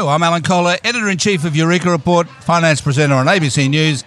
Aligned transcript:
Hello, 0.00 0.12
I'm 0.12 0.22
Alan 0.22 0.40
Kohler, 0.42 0.78
editor 0.82 1.10
in 1.10 1.18
chief 1.18 1.44
of 1.44 1.54
Eureka 1.54 1.90
Report, 1.90 2.26
finance 2.26 2.80
presenter 2.80 3.16
on 3.16 3.26
ABC 3.26 3.68
News, 3.68 4.02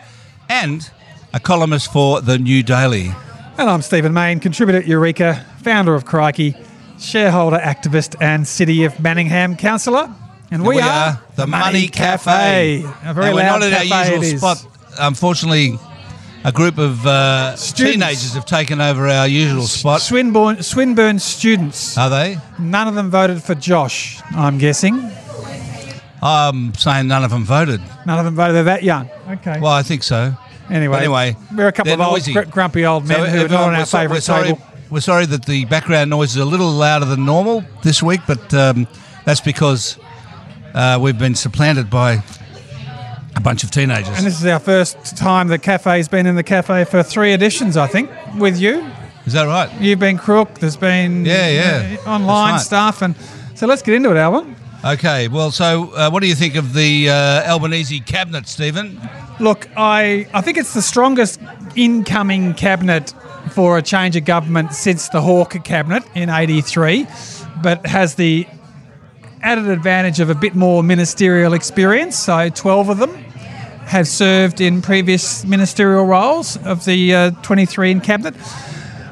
and 0.49 0.89
a 1.33 1.39
columnist 1.39 1.93
for 1.93 2.19
The 2.19 2.39
New 2.39 2.63
Daily. 2.63 3.11
And 3.59 3.69
I'm 3.69 3.83
Stephen 3.83 4.11
Mayne, 4.11 4.39
contributor 4.39 4.79
at 4.79 4.87
Eureka, 4.87 5.45
founder 5.61 5.93
of 5.93 6.03
Crikey, 6.03 6.55
shareholder 6.97 7.57
activist, 7.57 8.15
and 8.19 8.47
City 8.47 8.85
of 8.85 8.99
Manningham 8.99 9.55
councillor. 9.55 10.11
And 10.49 10.63
we, 10.63 10.77
we 10.77 10.81
are 10.81 11.21
the 11.35 11.45
Money 11.45 11.89
Cafe. 11.89 12.83
A 13.03 13.13
very 13.13 13.27
Now, 13.27 13.35
we're 13.35 13.43
not 13.43 13.61
in 13.61 13.73
our 13.73 13.83
cafe 13.83 14.15
usual 14.15 14.39
spot. 14.39 14.67
Unfortunately, 14.99 15.77
a 16.43 16.51
group 16.51 16.79
of 16.79 17.05
uh, 17.05 17.55
teenagers 17.55 18.33
have 18.33 18.47
taken 18.47 18.81
over 18.81 19.07
our 19.07 19.27
usual 19.27 19.67
spot. 19.67 20.01
Swinburne, 20.01 20.63
Swinburne 20.63 21.19
students. 21.19 21.95
Are 21.99 22.09
they? 22.09 22.37
None 22.57 22.87
of 22.87 22.95
them 22.95 23.11
voted 23.11 23.43
for 23.43 23.53
Josh, 23.53 24.23
I'm 24.31 24.57
guessing. 24.57 25.11
I'm 26.25 26.73
saying 26.75 27.07
none 27.07 27.23
of 27.23 27.31
them 27.31 27.43
voted. 27.43 27.81
None 28.05 28.17
of 28.19 28.25
them 28.25 28.35
voted. 28.35 28.55
They're 28.55 28.63
that 28.63 28.83
young. 28.83 29.09
Okay. 29.29 29.59
Well, 29.59 29.73
I 29.73 29.83
think 29.83 30.03
so. 30.03 30.33
anyway, 30.69 30.99
anyway, 30.99 31.35
we're 31.55 31.67
a 31.67 31.71
couple 31.73 31.91
of 31.93 31.99
old, 31.99 32.13
noisy. 32.13 32.31
gr- 32.33 32.41
grumpy 32.43 32.85
old 32.85 33.05
men 33.05 33.17
So 33.17 33.25
who 33.25 33.45
are 33.45 33.49
not 33.49 33.63
on 33.69 33.75
our 33.75 33.85
so- 33.85 33.97
favourite 33.97 34.23
sorry, 34.23 34.45
table. 34.53 34.61
We're 34.89 35.01
sorry 35.01 35.25
that 35.25 35.45
the 35.45 35.65
background 35.65 36.09
noise 36.11 36.31
is 36.31 36.37
a 36.37 36.45
little 36.45 36.71
louder 36.71 37.05
than 37.05 37.25
normal 37.25 37.63
this 37.81 38.01
week, 38.01 38.21
but 38.27 38.53
um, 38.53 38.87
that's 39.25 39.41
because 39.41 39.97
uh, 40.73 40.97
we've 41.01 41.17
been 41.19 41.35
supplanted 41.35 41.89
by 41.89 42.23
a 43.35 43.41
bunch 43.41 43.63
of 43.63 43.71
teenagers. 43.71 44.15
And 44.15 44.25
this 44.25 44.39
is 44.39 44.45
our 44.45 44.59
first 44.59 45.17
time 45.17 45.47
the 45.47 45.57
cafe's 45.57 46.07
been 46.07 46.25
in 46.27 46.35
the 46.35 46.43
cafe 46.43 46.85
for 46.85 47.01
three 47.03 47.33
editions, 47.33 47.75
I 47.75 47.87
think, 47.87 48.09
with 48.37 48.59
you. 48.59 48.85
is 49.25 49.33
that 49.33 49.45
right? 49.45 49.69
You've 49.81 49.99
been 49.99 50.17
Crook. 50.19 50.59
There's 50.59 50.77
been 50.77 51.25
Yeah, 51.25 51.49
yeah. 51.49 51.97
uh, 52.05 52.09
online 52.11 52.53
That's 52.53 52.65
stuff, 52.65 53.01
and 53.01 53.15
so 53.55 53.65
let's 53.67 53.81
get 53.81 53.95
into 53.95 54.11
it, 54.11 54.17
Alvin. 54.17 54.55
Okay. 54.85 55.29
Well, 55.29 55.51
so 55.51 55.93
uh, 55.93 56.09
what 56.09 56.21
do 56.21 56.27
you 56.27 56.35
think 56.35 56.55
of 56.55 56.73
the 56.73 57.09
uh, 57.09 57.49
Albanese 57.49 58.01
cabinet, 58.01 58.47
Stephen? 58.47 58.99
Look, 59.39 59.69
I 59.77 60.27
I 60.33 60.41
think 60.41 60.57
it's 60.57 60.73
the 60.73 60.81
strongest 60.81 61.39
incoming 61.75 62.53
cabinet 62.53 63.13
for 63.51 63.77
a 63.77 63.81
change 63.81 64.15
of 64.17 64.25
government 64.25 64.73
since 64.73 65.09
the 65.09 65.21
Hawke 65.21 65.63
cabinet 65.63 66.03
in 66.15 66.29
'83, 66.29 67.07
but 67.61 67.85
has 67.85 68.15
the 68.15 68.45
added 69.41 69.67
advantage 69.67 70.19
of 70.19 70.29
a 70.29 70.35
bit 70.35 70.53
more 70.53 70.83
ministerial 70.83 71.53
experience. 71.53 72.17
So 72.17 72.49
12 72.49 72.89
of 72.89 72.97
them 72.97 73.13
have 73.85 74.07
served 74.07 74.61
in 74.61 74.81
previous 74.81 75.45
ministerial 75.45 76.05
roles 76.05 76.57
of 76.57 76.85
the 76.85 77.13
uh, 77.13 77.31
23 77.41 77.91
in 77.91 78.01
cabinet. 78.01 78.35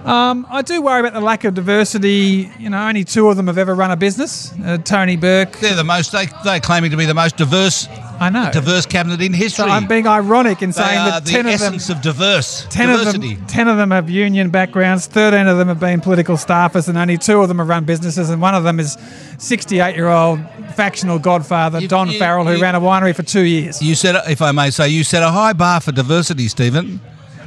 Um, 0.05 0.47
I 0.49 0.61
do 0.63 0.81
worry 0.81 0.99
about 0.99 1.13
the 1.13 1.21
lack 1.21 1.43
of 1.43 1.53
diversity. 1.53 2.49
You 2.59 2.69
know, 2.71 2.87
only 2.87 3.03
two 3.03 3.29
of 3.29 3.37
them 3.37 3.47
have 3.47 3.57
ever 3.57 3.75
run 3.75 3.91
a 3.91 3.95
business. 3.95 4.51
Uh, 4.63 4.77
Tony 4.77 5.15
Burke. 5.15 5.59
They're 5.59 5.75
the 5.75 5.83
most. 5.83 6.11
They, 6.11 6.27
they're 6.43 6.59
claiming 6.59 6.89
to 6.91 6.97
be 6.97 7.05
the 7.05 7.13
most 7.13 7.37
diverse, 7.37 7.87
I 8.19 8.29
know. 8.31 8.49
diverse 8.51 8.87
cabinet 8.87 9.21
in 9.21 9.31
history. 9.33 9.65
So 9.65 9.69
I'm 9.69 9.87
being 9.87 10.07
ironic 10.07 10.63
in 10.63 10.71
they 10.71 10.81
saying 10.81 10.95
that 10.95 11.25
the 11.25 11.31
10 11.31 11.39
of 11.45 11.45
them 11.45 11.53
essence 11.75 11.89
of 11.89 12.01
diverse 12.01 12.65
10 12.71 12.89
diversity. 12.89 13.33
of, 13.33 13.37
them, 13.39 13.47
10 13.47 13.67
of 13.67 13.77
them 13.77 13.91
have 13.91 14.09
union 14.09 14.49
backgrounds, 14.49 15.05
13 15.05 15.45
of 15.47 15.57
them 15.59 15.67
have 15.67 15.79
been 15.79 16.01
political 16.01 16.35
staffers, 16.35 16.87
and 16.89 16.97
only 16.97 17.17
two 17.19 17.39
of 17.39 17.47
them 17.47 17.59
have 17.59 17.67
run 17.69 17.85
businesses, 17.85 18.29
and 18.31 18.41
one 18.41 18.55
of 18.55 18.63
them 18.63 18.79
is 18.79 18.97
68 19.37 19.95
year 19.95 20.07
old 20.07 20.39
factional 20.75 21.19
godfather, 21.19 21.79
You- 21.79 21.87
Don 21.87 22.09
you- 22.09 22.17
Farrell, 22.17 22.45
who 22.45 22.55
you- 22.55 22.61
ran 22.61 22.73
a 22.73 22.81
winery 22.81 23.15
for 23.15 23.23
two 23.23 23.41
years. 23.41 23.81
You 23.81 23.93
said, 23.93 24.15
if 24.27 24.41
I 24.41 24.51
may 24.51 24.71
say, 24.71 24.89
you 24.89 25.03
set 25.03 25.21
a 25.21 25.29
high 25.29 25.53
bar 25.53 25.79
for 25.79 25.91
diversity, 25.91 26.47
Stephen. 26.47 26.99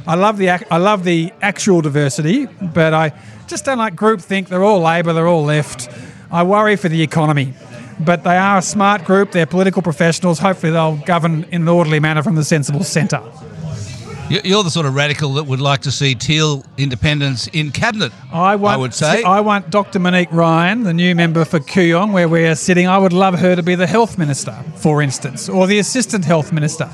I 0.07 0.15
love 0.15 0.37
the 0.37 0.49
I 0.49 0.77
love 0.77 1.03
the 1.03 1.31
actual 1.41 1.81
diversity, 1.81 2.45
but 2.45 2.93
I 2.93 3.11
just 3.47 3.65
don't 3.65 3.77
like 3.79 3.95
groupthink. 3.95 4.47
They're 4.49 4.63
all 4.63 4.79
Labor, 4.81 5.13
they're 5.13 5.27
all 5.27 5.43
left. 5.43 5.89
I 6.31 6.43
worry 6.43 6.75
for 6.75 6.89
the 6.89 7.01
economy. 7.01 7.53
But 7.99 8.23
they 8.23 8.35
are 8.37 8.57
a 8.57 8.61
smart 8.61 9.05
group, 9.05 9.31
they're 9.31 9.45
political 9.45 9.81
professionals. 9.81 10.37
Hopefully, 10.39 10.71
they'll 10.73 10.97
govern 10.97 11.45
in 11.51 11.61
an 11.63 11.67
orderly 11.69 11.99
manner 11.99 12.21
from 12.23 12.35
the 12.35 12.43
sensible 12.43 12.83
centre. 12.83 13.21
You- 14.29 14.41
You're 14.43 14.63
the 14.63 14.71
sort 14.71 14.85
of 14.85 14.95
radical 14.95 15.35
that 15.35 15.45
would 15.45 15.61
like 15.61 15.81
to 15.81 15.91
see 15.91 16.13
teal 16.15 16.65
independence 16.77 17.47
in 17.53 17.71
cabinet. 17.71 18.11
I, 18.33 18.55
want, 18.57 18.73
I 18.73 18.77
would 18.77 18.93
say. 18.93 19.23
I 19.23 19.39
want 19.41 19.69
Dr. 19.69 19.99
Monique 19.99 20.31
Ryan, 20.31 20.83
the 20.83 20.93
new 20.93 21.15
member 21.15 21.45
for 21.45 21.59
Kooyong, 21.59 22.11
where 22.11 22.27
we 22.27 22.45
are 22.45 22.55
sitting. 22.55 22.87
I 22.87 22.97
would 22.97 23.13
love 23.13 23.39
her 23.39 23.55
to 23.55 23.63
be 23.63 23.75
the 23.75 23.87
health 23.87 24.17
minister, 24.17 24.55
for 24.77 25.01
instance, 25.01 25.47
or 25.47 25.65
the 25.67 25.77
assistant 25.79 26.25
health 26.25 26.51
minister. 26.51 26.89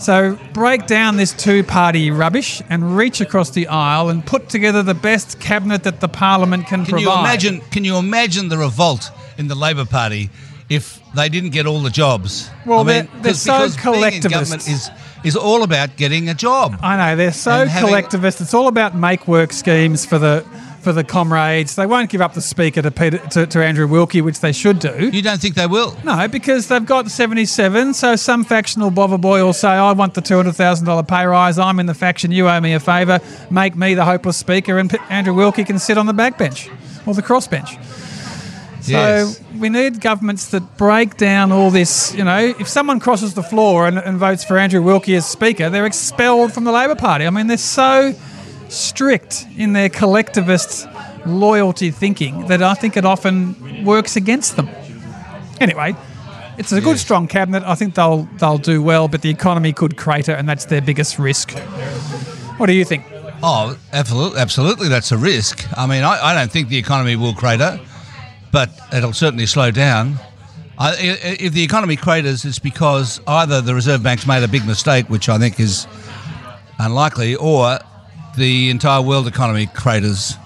So 0.00 0.38
break 0.54 0.86
down 0.86 1.16
this 1.18 1.32
two-party 1.34 2.10
rubbish 2.10 2.62
and 2.70 2.96
reach 2.96 3.20
across 3.20 3.50
the 3.50 3.66
aisle 3.68 4.08
and 4.08 4.24
put 4.24 4.48
together 4.48 4.82
the 4.82 4.94
best 4.94 5.38
cabinet 5.40 5.82
that 5.84 6.00
the 6.00 6.08
parliament 6.08 6.66
can, 6.66 6.84
Can 6.86 6.92
provide. 6.94 7.02
you 7.02 7.20
imagine? 7.20 7.60
Can 7.70 7.84
you 7.84 7.96
imagine 7.98 8.48
the 8.48 8.56
revolt 8.58 9.10
in 9.36 9.48
the 9.48 9.54
Labor 9.54 9.84
Party 9.84 10.30
if 10.70 10.98
they 11.14 11.28
didn't 11.28 11.50
get 11.50 11.66
all 11.66 11.80
the 11.80 11.90
jobs? 11.90 12.48
Well, 12.64 12.82
they're- 12.84 13.06
they're 13.20 13.32
'cause- 13.32 13.42
so 13.42 13.52
because 13.52 13.76
being 13.76 13.86
in 13.94 14.00
collectivist. 14.22 14.30
government 14.30 14.68
is 14.68 14.90
is 15.22 15.36
all 15.36 15.62
about 15.62 15.96
getting 15.98 16.30
a 16.30 16.34
job. 16.34 16.78
I 16.82 16.96
know 16.96 17.14
they're 17.14 17.30
so 17.30 17.66
having- 17.66 17.88
collectivist. 17.88 18.40
It's 18.40 18.54
all 18.54 18.68
about 18.68 18.94
make 18.96 19.28
work 19.28 19.52
schemes 19.52 20.06
for 20.06 20.18
the 20.18 20.42
for 20.80 20.92
the 20.92 21.04
comrades. 21.04 21.76
They 21.76 21.86
won't 21.86 22.10
give 22.10 22.20
up 22.20 22.34
the 22.34 22.40
speaker 22.40 22.82
to 22.82 22.90
Peter 22.90 23.18
to, 23.18 23.46
to 23.46 23.64
Andrew 23.64 23.86
Wilkie, 23.86 24.20
which 24.22 24.40
they 24.40 24.52
should 24.52 24.78
do. 24.78 25.10
You 25.12 25.22
don't 25.22 25.40
think 25.40 25.54
they 25.54 25.66
will? 25.66 25.96
No, 26.04 26.26
because 26.28 26.68
they've 26.68 26.84
got 26.84 27.10
77, 27.10 27.94
so 27.94 28.16
some 28.16 28.44
factional 28.44 28.90
bobber 28.90 29.18
boy 29.18 29.44
will 29.44 29.52
say, 29.52 29.68
I 29.68 29.92
want 29.92 30.14
the 30.14 30.22
$200,000 30.22 31.06
pay 31.08 31.24
rise, 31.26 31.58
I'm 31.58 31.78
in 31.80 31.86
the 31.86 31.94
faction, 31.94 32.32
you 32.32 32.48
owe 32.48 32.60
me 32.60 32.72
a 32.72 32.80
favour, 32.80 33.20
make 33.50 33.76
me 33.76 33.94
the 33.94 34.04
hopeless 34.04 34.36
speaker, 34.36 34.78
and 34.78 34.90
P- 34.90 34.98
Andrew 35.08 35.34
Wilkie 35.34 35.64
can 35.64 35.78
sit 35.78 35.98
on 35.98 36.06
the 36.06 36.12
backbench 36.14 36.70
or 37.06 37.14
the 37.14 37.22
crossbench. 37.22 37.78
So 38.82 38.92
Yes. 38.92 39.40
we 39.58 39.68
need 39.68 40.00
governments 40.00 40.48
that 40.52 40.78
break 40.78 41.18
down 41.18 41.52
all 41.52 41.70
this. 41.70 42.14
You 42.14 42.24
know, 42.24 42.38
if 42.58 42.66
someone 42.66 42.98
crosses 42.98 43.34
the 43.34 43.42
floor 43.42 43.86
and, 43.86 43.98
and 43.98 44.16
votes 44.16 44.42
for 44.42 44.56
Andrew 44.56 44.80
Wilkie 44.80 45.14
as 45.16 45.26
Speaker, 45.28 45.68
they're 45.68 45.84
expelled 45.84 46.54
from 46.54 46.64
the 46.64 46.72
Labor 46.72 46.94
Party. 46.94 47.26
I 47.26 47.30
mean, 47.30 47.46
they're 47.46 47.58
so 47.58 48.14
strict 48.70 49.46
in 49.56 49.72
their 49.72 49.88
collectivist 49.88 50.88
loyalty 51.26 51.90
thinking 51.90 52.46
that 52.46 52.62
I 52.62 52.74
think 52.74 52.96
it 52.96 53.04
often 53.04 53.84
works 53.84 54.16
against 54.16 54.56
them. 54.56 54.68
Anyway, 55.60 55.94
it's 56.56 56.72
a 56.72 56.80
good, 56.80 56.98
strong 56.98 57.28
cabinet. 57.28 57.62
I 57.66 57.74
think 57.74 57.94
they'll 57.94 58.28
they'll 58.38 58.58
do 58.58 58.82
well, 58.82 59.08
but 59.08 59.22
the 59.22 59.30
economy 59.30 59.72
could 59.72 59.96
crater, 59.96 60.32
and 60.32 60.48
that's 60.48 60.64
their 60.66 60.80
biggest 60.80 61.18
risk. 61.18 61.50
What 62.58 62.66
do 62.66 62.72
you 62.72 62.84
think? 62.84 63.04
Oh, 63.42 63.76
absolutely, 63.92 64.38
absolutely. 64.40 64.88
That's 64.88 65.12
a 65.12 65.18
risk. 65.18 65.66
I 65.76 65.86
mean, 65.86 66.02
I, 66.04 66.18
I 66.22 66.34
don't 66.34 66.50
think 66.50 66.68
the 66.68 66.76
economy 66.78 67.16
will 67.16 67.34
crater, 67.34 67.80
but 68.52 68.70
it'll 68.92 69.14
certainly 69.14 69.46
slow 69.46 69.70
down. 69.70 70.16
I, 70.78 70.90
i- 70.92 71.36
if 71.40 71.52
the 71.54 71.62
economy 71.62 71.96
craters, 71.96 72.44
it's 72.44 72.58
because 72.58 73.20
either 73.26 73.60
the 73.62 73.74
Reserve 73.74 74.02
Bank's 74.02 74.26
made 74.26 74.42
a 74.42 74.48
big 74.48 74.66
mistake, 74.66 75.08
which 75.08 75.28
I 75.30 75.38
think 75.38 75.58
is 75.58 75.86
unlikely, 76.78 77.34
or 77.36 77.78
the 78.36 78.70
entire 78.70 79.02
world 79.02 79.26
economy 79.26 79.66
craters. 79.66 80.36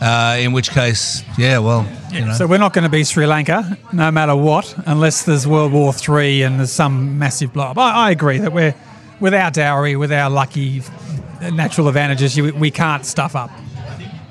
Uh, 0.00 0.36
in 0.40 0.52
which 0.52 0.70
case, 0.70 1.22
yeah, 1.38 1.58
well, 1.58 1.88
you 2.12 2.24
know, 2.24 2.34
So 2.34 2.46
we're 2.46 2.58
not 2.58 2.74
going 2.74 2.82
to 2.82 2.90
be 2.90 3.04
Sri 3.04 3.26
Lanka, 3.26 3.78
no 3.92 4.10
matter 4.10 4.36
what, 4.36 4.74
unless 4.86 5.22
there's 5.22 5.46
World 5.46 5.72
War 5.72 5.92
Three 5.92 6.42
and 6.42 6.58
there's 6.58 6.72
some 6.72 7.18
massive 7.18 7.52
blow 7.52 7.66
up. 7.66 7.78
I, 7.78 8.08
I 8.08 8.10
agree 8.10 8.38
that 8.38 8.52
we're 8.52 8.74
with 9.20 9.32
our 9.32 9.50
dowry, 9.50 9.96
with 9.96 10.12
our 10.12 10.28
lucky 10.28 10.82
natural 11.40 11.88
advantages, 11.88 12.36
you, 12.36 12.52
we 12.54 12.70
can't 12.70 13.06
stuff 13.06 13.36
up. 13.36 13.50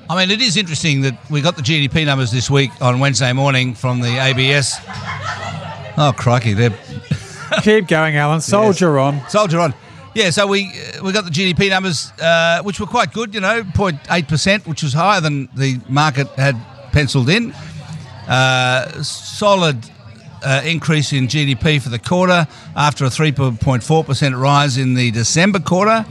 I 0.10 0.18
mean, 0.18 0.32
it 0.32 0.42
is 0.42 0.58
interesting 0.58 1.02
that 1.02 1.18
we 1.30 1.42
got 1.42 1.56
the 1.56 1.62
GDP 1.62 2.06
numbers 2.06 2.32
this 2.32 2.50
week 2.50 2.72
on 2.82 3.00
Wednesday 3.00 3.34
morning 3.34 3.74
from 3.74 4.02
the 4.02 4.22
ABS. 4.22 4.76
Oh, 5.98 6.14
crikey, 6.16 6.54
they're 6.54 6.78
Keep 7.62 7.88
going, 7.88 8.16
Alan. 8.16 8.42
Soldier 8.42 9.00
on. 9.00 9.28
Soldier 9.30 9.60
on. 9.60 9.74
Yeah, 10.16 10.30
so 10.30 10.46
we 10.46 10.72
we 11.04 11.12
got 11.12 11.26
the 11.26 11.32
GDP 11.32 11.72
numbers, 11.72 12.12
uh, 12.22 12.62
which 12.62 12.80
were 12.80 12.86
quite 12.86 13.14
good, 13.14 13.34
you 13.34 13.42
know, 13.42 13.64
0.8 13.64 14.28
percent, 14.28 14.68
which 14.68 14.84
was 14.84 14.94
higher 14.94 15.20
than 15.20 15.50
the 15.56 15.80
market 15.90 16.28
had 16.38 16.56
penciled 16.92 17.30
in. 17.30 17.52
Uh, 18.28 19.02
solid 19.02 19.90
uh, 20.44 20.62
increase 20.64 21.14
in 21.14 21.28
GDP 21.28 21.82
for 21.82 21.90
the 21.90 21.98
quarter 21.98 22.48
after 22.76 23.06
a 23.06 23.10
3.4 23.10 24.06
percent 24.06 24.36
rise 24.36 24.78
in 24.78 24.94
the 24.94 25.10
December 25.10 25.60
quarter. 25.60 26.06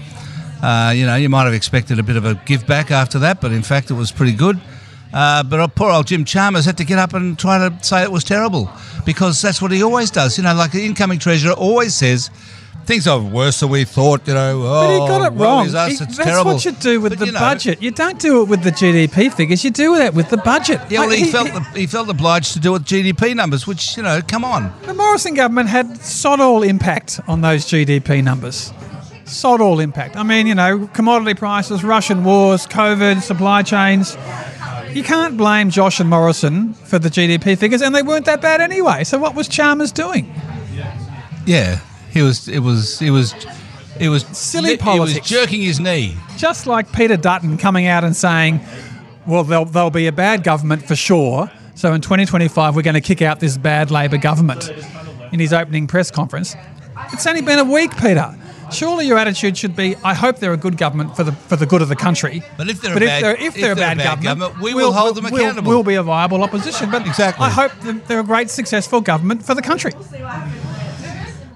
Uh, 0.60 0.93
you 0.94 1.06
know, 1.06 1.14
you 1.14 1.28
might 1.28 1.44
have 1.44 1.55
expected 1.55 2.00
a 2.00 2.02
bit 2.02 2.16
of 2.16 2.25
a 2.25 2.34
give 2.44 2.66
back 2.66 2.90
after 2.90 3.20
that, 3.20 3.40
but 3.40 3.52
in 3.52 3.62
fact, 3.62 3.90
it 3.90 3.94
was 3.94 4.10
pretty 4.10 4.34
good. 4.34 4.60
Uh, 5.12 5.44
but 5.44 5.64
poor 5.76 5.93
old 5.93 6.06
Jim 6.08 6.25
Chalmers 6.25 6.64
had 6.64 6.78
to 6.78 6.84
get 6.84 6.98
up 6.98 7.12
and 7.14 7.38
try 7.38 7.69
to 7.69 7.84
say 7.84 8.02
it 8.02 8.10
was 8.10 8.25
terrible 8.25 8.69
because 9.05 9.40
that's 9.43 9.62
what 9.62 9.70
he 9.70 9.82
always 9.82 10.10
does. 10.10 10.38
You 10.38 10.44
know, 10.44 10.55
like 10.55 10.72
the 10.72 10.84
incoming 10.84 11.20
treasurer 11.20 11.52
always 11.52 11.94
says 11.94 12.31
things 12.84 13.06
are 13.06 13.19
worse 13.20 13.61
than 13.61 13.69
we 13.70 13.84
thought. 13.84 14.26
You 14.26 14.34
know, 14.34 14.61
But 14.61 14.87
oh, 14.87 14.93
he 14.93 14.99
got 15.08 15.20
oh, 15.23 15.25
it 15.25 15.31
wrong. 15.38 15.67
us, 15.75 15.87
He- 15.87 15.93
it's 15.93 15.99
that's 16.00 16.17
terrible. 16.19 16.52
what 16.55 16.64
you 16.64 16.73
do 16.73 17.00
with 17.00 17.12
But, 17.12 17.19
the 17.20 17.26
you 17.26 17.32
know, 17.32 17.38
budget. 17.40 17.82
You 17.82 17.90
don't 17.90 18.19
do 18.19 18.43
it 18.43 18.49
with 18.49 18.62
the 18.62 18.70
GDP 18.73 19.32
figures. 19.32 19.64
You 19.64 19.70
do 19.70 19.96
that 19.99 20.14
with 20.14 20.29
the 20.31 20.37
budget. 20.38 20.81
Yeah, 20.90 21.00
well, 21.00 21.08
Like, 21.11 21.19
he, 21.19 21.25
felt 21.31 21.49
he 21.76 21.87
felt 21.87 22.08
obliged 22.08 22.52
to 22.55 22.61
do 22.61 22.70
it 22.70 22.81
with 22.81 22.84
GDP 22.87 23.34
numbers, 23.34 23.67
which 23.67 23.96
you 23.96 24.02
know, 24.02 24.20
come 24.26 24.44
on. 24.44 24.73
The 24.87 24.94
Morrison 24.94 25.34
government 25.34 25.69
had 25.69 25.96
sod 25.99 26.40
all 26.40 26.62
impact 26.62 27.20
on 27.29 27.40
those 27.40 27.64
GDP 27.67 28.23
numbers. 28.23 28.73
Sod 29.25 29.61
all 29.61 29.81
impact. 29.81 30.17
I 30.17 30.25
mean, 30.25 30.46
you 30.46 30.55
know, 30.55 30.88
commodity 30.93 31.34
prices, 31.34 31.82
Russian 31.84 32.23
wars, 32.25 32.67
COVID, 32.67 33.23
supply 33.23 33.62
chains. 33.62 34.17
you 34.93 35.02
can't 35.02 35.38
blame 35.38 35.70
Josh 35.70 36.00
and 36.00 36.11
Morrison 36.11 36.75
for 36.75 36.99
the 36.99 37.08
GDP 37.08 37.56
figures, 37.56 37.81
and 37.81 37.94
they 37.94 38.02
weren't 38.02 38.26
that 38.26 38.43
bad 38.43 38.61
anyway. 38.61 39.05
So 39.05 39.19
what 39.19 39.34
was 39.34 39.49
Chalmers 39.49 39.90
doing? 39.93 40.31
Yeah, 41.46 41.81
he 42.12 42.23
was. 42.23 42.49
It 42.49 42.61
was. 42.61 43.00
It 43.03 43.11
was. 43.11 43.35
It 44.00 44.09
was 44.09 44.25
Silly 44.37 44.70
He 44.70 44.76
politics. 44.79 45.20
was 45.20 45.29
jerking 45.29 45.62
his 45.62 45.79
knee. 45.79 46.17
Just 46.37 46.67
like 46.67 46.91
Peter 46.93 47.17
Dutton 47.17 47.59
coming 47.59 47.87
out 47.87 48.05
and 48.05 48.17
saying, 48.17 48.61
"Well, 49.26 49.44
there'll, 49.44 49.64
there'll 49.67 49.91
be 49.91 50.06
a 50.06 50.12
bad 50.12 50.43
government 50.43 50.87
for 50.87 50.97
sure." 50.97 51.50
So 51.75 51.93
in 51.93 52.00
2025, 52.00 52.75
we're 52.76 52.82
going 52.82 52.94
to 52.94 53.00
kick 53.00 53.23
out 53.23 53.41
this 53.41 53.56
bad 53.56 53.91
Labor 53.91 54.19
government. 54.19 54.70
In 55.32 55.41
his 55.41 55.53
opening 55.53 55.87
press 55.87 56.11
conference, 56.11 56.55
it's 57.12 57.26
only 57.26 57.41
been 57.43 57.59
a 57.59 57.64
week, 57.64 57.97
Peter. 57.97 58.35
Surely 58.70 59.06
your 59.06 59.19
attitude 59.19 59.56
should 59.58 59.76
be, 59.76 59.97
"I 60.03 60.15
hope 60.15 60.38
they're 60.38 60.53
a 60.55 60.56
good 60.58 60.79
government 60.79 61.15
for 61.15 61.25
the 61.25 61.32
for 61.32 61.56
the 61.56 61.67
good 61.67 61.82
of 61.82 61.88
the 61.91 61.97
country." 61.97 62.43
But 62.56 62.69
if 62.70 62.81
they're 62.81 62.93
a 62.93 62.94
but 62.94 63.03
bad- 63.03 63.17
if 63.17 63.23
they're, 63.38 63.47
if 63.49 63.55
they're 63.55 63.73
a 63.73 63.76
bad, 63.97 64.23
government, 64.23 64.58
we 64.61 64.73
will 64.73 64.93
hold 64.93 65.17
them 65.17 65.25
we'll- 65.31 65.35
accountable. 65.43 65.69
We'll 65.70 65.82
be 65.82 65.97
a 65.97 66.03
viable 66.03 66.43
opposition. 66.43 66.91
But 66.91 67.06
Exactly. 67.06 67.44
I 67.47 67.50
hope 67.50 67.73
they're 68.06 68.20
a 68.20 68.25
great, 68.25 68.49
successful 68.49 69.00
government 69.03 69.44
for 69.44 69.55
the 69.55 69.62
country. 69.62 69.93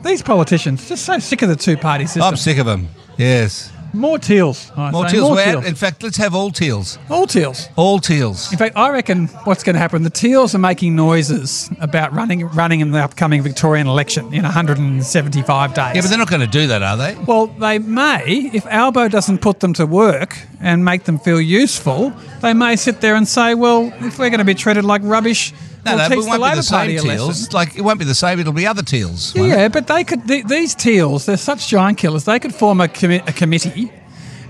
These 0.07 0.23
politicians, 0.23 0.89
just 0.89 1.05
so 1.05 1.19
sick 1.19 1.43
of 1.43 1.49
the 1.49 1.57
two-party 1.57 2.07
system. 2.07 2.23
I'm 2.23 2.37
sick 2.37 2.59
of 2.59 2.67
them. 2.67 2.89
Yes, 3.19 3.73
More 3.93 4.19
teals. 4.19 4.71
I 4.77 4.91
more 4.91 5.09
say, 5.09 5.15
teals. 5.17 5.29
More 5.29 5.37
We're 5.37 5.45
teals. 5.45 5.65
out- 5.65 5.69
In 5.69 5.75
fact, 5.75 6.03
let's 6.03 6.17
have 6.19 6.35
all 6.35 6.51
teals. 6.51 6.99
All 7.09 7.27
teals. 7.27 7.69
All 7.77 7.99
teals. 7.99 8.53
In 8.53 8.59
fact, 8.59 8.77
I 8.77 8.91
reckon 8.91 9.27
what's 9.45 9.63
going 9.65 9.75
to 9.75 9.81
happen, 9.81 10.03
the 10.03 10.11
Teals 10.11 10.55
are 10.55 10.59
making 10.59 10.95
noises 10.95 11.71
about 11.81 12.13
running 12.13 12.47
running 12.49 12.81
in 12.81 12.91
the 12.91 13.03
upcoming 13.03 13.43
Victorian 13.43 13.87
election 13.87 14.33
in 14.35 14.43
175 14.45 15.75
days. 15.75 15.95
Yeah, 15.95 16.01
but 16.03 16.09
they're 16.11 16.19
not 16.19 16.29
going 16.31 16.41
to 16.43 16.47
do 16.47 16.67
that, 16.69 16.83
are 16.83 16.97
they? 16.97 17.15
well, 17.27 17.47
they 17.47 17.79
may, 17.79 18.51
if 18.53 18.67
Albo 18.67 19.09
doesn't 19.09 19.39
put 19.41 19.61
them 19.61 19.73
to 19.75 19.87
work 19.87 20.37
and 20.61 20.85
make 20.85 21.05
them 21.05 21.19
feel 21.19 21.41
useful, 21.41 22.13
they 22.43 22.53
may 22.55 22.77
sit 22.77 23.01
there 23.01 23.15
and 23.17 23.27
say, 23.27 23.55
well, 23.55 23.93
if 24.01 24.19
we're 24.19 24.31
going 24.31 24.39
to 24.39 24.45
be 24.45 24.55
treated 24.55 24.85
like 24.85 25.01
rubbish, 25.05 25.53
No, 25.87 25.97
no, 25.97 26.09
but 26.09 26.19
it 26.19 26.25
won't 26.27 26.43
be 26.43 26.57
the 26.57 26.63
same 26.63 26.99
teals. 26.99 27.53
Like 27.53 27.77
it 27.77 27.83
won't 27.83 27.99
be 27.99 28.05
the 28.05 28.15
same. 28.15 28.39
It'll 28.41 28.53
be 28.53 28.67
other 28.67 28.83
teals. 28.83 29.35
won't 29.35 29.49
Yeah, 29.49 29.69
but 29.69 29.87
they 29.87 30.05
could. 30.05 30.27
th 30.29 30.45
these 30.47 30.75
teals, 30.75 31.27
they're 31.27 31.37
such 31.37 31.69
giant 31.69 31.99
killers. 31.99 32.25
They 32.25 32.39
could 32.39 32.55
form 32.55 32.81
a, 32.81 32.85
a 32.85 33.33
committee, 33.33 33.91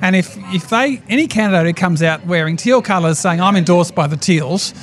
and 0.02 0.16
if 0.16 0.36
if 0.54 0.68
they 0.68 1.00
any 1.08 1.26
candidate 1.28 1.66
who 1.66 1.72
comes 1.74 2.02
out 2.02 2.26
wearing 2.26 2.56
teal 2.56 2.82
colours, 2.82 3.18
saying 3.18 3.40
I'm 3.40 3.56
endorsed 3.56 3.94
by 3.94 4.06
the 4.06 4.16
teals, 4.16 4.74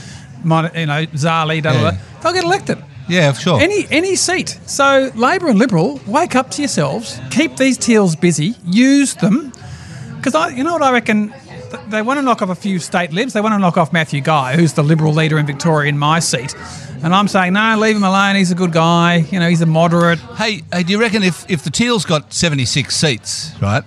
my, 0.43 0.71
you 0.77 0.85
know 0.85 1.05
Zali, 1.07 1.61
da, 1.61 1.73
da, 1.73 1.81
da, 1.81 1.83
Yeah. 1.91 1.97
they'll 2.21 2.33
get 2.33 2.43
elected. 2.43 2.77
Yeah, 3.09 3.33
sure. 3.33 3.59
Any 3.59 3.85
any 3.91 4.15
seat. 4.15 4.57
So 4.65 5.11
Labor 5.15 5.47
and 5.49 5.59
Liberal, 5.59 5.99
wake 6.07 6.35
up 6.35 6.51
to 6.51 6.61
yourselves. 6.61 7.19
Keep 7.31 7.57
these 7.57 7.77
teals 7.77 8.15
busy. 8.15 8.55
Use 8.65 9.15
them, 9.15 9.51
because 10.15 10.33
I, 10.35 10.49
you 10.55 10.63
know 10.63 10.73
what 10.73 10.83
I 10.83 10.91
reckon. 10.91 11.33
Th- 11.73 11.89
They 11.89 12.01
want 12.01 12.17
to 12.19 12.21
knock 12.21 12.41
off 12.41 12.49
a 12.49 12.55
few 12.55 12.79
state 12.79 13.11
libs. 13.11 13.33
They 13.33 13.41
want 13.41 13.53
to 13.53 13.59
knock 13.59 13.77
off 13.77 13.91
Matthew 13.91 14.21
Guy, 14.21 14.55
who's 14.55 14.73
the 14.73 14.83
Liberal 14.83 15.13
leader 15.13 15.37
in 15.39 15.45
Victoria 15.45 15.89
in 15.89 15.97
my 15.97 16.19
seat. 16.19 16.55
And 17.03 17.13
I'm 17.13 17.27
saying, 17.27 17.53
no, 17.53 17.77
leave 17.77 17.95
him 17.95 18.03
alone. 18.03 18.35
He's 18.35 18.51
a 18.51 18.55
good 18.55 18.71
guy. 18.71 19.17
You 19.31 19.39
know, 19.39 19.49
he's 19.49 19.61
a 19.61 19.65
moderate. 19.65 20.19
Hey, 20.19 20.61
hey, 20.71 20.83
do 20.83 20.91
you 20.93 20.99
reckon 20.99 21.23
if, 21.23 21.49
if 21.49 21.63
the 21.63 21.69
Teals 21.69 22.05
got 22.05 22.31
76 22.31 22.95
seats, 22.95 23.51
right? 23.61 23.83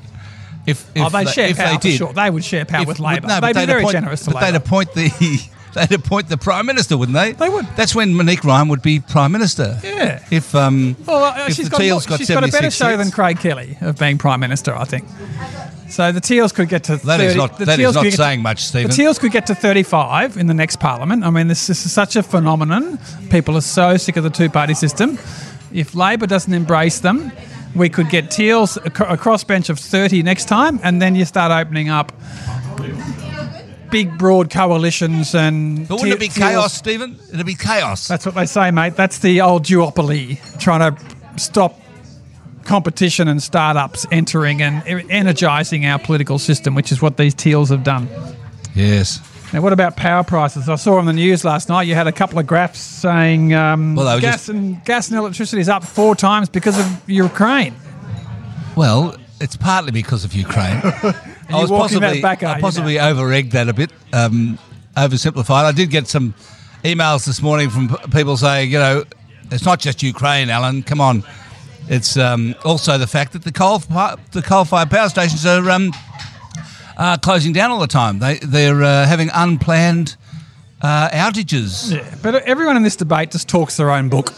If, 0.67 0.91
if 0.97 1.03
oh, 1.05 1.09
they 1.11 1.25
share 1.27 1.49
if 1.49 1.57
power 1.57 1.73
they 1.73 1.79
did, 1.79 1.97
sure. 1.99 2.13
They 2.13 2.29
would 2.29 2.45
share 2.45 2.65
power 2.65 2.83
if- 2.83 2.89
with 2.89 2.99
Labor. 3.01 3.29
no, 3.29 3.41
but 3.41 3.55
they'd 3.55 3.63
be 3.63 3.67
very 3.67 3.83
appoint, 3.83 3.93
generous 3.93 4.25
to 4.25 4.33
But 4.33 4.41
they'd 4.41 4.57
appoint 4.57 4.93
the 4.95 5.49
they'd 5.75 5.93
appoint 5.93 6.29
the 6.29 6.37
prime 6.37 6.67
minister, 6.67 6.99
wouldn't 6.99 7.15
they? 7.15 7.33
They 7.33 7.49
would. 7.49 7.67
That's 7.77 7.95
when 7.95 8.15
Monique 8.15 8.43
Ryan 8.43 8.67
would 8.69 8.83
be 8.83 8.99
prime 8.99 9.31
minister. 9.31 9.79
Yeah. 9.85 10.25
If 10.33 10.55
um, 10.57 10.97
Well, 11.07 11.23
uh, 11.23 11.47
if 11.47 11.55
she's 11.55 11.67
the 11.67 11.71
got, 11.71 11.79
Teals 11.79 12.07
got 12.07 12.19
she's 12.19 12.29
got 12.29 12.43
a 12.43 12.49
better 12.51 12.71
show 12.73 12.97
than. 12.97 13.13
Craig 13.13 13.39
Kelly 13.39 13.79
of 13.81 13.97
being 13.99 14.19
prime 14.19 14.41
minister, 14.41 14.75
I 14.75 14.85
think. 14.85 15.05
So 15.89 16.13
the 16.13 16.21
Teals 16.21 16.53
could 16.53 16.69
get 16.69 16.85
to. 16.85 16.97
That 16.97 17.19
30, 17.19 17.25
is 17.25 17.37
not 17.37 17.59
that 17.59 17.79
is 17.79 17.95
not 17.95 18.03
get 18.05 18.11
to- 18.11 18.17
saying 18.17 18.43
much, 18.43 18.65
Stephen. 18.65 18.91
The 18.91 18.97
Teals 18.97 19.19
could 19.19 19.33
get 19.33 19.47
to 19.47 19.55
35 19.55 20.37
in 20.37 20.47
the 20.47 20.55
next 20.55 20.81
parliament. 20.81 21.25
I 21.25 21.31
mean, 21.31 21.49
this, 21.49 21.67
this 21.67 21.87
is 21.87 21.93
such 21.93 22.17
a 22.17 22.23
phenomenon. 22.23 22.99
People 23.31 23.57
are 23.57 23.61
so 23.63 23.97
sick 23.97 24.17
of 24.17 24.25
the 24.25 24.31
two 24.31 24.51
party 24.51 24.75
system. 24.75 25.19
If 25.73 25.95
Labor 25.95 26.27
doesn't 26.27 26.53
embrace 26.53 27.01
them, 27.01 27.31
we 27.75 27.89
could 27.89 28.09
get 28.09 28.31
Teals 28.31 28.77
a, 28.79 28.91
cro- 28.91 29.09
a 29.09 29.17
crossbench 29.17 29.69
of 29.71 29.79
30 29.79 30.23
next 30.23 30.47
time, 30.47 30.81
and 30.83 31.01
then 31.01 31.15
you 31.15 31.25
start 31.25 31.53
opening 31.53 31.89
up 31.89 32.13
big, 33.91 34.19
broad 34.19 34.51
coalitions 34.51 35.35
and. 35.35 35.87
but 35.89 35.97
wouldn't 36.01 36.13
it 36.15 36.21
be 36.21 36.29
chaos, 36.29 36.75
Stephen? 36.75 37.19
It'd 37.33 37.47
be 37.47 37.55
chaos. 37.55 38.09
That's 38.09 38.27
what 38.27 38.35
they 38.35 38.47
say, 38.47 38.71
mate. 38.71 38.97
That's 38.97 39.19
the 39.19 39.41
old 39.41 39.65
duopoly, 39.65 40.41
trying 40.59 40.95
to 40.95 41.03
stop 41.39 41.79
competition 42.67 43.29
and 43.29 43.43
startups 43.43 44.07
entering 44.11 44.61
and 44.63 44.83
energising 45.11 45.87
our 45.87 45.99
political 45.99 46.39
system, 46.39 46.75
which 46.75 46.93
is 46.93 47.01
what 47.01 47.17
these 47.17 47.35
teals 47.35 47.71
have 47.71 47.85
done. 47.85 48.09
yes. 48.75 49.21
Now, 49.53 49.61
what 49.63 49.73
about 49.73 49.97
power 49.97 50.25
prices? 50.25 50.69
I 50.69 50.75
saw 50.75 50.99
on 50.99 51.07
the 51.07 51.13
news 51.13 51.45
last 51.45 51.69
night 51.69 51.83
you 51.83 51.95
had 51.95 52.09
a 52.09 52.13
couple 52.13 52.37
of 52.41 52.49
graphs 52.49 52.81
saying 52.81 53.55
um, 53.55 53.95
Well, 53.95 54.21
gas 54.21 54.35
just- 54.35 54.49
and 54.49 54.85
gas 54.85 55.09
and 55.09 55.17
electricity 55.19 55.63
is 55.63 55.69
up 55.69 55.85
four 55.85 56.17
times 56.17 56.49
because 56.49 56.77
of 56.79 57.09
Ukraine. 57.09 57.73
Well, 58.75 59.17
it's 59.41 59.57
partly 59.57 59.93
because 59.93 60.25
of 60.25 60.35
Ukraine. 60.35 60.81
I 61.49 61.65
walking 61.69 62.01
that 62.01 62.21
back, 62.21 62.43
I 62.43 62.57
you 62.57 62.61
possibly 62.61 62.99
over-egged 62.99 63.53
that 63.53 63.69
a 63.69 63.73
bit, 63.73 63.93
um, 64.13 64.59
oversimplified. 64.97 65.65
I 65.65 65.73
did 65.73 65.91
get 65.91 66.09
some 66.09 66.35
emails 66.83 67.25
this 67.25 67.41
morning 67.41 67.71
from 67.71 67.89
p- 67.89 67.97
people 68.11 68.37
saying, 68.37 68.73
you 68.73 68.79
know, 68.79 69.05
it's 69.53 69.65
not 69.65 69.79
just 69.79 70.03
Ukraine, 70.03 70.51
Alan. 70.51 70.83
Come 70.83 71.01
on, 71.01 71.23
it's 71.89 72.17
um, 72.17 72.55
also 72.65 72.99
the 72.99 73.07
fact 73.07 73.33
that 73.33 73.45
the 73.45 73.53
coal 73.53 73.79
the 73.79 74.43
coal-fired 74.45 74.91
power 74.91 75.09
stations 75.09 75.45
are 75.47 75.71
um, 75.71 75.93
uh, 76.97 77.17
closing 77.19 77.53
down 77.53 77.71
all 77.71 77.81
the 77.81 77.87
time. 77.87 78.19
They 78.19 78.39
they're 78.39 78.83
uh, 78.83 79.07
having 79.07 79.31
unplanned 79.33 80.17
uh, 80.83 81.09
outages. 81.11 81.93
Yeah, 81.93 82.15
but 82.23 82.35
everyone 82.45 82.77
in 82.77 82.83
this 82.83 82.97
debate 82.97 83.31
just 83.31 83.49
talks 83.49 83.77
their 83.77 83.91
own 83.91 84.09
book. 84.09 84.33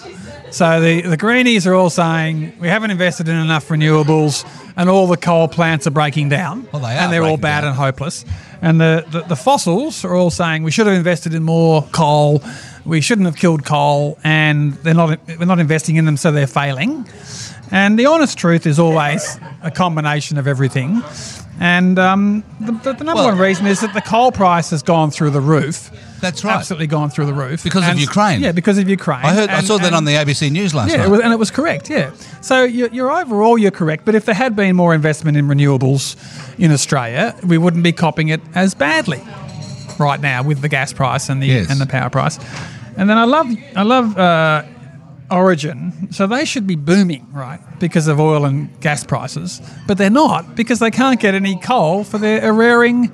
So 0.50 0.81
the, 0.81 1.03
the 1.03 1.17
Greenies 1.19 1.67
are 1.67 1.75
all 1.75 1.91
saying 1.91 2.55
we 2.59 2.69
haven't 2.69 2.91
invested 2.91 3.29
in 3.29 3.37
enough 3.37 3.69
renewables 3.69 4.47
and 4.77 4.89
all 4.89 5.06
the 5.06 5.19
coal 5.19 5.47
plants 5.47 5.87
are 5.87 5.91
breaking 5.91 6.31
down. 6.31 6.67
Well, 6.73 6.81
they 6.81 6.89
are 6.89 7.01
And 7.03 7.12
they're 7.12 7.23
all 7.25 7.37
bad 7.37 7.61
down. 7.61 7.69
and 7.71 7.77
hopeless. 7.77 8.25
And 8.62 8.81
the, 8.81 9.05
the, 9.11 9.21
the 9.23 9.37
fossils 9.37 10.06
are 10.06 10.15
all 10.15 10.31
saying 10.31 10.62
we 10.62 10.71
should 10.71 10.87
have 10.87 10.97
invested 10.97 11.35
in 11.35 11.43
more 11.43 11.83
coal. 11.93 12.43
We 12.88 13.00
shouldn't 13.02 13.26
have 13.26 13.37
killed 13.37 13.64
coal 13.64 14.19
and 14.25 14.73
they're 14.82 14.94
not, 14.94 15.20
we're 15.38 15.44
not 15.44 15.61
investing 15.61 15.96
in 15.96 16.05
them, 16.06 16.17
so 16.17 16.32
they're 16.32 16.46
failing. 16.46 17.06
And 17.70 17.99
the 17.99 18.06
honest 18.06 18.38
truth 18.38 18.67
is 18.67 18.79
always 18.79 19.38
a 19.62 19.70
combination 19.70 20.38
of 20.38 20.46
everything. 20.46 21.03
And 21.60 21.98
um, 21.98 22.44
the, 22.60 22.72
the, 22.72 22.93
the 22.94 23.05
number 23.05 23.15
Well- 23.22 23.27
one 23.31 23.39
reason 23.39 23.67
is 23.67 23.81
that 23.81 23.93
the 23.93 24.01
coal 24.01 24.32
price 24.32 24.70
has 24.70 24.82
gone 24.82 25.10
through 25.10 25.31
the 25.31 25.41
roof. 25.41 25.91
That's 26.20 26.43
right. 26.44 26.55
Absolutely 26.56 26.86
gone 26.86 27.10
through 27.10 27.27
the 27.27 27.34
roof 27.34 27.63
Because 27.63 27.86
of 27.89 27.98
Ukraine. 27.98 28.41
Yeah, 28.41 28.53
because 28.53 28.79
of 28.79 28.89
Ukraine. 28.89 29.24
I 29.24 29.34
heard. 29.34 29.51
I 29.51 29.58
And- 29.58 29.67
saw 29.67 29.77
that 29.79 29.93
on 29.93 30.05
the 30.05 30.13
ABC 30.13 30.51
News 30.51 30.74
last 30.74 30.91
Yeah, 30.91 30.96
night. 30.98 31.06
it 31.06 31.10
was, 31.10 31.20
and 31.20 31.32
it 31.32 31.39
was 31.39 31.51
correct. 31.51 31.91
Yeah. 31.91 32.13
So 32.41 32.65
you're, 32.65 32.89
you're 32.89 33.10
overall 33.13 33.58
you're 33.58 33.70
correct, 33.70 34.05
but 34.06 34.15
if 34.15 34.24
there 34.24 34.34
had 34.34 34.56
been 34.56 34.74
more 34.77 34.94
investment 34.94 35.36
in 35.36 35.46
renewables 35.46 36.17
in 36.58 36.72
Australia, 36.72 37.36
we 37.46 37.58
wouldn't 37.58 37.84
be 37.84 37.93
copping 37.93 38.29
it 38.29 38.41
as 38.55 38.74
badly 38.74 39.22
right 39.98 40.20
now 40.20 40.43
with 40.43 40.60
the 40.63 40.69
gas 40.69 40.93
price 40.93 41.29
and 41.29 41.43
the 41.43 41.46
Yes. 41.48 41.70
and 41.70 41.81
the 41.81 41.86
power 41.86 42.08
price. 42.08 42.39
And 42.98 43.08
then 43.08 43.17
I 43.17 43.24
love 43.24 43.46
I 43.76 43.82
love 43.84 44.19
uh, 44.19 44.64
Origin. 45.31 46.08
So 46.10 46.26
they 46.26 46.44
should 46.44 46.67
be 46.67 46.76
booming, 46.76 47.26
right, 47.32 47.60
because 47.78 48.08
of 48.08 48.19
oil 48.19 48.44
and 48.44 48.69
gas 48.81 49.05
prices, 49.05 49.60
but 49.86 49.96
they're 49.98 50.10
not 50.10 50.56
because 50.56 50.81
they 50.81 50.90
can't 50.90 51.20
get 51.20 51.34
any 51.34 51.56
coal 51.60 52.02
for 52.05 52.19
their 52.19 52.40
Eraring 52.40 53.12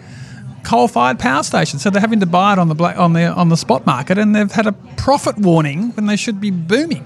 coal-fired 0.65 1.19
power 1.19 1.43
station. 1.43 1.79
So 1.79 1.91
they're 1.91 2.01
having 2.01 2.21
to 2.21 2.27
buy 2.27 2.55
it 2.55 2.59
on 2.59 2.69
the 2.69 2.75
black, 2.75 2.97
on 2.97 3.13
the 3.13 3.27
on 3.27 3.51
the 3.51 3.57
spot 3.57 3.85
market, 3.85 4.17
and 4.17 4.35
they've 4.35 4.51
had 4.51 4.67
a 4.67 4.73
profit 4.97 5.37
warning 5.39 5.91
when 5.97 6.07
they 6.07 6.17
should 6.17 6.41
be 6.41 6.51
booming. 6.51 7.05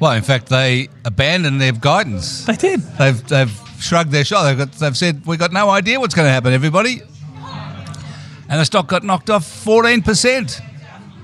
well, 0.00 0.12
in 0.12 0.22
fact, 0.22 0.48
they 0.48 0.88
abandoned 1.04 1.60
their 1.60 1.72
guidance. 1.72 2.44
They 2.44 2.56
did. 2.56 2.80
They've 2.98 3.26
they've 3.28 3.60
shrugged 3.78 4.10
their 4.10 4.24
shoulders. 4.24 4.56
They've, 4.56 4.66
got, 4.66 4.78
they've 4.78 4.96
said 4.96 5.26
we've 5.26 5.38
got 5.38 5.52
no 5.52 5.70
idea 5.70 6.00
what's 6.00 6.14
going 6.14 6.26
to 6.26 6.32
happen, 6.32 6.52
everybody. 6.52 7.02
And 8.50 8.60
the 8.60 8.64
stock 8.64 8.86
got 8.88 9.04
knocked 9.04 9.30
off 9.30 9.46
fourteen 9.46 10.02
percent. 10.02 10.60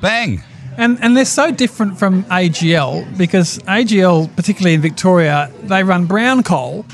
Bang. 0.01 0.43
And 0.77 0.99
and 1.03 1.17
they're 1.17 1.25
so 1.25 1.53
different 1.53 1.99
from 1.99 2.25
AGL 2.25 3.17
because 3.17 3.59
AGL, 3.61 4.35
particularly 4.35 4.75
in 4.75 4.81
Victoria, 4.81 5.51
they 5.63 5.85
run 5.85 6.07
brown 6.07 6.43
coal, 6.43 6.85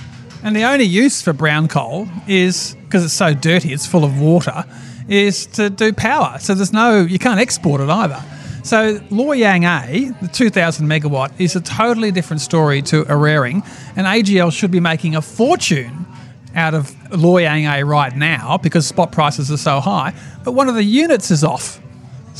and 0.43 0.55
the 0.55 0.65
only 0.65 0.85
use 0.85 1.23
for 1.23 1.33
brown 1.33 1.69
coal 1.69 2.07
is 2.29 2.77
because 2.85 3.05
it's 3.05 3.15
so 3.15 3.33
dirty, 3.33 3.73
it's 3.73 3.87
full 3.87 4.05
of 4.05 4.21
water, 4.21 4.65
is 5.09 5.47
to 5.47 5.71
do 5.71 5.93
power. 5.93 6.39
So 6.41 6.55
there's 6.55 6.73
no 6.73 7.01
you 7.01 7.19
can't 7.19 7.41
export 7.41 7.81
it 7.81 7.89
either. 7.89 8.23
So 8.63 9.01
Loy 9.09 9.33
Yang 9.37 9.65
A, 9.65 10.11
the 10.21 10.29
2,000 10.29 10.87
megawatt, 10.87 11.33
is 11.41 11.57
a 11.57 11.61
totally 11.61 12.11
different 12.11 12.43
story 12.43 12.83
to 12.83 13.05
Eraring, 13.05 13.67
and 13.97 14.07
AGL 14.07 14.53
should 14.53 14.71
be 14.71 14.81
making 14.81 15.17
a 15.17 15.23
fortune 15.23 16.07
out 16.55 16.75
of 16.75 16.95
Loy 17.17 17.43
Yang 17.43 17.67
A 17.67 17.85
right 17.85 18.15
now 18.15 18.59
because 18.59 18.87
spot 18.87 19.13
prices 19.13 19.51
are 19.51 19.57
so 19.57 19.81
high. 19.81 20.13
But 20.45 20.53
one 20.53 20.69
of 20.69 20.75
the 20.75 20.85
units 20.85 21.31
is 21.31 21.43
off. 21.43 21.81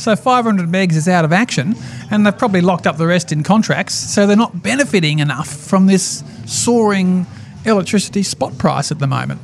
So 0.01 0.15
500 0.15 0.67
megs 0.67 0.95
is 0.95 1.07
out 1.07 1.25
of 1.25 1.31
action, 1.31 1.75
and 2.09 2.25
they've 2.25 2.35
probably 2.35 2.61
locked 2.61 2.87
up 2.87 2.97
the 2.97 3.05
rest 3.05 3.31
in 3.31 3.43
contracts, 3.43 3.93
so 3.93 4.25
they're 4.25 4.35
not 4.35 4.63
benefiting 4.63 5.19
enough 5.19 5.47
from 5.47 5.85
this 5.85 6.23
soaring 6.47 7.27
electricity 7.65 8.23
spot 8.23 8.57
price 8.57 8.91
at 8.91 8.97
the 8.97 9.05
moment. 9.05 9.39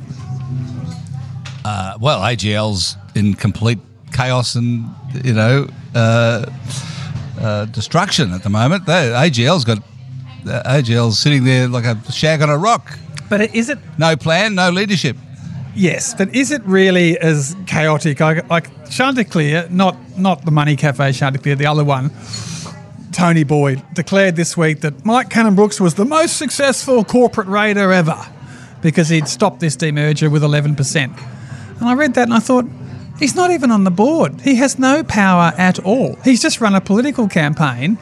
Uh, 1.64 1.96
well, 2.00 2.18
AGL's 2.22 2.96
in 3.14 3.34
complete 3.34 3.78
chaos 4.12 4.56
and 4.56 4.84
you 5.22 5.32
know 5.32 5.68
uh, 5.94 6.44
uh, 7.40 7.66
destruction 7.66 8.32
at 8.32 8.42
the 8.42 8.50
moment. 8.50 8.84
They, 8.84 9.12
AGL's 9.14 9.64
got 9.64 9.78
uh, 9.78 10.62
AGL's 10.66 11.20
sitting 11.20 11.44
there 11.44 11.68
like 11.68 11.84
a 11.84 12.10
shag 12.10 12.42
on 12.42 12.50
a 12.50 12.58
rock. 12.58 12.98
But 13.28 13.54
is 13.54 13.68
it 13.68 13.78
No 13.96 14.16
plan, 14.16 14.56
no 14.56 14.70
leadership. 14.70 15.16
Yes, 15.78 16.12
but 16.12 16.34
is 16.34 16.50
it 16.50 16.60
really 16.64 17.16
as 17.18 17.54
chaotic? 17.66 18.18
Like, 18.18 18.50
like 18.50 18.90
Chanticleer, 18.90 19.68
not 19.70 19.96
not 20.18 20.44
the 20.44 20.50
Money 20.50 20.74
Cafe 20.74 21.12
Chanticleer, 21.12 21.54
the 21.54 21.66
other 21.66 21.84
one. 21.84 22.10
Tony 23.12 23.44
Boyd 23.44 23.80
declared 23.94 24.34
this 24.34 24.56
week 24.56 24.80
that 24.80 25.04
Mike 25.04 25.30
Cannon-Brookes 25.30 25.80
was 25.80 25.94
the 25.94 26.04
most 26.04 26.36
successful 26.36 27.04
corporate 27.04 27.46
raider 27.46 27.92
ever 27.92 28.18
because 28.82 29.08
he'd 29.08 29.28
stopped 29.28 29.60
this 29.60 29.76
demerger 29.76 30.30
with 30.30 30.42
11%. 30.42 31.80
And 31.80 31.88
I 31.88 31.94
read 31.94 32.14
that 32.14 32.24
and 32.24 32.34
I 32.34 32.40
thought, 32.40 32.64
he's 33.20 33.36
not 33.36 33.52
even 33.52 33.70
on 33.70 33.84
the 33.84 33.90
board. 33.92 34.40
He 34.40 34.56
has 34.56 34.80
no 34.80 35.04
power 35.04 35.52
at 35.56 35.78
all. 35.78 36.16
He's 36.24 36.42
just 36.42 36.60
run 36.60 36.74
a 36.74 36.80
political 36.80 37.28
campaign 37.28 37.98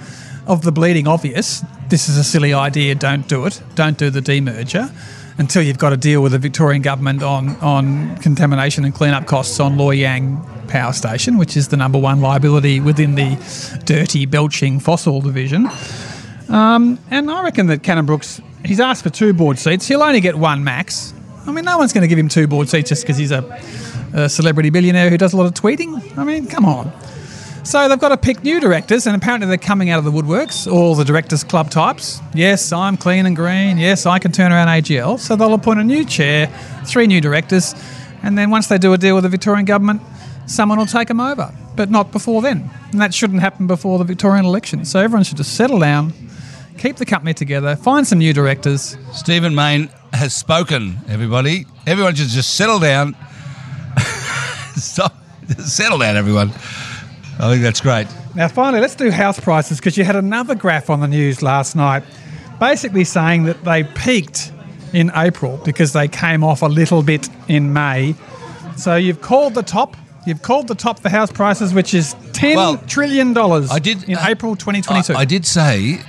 of 0.47 0.63
the 0.63 0.73
bleeding 0.73 1.07
obvious. 1.07 1.63
This 1.91 2.09
is 2.09 2.17
a 2.17 2.25
silly 2.25 2.55
idea, 2.55 2.95
don't 2.95 3.29
do 3.29 3.45
it. 3.45 3.63
Don't 3.75 3.99
do 3.99 4.09
the 4.09 4.21
demerger 4.21 4.91
until 5.39 5.63
you've 5.63 5.79
got 5.79 5.91
to 5.91 5.97
deal 5.97 6.23
with 6.23 6.33
the 6.33 6.39
Victorian 6.39 6.83
government 6.83 7.23
on, 7.23 7.57
on 7.57 8.17
contamination 8.19 8.85
and 8.85 8.95
cleanup 8.95 9.27
costs 9.27 9.61
on 9.61 9.77
Loy 9.77 9.93
Yang 9.93 10.41
Power 10.69 10.93
Station, 10.93 11.39
which 11.39 11.57
is 11.57 11.69
the 11.69 11.77
number 11.77 11.99
one 11.99 12.21
liability 12.21 12.81
within 12.81 13.15
the 13.15 13.37
dirty, 13.85 14.27
belching 14.27 14.81
fossil 14.81 15.21
division. 15.21 15.69
Um, 16.49 16.99
and 17.11 17.31
I 17.31 17.43
reckon 17.43 17.67
that 17.67 17.83
Cannon-Brookes, 17.83 18.41
he's 18.65 18.81
asked 18.81 19.03
for 19.03 19.11
two 19.11 19.33
board 19.33 19.59
seats. 19.59 19.87
He'll 19.87 20.03
only 20.03 20.21
get 20.21 20.37
one 20.37 20.65
max. 20.65 21.13
I 21.47 21.53
mean, 21.53 21.65
no 21.65 21.79
one's 21.79 21.93
going 21.93 22.03
to 22.03 22.09
give 22.09 22.19
him 22.19 22.29
two 22.29 22.47
board 22.47 22.69
seats 22.69 22.89
just 22.89 23.03
because 23.03 23.17
he's 23.17 23.31
a, 23.31 23.61
a 24.13 24.29
celebrity 24.29 24.71
billionaire 24.71 25.11
who 25.11 25.19
does 25.19 25.33
a 25.33 25.37
lot 25.37 25.47
of 25.47 25.55
tweeting. 25.55 26.17
I 26.17 26.25
mean, 26.25 26.47
come 26.47 26.65
on. 26.65 26.93
So 27.67 27.89
they've 27.89 27.99
got 27.99 28.11
to 28.11 28.17
pick 28.17 28.45
new 28.45 28.61
directors, 28.61 29.09
and 29.09 29.17
apparently 29.17 29.49
they're 29.49 29.59
coming 29.59 29.91
out 29.91 29.99
of 29.99 30.05
the 30.05 30.13
woodworks, 30.13 30.73
all 30.73 30.95
the 30.95 31.05
directors' 31.05 31.43
club 31.43 31.69
types. 31.69 32.21
Yes, 32.33 32.71
I'm 32.71 32.97
clean 32.97 33.27
and 33.27 33.35
green. 33.35 33.77
Yes, 33.77 34.07
I 34.07 34.21
can 34.21 34.31
turn 34.31 34.53
around 34.53 34.69
AGL. 34.69 35.19
So 35.19 35.35
they'll 35.35 35.53
appoint 35.53 35.81
a 35.81 35.85
new 35.85 36.05
chair, 36.05 36.47
three 36.85 37.09
new 37.09 37.21
directors, 37.21 37.75
and 38.23 38.39
then 38.39 38.51
once 38.51 38.69
they 38.69 38.79
do 38.79 38.93
a 38.93 38.99
deal 38.99 39.17
with 39.17 39.25
the 39.25 39.29
Victorian 39.29 39.65
government, 39.65 40.01
someone 40.47 40.79
will 40.79 40.87
take 40.87 41.09
them 41.09 41.19
over, 41.19 41.53
but 41.75 41.91
not 41.91 42.13
before 42.13 42.41
then. 42.41 42.71
And 42.93 43.01
that 43.01 43.13
shouldn't 43.13 43.41
happen 43.41 43.67
before 43.67 43.99
the 43.99 44.05
Victorian 44.05 44.45
election. 44.45 44.85
So 44.85 45.01
everyone 45.01 45.25
should 45.25 45.39
just 45.39 45.57
settle 45.57 45.81
down, 45.81 46.13
keep 46.79 46.99
the 46.99 47.05
company 47.05 47.35
together, 47.35 47.75
find 47.75 48.07
some 48.07 48.21
new 48.21 48.33
directors. 48.33 48.97
Stephen 49.13 49.57
Mayne 49.57 49.91
has 50.13 50.33
spoken, 50.33 50.99
everybody. 51.09 51.67
Everyone 51.85 52.15
should 52.15 52.29
just 52.29 52.55
settle 52.55 52.79
down. 52.79 53.17
Stop. 54.77 55.17
Settle 55.59 55.99
down, 55.99 56.17
everyone. 56.17 56.53
I 57.39 57.51
think 57.51 57.63
that's 57.63 57.81
great. 57.81 58.07
Now, 58.35 58.49
finally, 58.49 58.81
let's 58.81 58.95
do 58.95 59.11
house 59.11 59.39
prices 59.39 59.79
because 59.79 59.97
you 59.97 60.05
had 60.05 60.17
another 60.17 60.55
graph 60.55 60.89
on 60.91 61.01
the 61.01 61.09
news 61.09 61.43
last 61.43 61.77
night 61.77 62.03
basically 62.59 63.05
saying 63.05 63.45
that 63.45 63.63
they 63.65 63.85
peaked 63.85 64.53
in 64.93 65.11
April 65.15 65.61
because 65.65 65.93
they 65.93 66.09
came 66.09 66.43
off 66.43 66.63
a 66.63 66.67
little 66.67 67.03
bit 67.03 67.29
in 67.49 67.73
May. 67.73 68.15
So 68.77 68.97
you've 68.97 69.21
called 69.21 69.55
the 69.55 69.63
top. 69.63 69.97
You've 70.27 70.43
called 70.43 70.69
the 70.69 70.75
top 70.75 70.99
for 70.99 71.09
house 71.09 71.31
prices, 71.31 71.73
which 71.73 71.95
is 71.95 72.15
ten 72.33 72.57
Well, 72.57 72.79
trillion 72.87 73.33
dollars. 73.33 73.71
I 73.71 73.79
did- 73.79 74.05
in 74.09 74.17
uh, 74.17 74.25
April 74.27 74.57
2022. 74.57 75.15
I, 75.15 75.21
I 75.21 75.25
did 75.25 75.47
say 75.47 76.01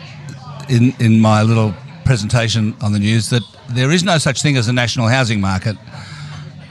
in 0.69 0.93
in 0.99 1.19
my 1.19 1.43
little 1.43 1.73
presentation 2.05 2.75
on 2.81 2.93
the 2.93 2.99
news 2.99 3.29
that 3.29 3.43
there 3.69 3.91
is 3.91 4.03
no 4.03 4.17
such 4.17 4.41
thing 4.41 4.57
as 4.57 4.67
a 4.67 4.73
national 4.73 5.07
housing 5.07 5.41
market. 5.41 5.75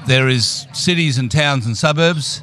There 0.07 0.29
is 0.29 0.67
cities 0.73 1.19
and 1.19 1.31
towns 1.31 1.67
and 1.67 1.77
suburbs, 1.77 2.43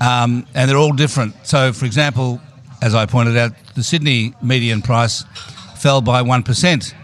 um, 0.00 0.46
and 0.54 0.68
they're 0.68 0.76
all 0.78 0.92
different. 0.92 1.34
So, 1.46 1.72
for 1.72 1.84
example, 1.86 2.40
as 2.82 2.94
I 2.94 3.06
pointed 3.06 3.36
out, 3.36 3.52
the 3.74 3.82
Sydney 3.82 4.34
median 4.42 4.82
price 4.82 5.24
fell 5.76 6.00
by 6.00 6.22
one 6.22 6.42
percent 6.42 6.94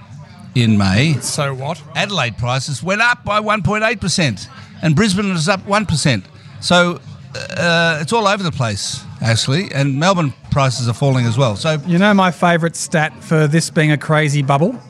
in 0.57 0.79
May. 0.79 1.15
So 1.21 1.55
what? 1.55 1.83
Adelaide 1.95 2.39
prices 2.39 2.83
went 2.83 3.03
up 3.03 3.25
by 3.25 3.41
1.8%, 3.41 4.49
and 4.83 4.97
Brisbane 4.97 5.31
was 5.33 5.49
up 5.49 5.61
1%. 5.67 6.25
So 6.61 6.99
uh, 7.35 7.99
it's 8.01 8.13
all 8.13 8.27
over 8.27 8.43
the 8.43 8.51
place, 8.51 9.05
actually, 9.21 9.71
and 9.73 9.99
Melbourne 10.01 10.33
prices 10.51 10.89
are 10.89 10.95
falling 10.95 11.27
as 11.27 11.37
well. 11.37 11.57
So 11.57 11.79
You 11.87 11.99
know 11.99 12.15
my 12.15 12.31
favourite 12.31 12.75
stat 12.75 13.13
for 13.23 13.47
this 13.47 13.69
being 13.69 13.93
a 13.93 13.99
crazy 13.99 14.43
bubble? 14.43 14.81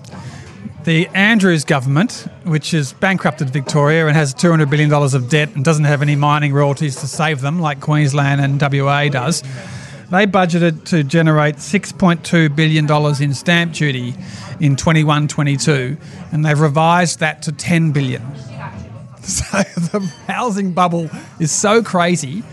The 0.87 1.09
Andrews 1.09 1.65
government, 1.65 2.29
which 2.45 2.71
has 2.71 2.93
bankrupted 2.93 3.51
Victoria 3.51 4.07
and 4.07 4.17
has 4.17 4.33
$200 4.33 4.71
billion 4.71 4.93
of 4.93 5.29
debt 5.29 5.53
and 5.57 5.65
doesn't 5.65 5.83
have 5.83 6.01
any 6.01 6.15
mining 6.15 6.53
royalties 6.53 6.95
to 7.01 7.09
save 7.09 7.41
them 7.41 7.59
like 7.59 7.81
Queensland 7.81 8.41
and 8.41 8.63
WA 8.63 9.09
does, 9.09 9.43
they 10.13 10.29
budgeted 10.29 10.85
to 10.85 11.03
generate 11.03 11.57
$6.2 11.57 12.55
billion 12.55 13.21
in 13.21 13.35
stamp 13.35 13.73
duty 13.73 14.15
in 14.61 14.77
21 14.77 15.27
22, 15.27 15.97
and 16.31 16.45
they've 16.45 16.61
revised 16.61 17.19
that 17.19 17.43
to 17.43 17.53
10 17.53 17.91
billion. 17.91 18.23
So 19.27 19.59
the 19.59 20.09
housing 20.29 20.71
bubble 20.71 21.11
is 21.41 21.51
so 21.51 21.83
crazy 21.83 22.45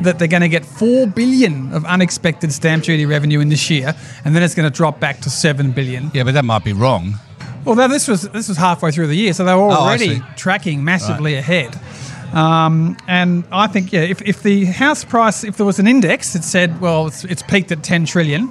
that 0.00 0.18
they're 0.18 0.28
going 0.28 0.40
to 0.40 0.48
get 0.48 0.64
four 0.64 1.06
billion 1.06 1.74
of 1.74 1.84
unexpected 1.84 2.54
stamp 2.54 2.84
duty 2.84 3.04
revenue 3.04 3.40
in 3.40 3.50
this 3.50 3.68
year, 3.68 3.94
and 4.24 4.34
then 4.34 4.42
it's 4.42 4.54
going 4.54 4.64
to 4.64 4.74
drop 4.74 4.98
back 4.98 5.20
to 5.20 5.28
seven 5.28 5.72
billion. 5.72 6.10
yeah, 6.14 6.22
but 6.22 6.32
that 6.32 6.46
might 6.46 6.64
be 6.64 6.72
wrong. 6.72 7.18
Well, 7.64 7.74
now 7.76 7.86
this 7.86 8.08
was 8.08 8.22
this 8.30 8.48
was 8.48 8.56
halfway 8.56 8.90
through 8.90 9.06
the 9.06 9.14
year, 9.16 9.32
so 9.32 9.44
they 9.44 9.54
were 9.54 9.60
Oh, 9.60 9.70
already 9.70 10.16
see. 10.16 10.22
tracking 10.36 10.84
massively 10.84 11.34
ahead. 11.36 11.78
Um, 12.32 12.96
and 13.06 13.44
I 13.52 13.66
think 13.66 13.92
yeah, 13.92 14.00
if, 14.00 14.22
if 14.22 14.42
the 14.42 14.64
house 14.64 15.04
price, 15.04 15.44
if 15.44 15.58
there 15.58 15.66
was 15.66 15.78
an 15.78 15.86
index 15.86 16.32
that 16.32 16.42
said, 16.44 16.80
well, 16.80 17.06
it's, 17.06 17.24
it's 17.24 17.42
peaked 17.42 17.70
at 17.72 17.82
ten 17.84 18.04
trillion, 18.06 18.50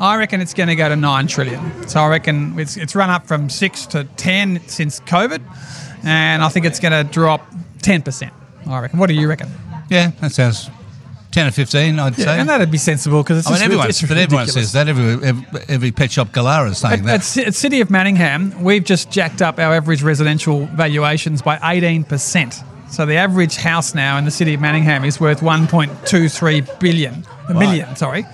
I 0.00 0.16
reckon 0.16 0.40
it's 0.40 0.54
going 0.54 0.68
to 0.68 0.76
go 0.76 0.88
to 0.88 0.94
nine 0.96 1.26
trillion. 1.26 1.88
So 1.88 2.00
I 2.00 2.08
reckon 2.08 2.58
it's 2.58 2.76
it's 2.76 2.94
run 2.94 3.10
up 3.10 3.26
from 3.26 3.50
six 3.50 3.86
to 3.86 4.04
ten 4.16 4.60
since 4.68 5.00
COVID, 5.00 5.42
and 6.04 6.42
I 6.42 6.48
think 6.48 6.64
it's 6.64 6.80
going 6.80 6.92
to 6.92 7.04
drop 7.12 7.44
ten 7.82 8.02
percent. 8.02 8.32
I 8.66 8.78
reckon. 8.80 8.98
What 8.98 9.08
do 9.08 9.14
you 9.14 9.28
reckon? 9.28 9.50
Yeah, 9.90 10.12
that 10.20 10.32
sounds 10.32 10.70
10 11.30 11.46
or 11.46 11.50
15, 11.50 11.98
I'd 11.98 12.14
say. 12.14 12.38
and 12.38 12.48
that'd 12.48 12.70
be 12.70 12.78
sensible 12.78 13.22
because 13.22 13.40
it's 13.40 13.48
I 13.48 13.52
mean, 13.52 13.62
everyone, 13.62 13.88
it's 13.88 14.00
but 14.00 14.16
everyone 14.16 14.46
says 14.46 14.72
that. 14.72 14.88
Every, 14.88 15.26
every, 15.26 15.60
every 15.68 15.92
pet 15.92 16.10
shop 16.10 16.28
galara 16.28 16.70
is 16.70 16.78
saying 16.78 17.00
At, 17.00 17.04
that. 17.04 17.36
at, 17.38 17.46
at 17.48 17.54
City 17.54 17.80
of 17.80 17.90
Manningham, 17.90 18.62
we've 18.64 18.84
just 18.84 19.10
jacked 19.10 19.42
up 19.42 19.58
our 19.58 19.74
average 19.74 20.02
residential 20.02 20.66
valuations 20.66 21.42
by 21.42 21.56
18%. 21.58 22.64
So 22.90 23.04
the 23.04 23.16
average 23.16 23.56
house 23.56 23.94
now 23.94 24.16
in 24.16 24.24
the 24.24 24.30
City 24.30 24.54
of 24.54 24.60
Manningham 24.60 25.04
is 25.04 25.20
worth 25.20 25.40
1.23 25.40 26.80
billion, 26.80 27.24
a 27.48 27.54
million, 27.54 27.94
sorry. 27.96 28.24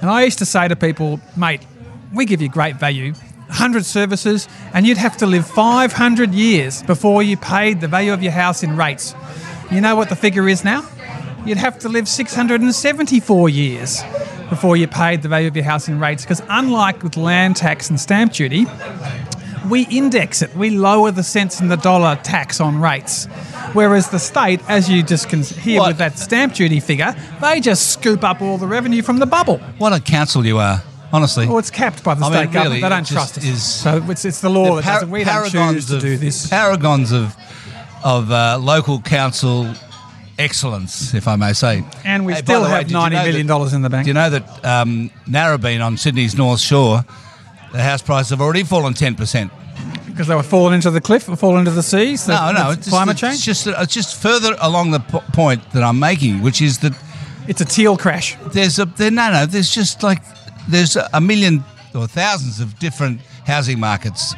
And 0.00 0.10
I 0.10 0.24
used 0.24 0.38
to 0.40 0.46
say 0.46 0.66
to 0.66 0.74
people, 0.74 1.20
mate, 1.36 1.64
we 2.12 2.24
give 2.24 2.42
you 2.42 2.48
great 2.48 2.76
value, 2.76 3.12
100 3.46 3.84
services, 3.84 4.48
and 4.72 4.84
you'd 4.86 4.98
have 4.98 5.16
to 5.18 5.26
live 5.26 5.46
500 5.46 6.34
years 6.34 6.82
before 6.82 7.22
you 7.22 7.36
paid 7.36 7.80
the 7.80 7.88
value 7.88 8.12
of 8.12 8.22
your 8.22 8.32
house 8.32 8.64
in 8.64 8.76
rates. 8.76 9.14
You 9.70 9.80
know 9.80 9.94
what 9.94 10.08
the 10.08 10.16
figure 10.16 10.48
is 10.48 10.64
now? 10.64 10.82
You'd 11.44 11.58
have 11.58 11.78
to 11.80 11.88
live 11.90 12.08
674 12.08 13.48
years 13.50 14.02
before 14.48 14.76
you 14.76 14.86
paid 14.88 15.22
the 15.22 15.28
value 15.28 15.48
of 15.48 15.54
your 15.56 15.64
house 15.64 15.88
in 15.88 16.00
rates. 16.00 16.22
Because 16.24 16.42
unlike 16.48 17.02
with 17.02 17.16
land 17.16 17.56
tax 17.56 17.90
and 17.90 18.00
stamp 18.00 18.32
duty, 18.32 18.66
we 19.68 19.86
index 19.88 20.40
it. 20.42 20.54
We 20.56 20.70
lower 20.70 21.10
the 21.10 21.22
cents 21.22 21.60
in 21.60 21.68
the 21.68 21.76
dollar 21.76 22.16
tax 22.22 22.60
on 22.60 22.80
rates. 22.80 23.26
Whereas 23.74 24.08
the 24.10 24.18
state, 24.18 24.60
as 24.68 24.88
you 24.88 25.02
just 25.02 25.28
can 25.28 25.42
hear 25.42 25.80
What? 25.80 25.88
with 25.88 25.98
that 25.98 26.18
stamp 26.18 26.54
duty 26.54 26.80
figure, 26.80 27.14
they 27.42 27.60
just 27.60 27.90
scoop 27.90 28.24
up 28.24 28.40
all 28.40 28.56
the 28.56 28.66
revenue 28.66 29.02
from 29.02 29.18
the 29.18 29.26
bubble. 29.26 29.58
what 29.78 29.92
a 29.92 30.00
council 30.00 30.46
you 30.46 30.58
are, 30.58 30.82
honestly. 31.12 31.46
Well, 31.46 31.58
it's 31.58 31.70
capped 31.70 32.02
by 32.04 32.14
the 32.14 32.24
I 32.24 32.28
state 32.28 32.40
mean, 32.44 32.52
government. 32.52 32.68
really, 32.70 32.80
they 32.82 32.88
don't 32.88 33.06
trust 33.06 33.36
us. 33.38 33.44
is- 33.44 33.62
so 33.62 34.02
it's, 34.08 34.24
it's 34.24 34.40
the 34.40 34.48
law 34.50 34.76
that 34.76 34.84
Par- 34.84 34.94
doesn't. 34.94 35.10
We 35.10 35.24
don't 35.24 35.42
choose 35.44 35.52
paragons 35.52 35.86
to 35.88 35.96
of- 35.96 36.00
do 36.02 36.16
this. 36.16 36.48
Paragons 36.48 37.12
of 37.12 37.36
of 38.04 38.30
uh, 38.30 38.58
local 38.60 39.00
council 39.00 39.66
excellence, 40.38 41.14
if 41.14 41.28
I 41.28 41.36
may 41.36 41.52
say. 41.52 41.84
And 42.04 42.24
we 42.26 42.32
Hey, 42.34 42.40
still 42.40 42.62
way, 42.62 42.84
ninety 42.84 42.90
you 42.90 42.94
know 42.94 43.24
million 43.24 43.46
dollars 43.46 43.72
in 43.72 43.82
the 43.82 43.90
bank. 43.90 44.04
Do 44.04 44.10
you 44.10 44.14
know 44.14 44.30
that 44.30 44.64
um, 44.64 45.10
Narrabeen 45.26 45.84
on 45.84 45.96
Sydney's 45.96 46.36
North 46.36 46.60
Shore, 46.60 47.04
the 47.72 47.82
house 47.82 48.02
prices 48.02 48.30
have 48.30 48.40
already 48.40 48.64
fallen 48.64 48.94
ten 48.94 49.14
percent? 49.14 49.52
because 50.06 50.28
they 50.28 50.34
were 50.36 50.44
falling 50.44 50.74
into 50.74 50.90
the 50.92 51.00
cliff 51.00 51.28
or 51.28 51.34
falling 51.34 51.58
into 51.58 51.72
the 51.72 51.82
seas. 51.82 52.28
No, 52.28 52.52
no, 52.52 52.70
it's 52.70 52.88
climate 52.88 53.16
just, 53.16 53.20
change. 53.20 53.48
It's 53.48 53.64
just 53.64 53.80
it's 53.82 53.92
just 53.92 54.22
further 54.22 54.56
along 54.60 54.92
the 54.92 55.00
po- 55.00 55.24
point 55.32 55.68
that 55.72 55.82
I'm 55.82 55.98
making, 55.98 56.40
which 56.40 56.62
is 56.62 56.78
that 56.78 56.92
It's 57.48 57.60
a 57.60 57.64
teal 57.64 57.96
crash. 57.96 58.36
there's 58.52 58.78
a 58.78 58.84
there 58.84 59.10
no 59.10 59.32
no 59.32 59.46
there's 59.46 59.70
just 59.70 60.02
like 60.04 60.22
there's 60.68 60.96
a 60.96 61.20
million 61.20 61.64
or 61.94 62.06
thousands 62.06 62.60
of 62.60 62.78
different 62.78 63.20
housing 63.44 63.80
markets. 63.80 64.34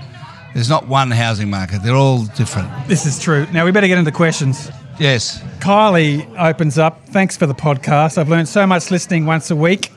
There's 0.55 0.71
not 0.71 0.89
one 0.89 1.11
housing 1.11 1.51
market. 1.51 1.83
They're 1.83 1.95
all 1.95 2.25
different. 2.25 2.71
This 2.89 3.05
is 3.05 3.21
true. 3.21 3.47
Now 3.53 3.67
we 3.67 3.71
better 3.71 3.87
get 3.89 3.99
into 3.99 4.13
questions. 4.13 4.71
Yes. 4.99 5.43
Kylie 5.59 6.27
opens 6.39 6.79
up. 6.79 7.07
Thanks 7.09 7.37
for 7.37 7.47
the 7.47 7.55
podcast. 7.55 8.17
I've 8.19 8.29
learned 8.29 8.49
so 8.49 8.67
much 8.67 8.91
listening 8.91 9.27
once 9.27 9.51
a 9.51 9.57
week. 9.57 9.93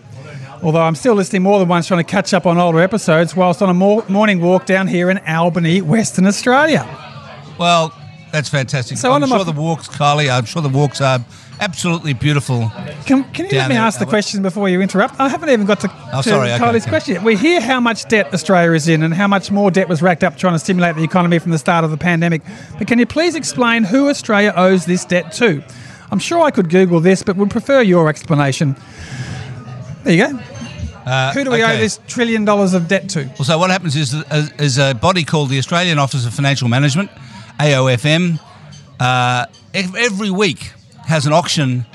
Although 0.61 0.81
I'm 0.81 0.95
still 0.95 1.13
listening 1.15 1.41
more 1.43 1.57
than 1.59 1.69
once, 1.69 1.87
trying 1.87 2.03
to 2.03 2.09
catch 2.09 2.33
up 2.33 2.45
on 2.45 2.57
older 2.57 2.81
episodes 2.81 3.33
whilst 3.33 3.61
on 3.61 3.69
a 3.69 3.73
mor- 3.73 4.03
morning 4.09 4.41
walk 4.41 4.65
down 4.65 4.87
here 4.87 5.09
in 5.09 5.17
Albany, 5.19 5.81
Western 5.81 6.25
Australia. 6.27 6.85
Well, 7.57 7.93
That's 8.33 8.49
fantastic. 8.49 8.97
So 8.97 9.07
I'm 9.09 9.13
one 9.13 9.23
of 9.23 9.29
my- 9.29 9.37
sure 9.37 9.45
the 9.45 9.53
walks, 9.53 9.87
Kylie. 9.87 10.29
I'm 10.29 10.45
sure 10.45 10.61
the 10.61 10.67
walks 10.69 10.99
are 11.01 11.19
absolutely 11.59 12.13
beautiful. 12.13 12.71
Can, 13.05 13.23
can 13.33 13.45
you 13.45 13.57
let 13.57 13.69
me 13.69 13.75
ask 13.75 13.99
the 13.99 14.05
question 14.05 14.41
before 14.41 14.69
you 14.69 14.81
interrupt? 14.81 15.19
I 15.19 15.27
haven't 15.29 15.49
even 15.49 15.65
got 15.65 15.79
to, 15.81 15.91
Oh, 16.13 16.21
to 16.21 16.29
sorry, 16.29 16.49
Kylie's 16.49 16.83
okay. 16.83 16.89
question 16.89 17.13
yet. 17.15 17.23
We 17.23 17.35
hear 17.35 17.61
how 17.61 17.79
much 17.79 18.07
debt 18.07 18.33
Australia 18.33 18.71
is 18.73 18.87
in 18.87 19.03
and 19.03 19.13
how 19.13 19.27
much 19.27 19.51
more 19.51 19.69
debt 19.71 19.87
was 19.89 20.01
racked 20.01 20.23
up 20.23 20.37
trying 20.37 20.53
to 20.53 20.59
stimulate 20.59 20.95
the 20.95 21.03
economy 21.03 21.39
from 21.39 21.51
the 21.51 21.57
start 21.57 21.83
of 21.83 21.91
the 21.91 21.97
pandemic. 21.97 22.41
But 22.77 22.87
can 22.87 22.99
you 22.99 23.05
please 23.05 23.35
explain 23.35 23.83
who 23.83 24.09
Australia 24.09 24.53
owes 24.55 24.85
this 24.85 25.05
debt 25.05 25.31
to? 25.33 25.63
I'm 26.11 26.19
sure 26.19 26.41
I 26.41 26.51
could 26.51 26.69
Google 26.69 26.99
this, 27.01 27.21
but 27.23 27.35
would 27.35 27.51
prefer 27.51 27.81
your 27.81 28.09
explanation. 28.09 28.75
There 30.03 30.13
you 30.13 30.27
go. 30.27 30.37
who 31.33 31.43
do 31.43 31.51
we 31.51 31.61
owe 31.63 31.67
Uh, 31.67 31.77
this 31.77 31.99
trillion 32.07 32.45
dollars 32.45 32.73
of 32.73 32.87
debt 32.87 33.09
to? 33.09 33.25
Well, 33.37 33.45
so 33.45 33.57
what 33.57 33.69
happens 33.69 33.95
is 33.95 34.13
is 34.13 34.51
is 34.59 34.77
a 34.79 34.93
body 34.93 35.23
called 35.23 35.49
the 35.49 35.57
Australian 35.59 35.99
Office 35.99 36.25
of 36.25 36.33
Financial 36.33 36.67
Management, 36.67 37.09
AOFM, 37.59 38.39
uh, 38.99 39.45
every 39.73 40.29
week 40.31 40.71
has 41.09 41.25
an 41.25 41.33
auction 41.33 41.85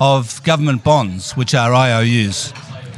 of 0.00 0.42
government 0.44 0.82
bonds, 0.82 1.36
which 1.36 1.54
are 1.54 1.72
IOUs. 1.74 2.54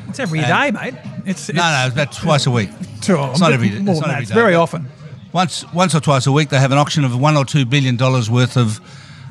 It's 0.08 0.20
every 0.20 0.40
day, 0.40 0.70
mate. 0.70 0.94
It's, 1.26 1.48
it's 1.48 1.56
No, 1.56 1.62
no, 1.62 1.86
it's 1.86 1.94
about 1.94 2.12
twice 2.12 2.46
a 2.46 2.50
week. 2.50 2.70
Two, 3.00 3.16
It's 3.18 3.40
not 3.40 3.52
every. 3.52 3.68
It's 3.68 3.76
than 3.78 3.86
not 3.86 4.10
every 4.10 4.22
It's 4.22 4.30
very 4.30 4.54
often. 4.54 4.86
Once, 5.32 5.70
once 5.72 5.92
or 5.94 6.00
twice 6.00 6.26
a 6.28 6.32
week, 6.32 6.48
they 6.48 6.60
have 6.60 6.70
an 6.70 6.78
auction 6.78 7.04
of 7.04 7.18
one 7.20 7.36
or 7.36 7.44
two 7.44 7.66
billion 7.66 7.96
dollars 7.96 8.30
worth 8.30 8.56
of 8.56 8.80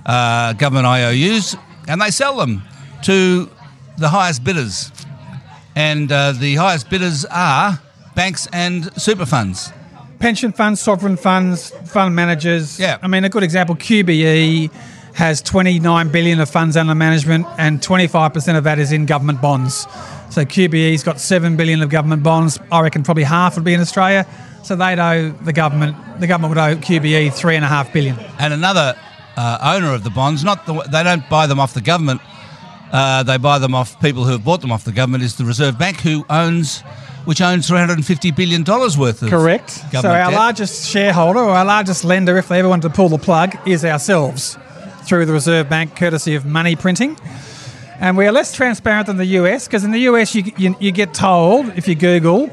uh, 0.05 0.51
government 0.53 0.85
IOUs, 0.85 1.55
and 1.87 2.01
they 2.01 2.11
sell 2.11 2.35
them 2.35 2.61
to 3.03 3.49
the 3.97 4.09
highest 4.09 4.43
bidders. 4.43 4.91
And 5.75 6.11
uh, 6.11 6.33
the 6.33 6.55
highest 6.55 6.89
bidders 6.89 7.25
are 7.31 7.79
banks 8.15 8.47
and 8.51 8.91
super 9.01 9.25
funds. 9.25 9.71
pension 10.19 10.51
funds, 10.51 10.81
sovereign 10.81 11.15
funds, 11.17 11.71
fund 11.85 12.13
managers. 12.13 12.79
Yeah. 12.79 12.97
I 13.01 13.07
mean, 13.07 13.23
a 13.23 13.29
good 13.29 13.43
example, 13.43 13.75
QBE 13.75 14.69
has 15.13 15.41
29 15.41 16.09
billion 16.09 16.39
of 16.39 16.49
funds 16.49 16.75
under 16.75 16.95
management 16.95 17.45
and 17.57 17.79
25% 17.79 18.57
of 18.57 18.63
that 18.63 18.79
is 18.79 18.91
in 18.91 19.05
government 19.05 19.41
bonds. 19.41 19.87
So 20.29 20.43
QBE's 20.43 21.03
got 21.03 21.19
7 21.19 21.55
billion 21.55 21.81
of 21.81 21.89
government 21.89 22.23
bonds. 22.23 22.59
I 22.71 22.81
reckon 22.81 23.03
probably 23.03 23.23
half 23.23 23.55
would 23.55 23.63
be 23.63 23.73
in 23.73 23.79
Australia. 23.79 24.25
So 24.63 24.75
they'd 24.75 24.99
owe 24.99 25.29
the 25.29 25.53
government, 25.53 25.95
the 26.19 26.27
government 26.27 26.49
would 26.55 26.57
owe 26.57 26.75
QBE 26.75 27.27
3.5 27.29 27.93
billion. 27.93 28.17
and 28.39 28.53
another 28.53 28.95
uh, 29.37 29.75
owner 29.75 29.93
of 29.93 30.03
the 30.03 30.09
bonds. 30.09 30.43
Not 30.43 30.65
the, 30.65 30.73
they 30.91 31.03
don't 31.03 31.27
buy 31.29 31.47
them 31.47 31.59
off 31.59 31.73
the 31.73 31.81
government. 31.81 32.21
Uh, 32.91 33.23
they 33.23 33.37
buy 33.37 33.59
them 33.59 33.73
off 33.75 33.99
people 34.01 34.23
who 34.23 34.31
have 34.33 34.43
bought 34.45 34.61
them 34.61 34.71
off 34.71 34.83
the 34.83 34.91
government. 34.91 35.23
Is 35.23 35.35
the 35.35 35.45
Reserve 35.45 35.79
Bank 35.79 36.01
who 36.01 36.25
owns, 36.29 36.81
which 37.25 37.41
owns 37.41 37.67
three 37.67 37.79
hundred 37.79 37.97
and 37.97 38.05
fifty 38.05 38.29
billion 38.29 38.61
dollars 38.61 38.95
worth 38.95 39.23
of 39.23 39.29
Correct. 39.29 39.71
So 39.71 40.09
our 40.09 40.29
debt. 40.29 40.33
largest 40.33 40.87
shareholder 40.87 41.39
or 41.39 41.49
our 41.49 41.65
largest 41.65 42.03
lender, 42.03 42.37
if 42.37 42.49
they 42.49 42.59
ever 42.59 42.69
wanted 42.69 42.89
to 42.89 42.93
pull 42.93 43.09
the 43.09 43.17
plug, 43.17 43.57
is 43.67 43.83
ourselves 43.83 44.59
through 45.05 45.25
the 45.25 45.33
Reserve 45.33 45.69
Bank, 45.69 45.95
courtesy 45.95 46.35
of 46.35 46.45
money 46.45 46.75
printing. 46.75 47.17
And 47.99 48.17
we 48.17 48.25
are 48.25 48.31
less 48.31 48.53
transparent 48.53 49.07
than 49.07 49.17
the 49.17 49.25
US 49.25 49.67
because 49.67 49.83
in 49.83 49.91
the 49.91 49.99
US 50.01 50.35
you, 50.35 50.43
you, 50.57 50.75
you 50.79 50.91
get 50.91 51.13
told, 51.13 51.67
if 51.77 51.87
you 51.87 51.95
Google, 51.95 52.49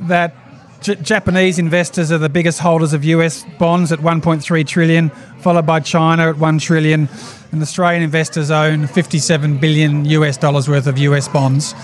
that 0.00 0.34
J- 0.80 0.96
Japanese 0.96 1.58
investors 1.58 2.12
are 2.12 2.18
the 2.18 2.28
biggest 2.28 2.60
holders 2.60 2.92
of 2.92 3.04
US 3.04 3.44
bonds 3.58 3.90
at 3.90 4.00
1.3 4.00 4.66
trillion, 4.66 5.10
followed 5.38 5.66
by 5.66 5.80
China 5.80 6.28
at 6.28 6.36
1 6.36 6.58
trillion, 6.58 7.08
and 7.52 7.62
Australian 7.62 8.02
investors 8.02 8.50
own 8.50 8.86
57 8.86 9.58
billion 9.58 10.04
US 10.04 10.36
dollars 10.36 10.68
worth 10.68 10.86
of 10.86 10.98
US 10.98 11.28
bonds. 11.28 11.74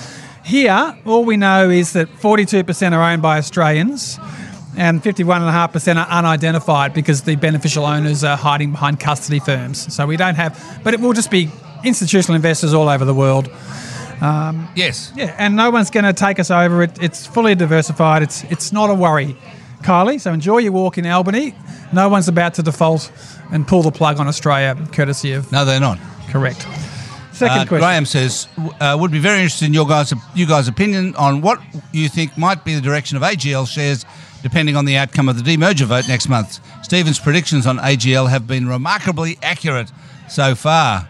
Here, 0.44 0.96
all 1.04 1.24
we 1.24 1.36
know 1.36 1.70
is 1.70 1.92
that 1.92 2.08
42% 2.08 2.92
are 2.92 3.02
owned 3.02 3.22
by 3.22 3.38
Australians 3.38 4.18
and 4.76 5.02
51.5% 5.02 5.96
are 5.96 6.08
unidentified 6.10 6.94
because 6.94 7.22
the 7.22 7.36
beneficial 7.36 7.84
owners 7.84 8.22
are 8.24 8.36
hiding 8.36 8.70
behind 8.72 9.00
custody 9.00 9.40
firms. 9.40 9.92
So 9.94 10.06
we 10.06 10.16
don't 10.16 10.36
have, 10.36 10.80
but 10.84 10.94
it 10.94 11.00
will 11.00 11.12
just 11.12 11.30
be 11.30 11.50
institutional 11.84 12.36
investors 12.36 12.72
all 12.74 12.88
over 12.88 13.04
the 13.04 13.14
world. 13.14 13.50
Yes. 14.74 15.12
Yeah, 15.16 15.34
and 15.38 15.56
no 15.56 15.70
one's 15.70 15.90
going 15.90 16.04
to 16.04 16.12
take 16.12 16.38
us 16.38 16.50
over. 16.50 16.82
It, 16.82 17.02
it's 17.02 17.26
fully 17.26 17.54
diversified. 17.54 18.22
It's 18.22 18.44
it's 18.44 18.72
not 18.72 18.90
a 18.90 18.94
worry, 18.94 19.36
Kylie. 19.82 20.20
So 20.20 20.32
enjoy 20.32 20.58
your 20.58 20.72
walk 20.72 20.98
in 20.98 21.06
Albany. 21.06 21.54
No 21.92 22.08
one's 22.08 22.28
about 22.28 22.54
to 22.54 22.62
default 22.62 23.10
and 23.52 23.66
pull 23.66 23.82
the 23.82 23.90
plug 23.90 24.20
on 24.20 24.28
Australia, 24.28 24.76
courtesy 24.92 25.32
of 25.32 25.50
No, 25.50 25.64
they're 25.64 25.80
not. 25.80 25.98
correct. 26.30 26.66
Second 27.32 27.58
Uh, 27.58 27.64
question. 27.64 27.78
Graham 27.78 28.04
says, 28.06 28.46
uh, 28.80 28.96
would 29.00 29.10
be 29.10 29.18
very 29.18 29.38
interested 29.40 29.64
in 29.64 29.72
your 29.74 29.86
guys' 29.86 30.12
you 30.34 30.46
guys' 30.46 30.68
opinion 30.68 31.14
on 31.16 31.40
what 31.40 31.58
you 31.90 32.08
think 32.08 32.36
might 32.36 32.64
be 32.64 32.74
the 32.74 32.82
direction 32.82 33.16
of 33.16 33.22
AGL 33.22 33.66
shares, 33.66 34.04
depending 34.42 34.76
on 34.76 34.84
the 34.84 34.96
outcome 34.96 35.28
of 35.28 35.42
the 35.42 35.56
demerger 35.56 35.84
vote 35.84 36.08
next 36.08 36.28
month. 36.28 36.60
Stephen's 36.82 37.18
predictions 37.18 37.66
on 37.66 37.78
AGL 37.78 38.28
have 38.30 38.46
been 38.46 38.66
remarkably 38.68 39.38
accurate 39.42 39.90
so 40.28 40.54
far. 40.54 41.08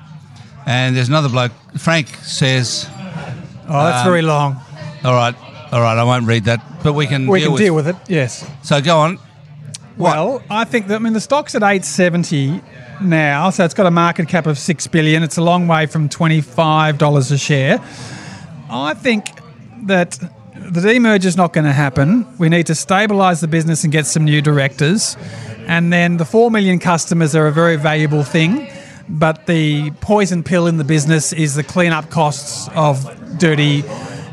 And 0.66 0.96
there's 0.96 1.08
another 1.08 1.28
bloke, 1.28 1.52
Frank 1.78 2.08
says, 2.22 2.86
Oh, 3.68 3.84
that's 3.84 3.98
um, 4.00 4.06
very 4.06 4.22
long. 4.22 4.60
all 5.04 5.14
right, 5.14 5.34
all 5.72 5.80
right, 5.80 5.96
I 5.96 6.02
won't 6.04 6.26
read 6.26 6.44
that, 6.44 6.60
but 6.82 6.92
we 6.92 7.06
can 7.06 7.26
We 7.26 7.38
deal 7.40 7.46
can 7.46 7.52
with 7.52 7.62
deal 7.62 7.74
with 7.74 7.88
it. 7.88 7.96
Yes. 8.08 8.44
So 8.62 8.80
go 8.80 8.98
on. 8.98 9.16
What? 9.96 10.14
Well, 10.16 10.42
I 10.50 10.64
think 10.64 10.86
that 10.88 10.96
I 10.96 10.98
mean 10.98 11.12
the 11.12 11.20
stock's 11.20 11.54
at 11.54 11.62
870 11.62 12.62
now, 13.02 13.50
so 13.50 13.64
it's 13.64 13.74
got 13.74 13.86
a 13.86 13.90
market 13.90 14.28
cap 14.28 14.46
of 14.46 14.58
6 14.58 14.86
billion. 14.88 15.22
It's 15.22 15.36
a 15.36 15.42
long 15.42 15.68
way 15.68 15.86
from 15.86 16.08
$25 16.08 17.32
a 17.32 17.38
share. 17.38 17.78
I 18.70 18.94
think 18.94 19.26
that 19.86 20.18
the 20.70 20.80
demerger 20.80 21.24
is 21.24 21.36
not 21.36 21.52
going 21.52 21.64
to 21.64 21.72
happen. 21.72 22.26
We 22.38 22.48
need 22.48 22.66
to 22.66 22.76
stabilize 22.76 23.40
the 23.40 23.48
business 23.48 23.82
and 23.82 23.92
get 23.92 24.06
some 24.06 24.24
new 24.24 24.40
directors. 24.40 25.16
And 25.66 25.92
then 25.92 26.16
the 26.16 26.24
4 26.24 26.50
million 26.50 26.78
customers 26.78 27.34
are 27.34 27.48
a 27.48 27.52
very 27.52 27.76
valuable 27.76 28.22
thing, 28.22 28.68
but 29.08 29.46
the 29.46 29.90
poison 30.00 30.44
pill 30.44 30.68
in 30.68 30.76
the 30.76 30.84
business 30.84 31.32
is 31.32 31.56
the 31.56 31.64
cleanup 31.64 32.10
costs 32.10 32.68
of 32.76 33.04
dirty, 33.38 33.82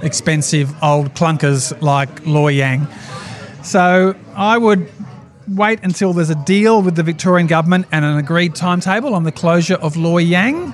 expensive 0.04 0.72
old 0.84 1.16
clunkers 1.16 1.80
like 1.82 2.26
Loy 2.28 2.50
Yang. 2.50 2.88
So 3.64 4.16
I 4.36 4.60
would 4.60 4.92
wait 5.48 5.80
until 5.82 6.14
there's 6.14 6.30
a 6.30 6.36
deal 6.46 6.84
with 6.84 6.96
the 6.96 7.04
Victorian 7.04 7.48
government 7.48 7.88
and 7.92 8.06
an 8.06 8.18
agreed 8.18 8.54
timetable 8.54 9.16
on 9.16 9.24
the 9.24 9.32
closure 9.32 9.76
of 9.76 9.98
Loy 9.98 10.20
Yang, 10.20 10.74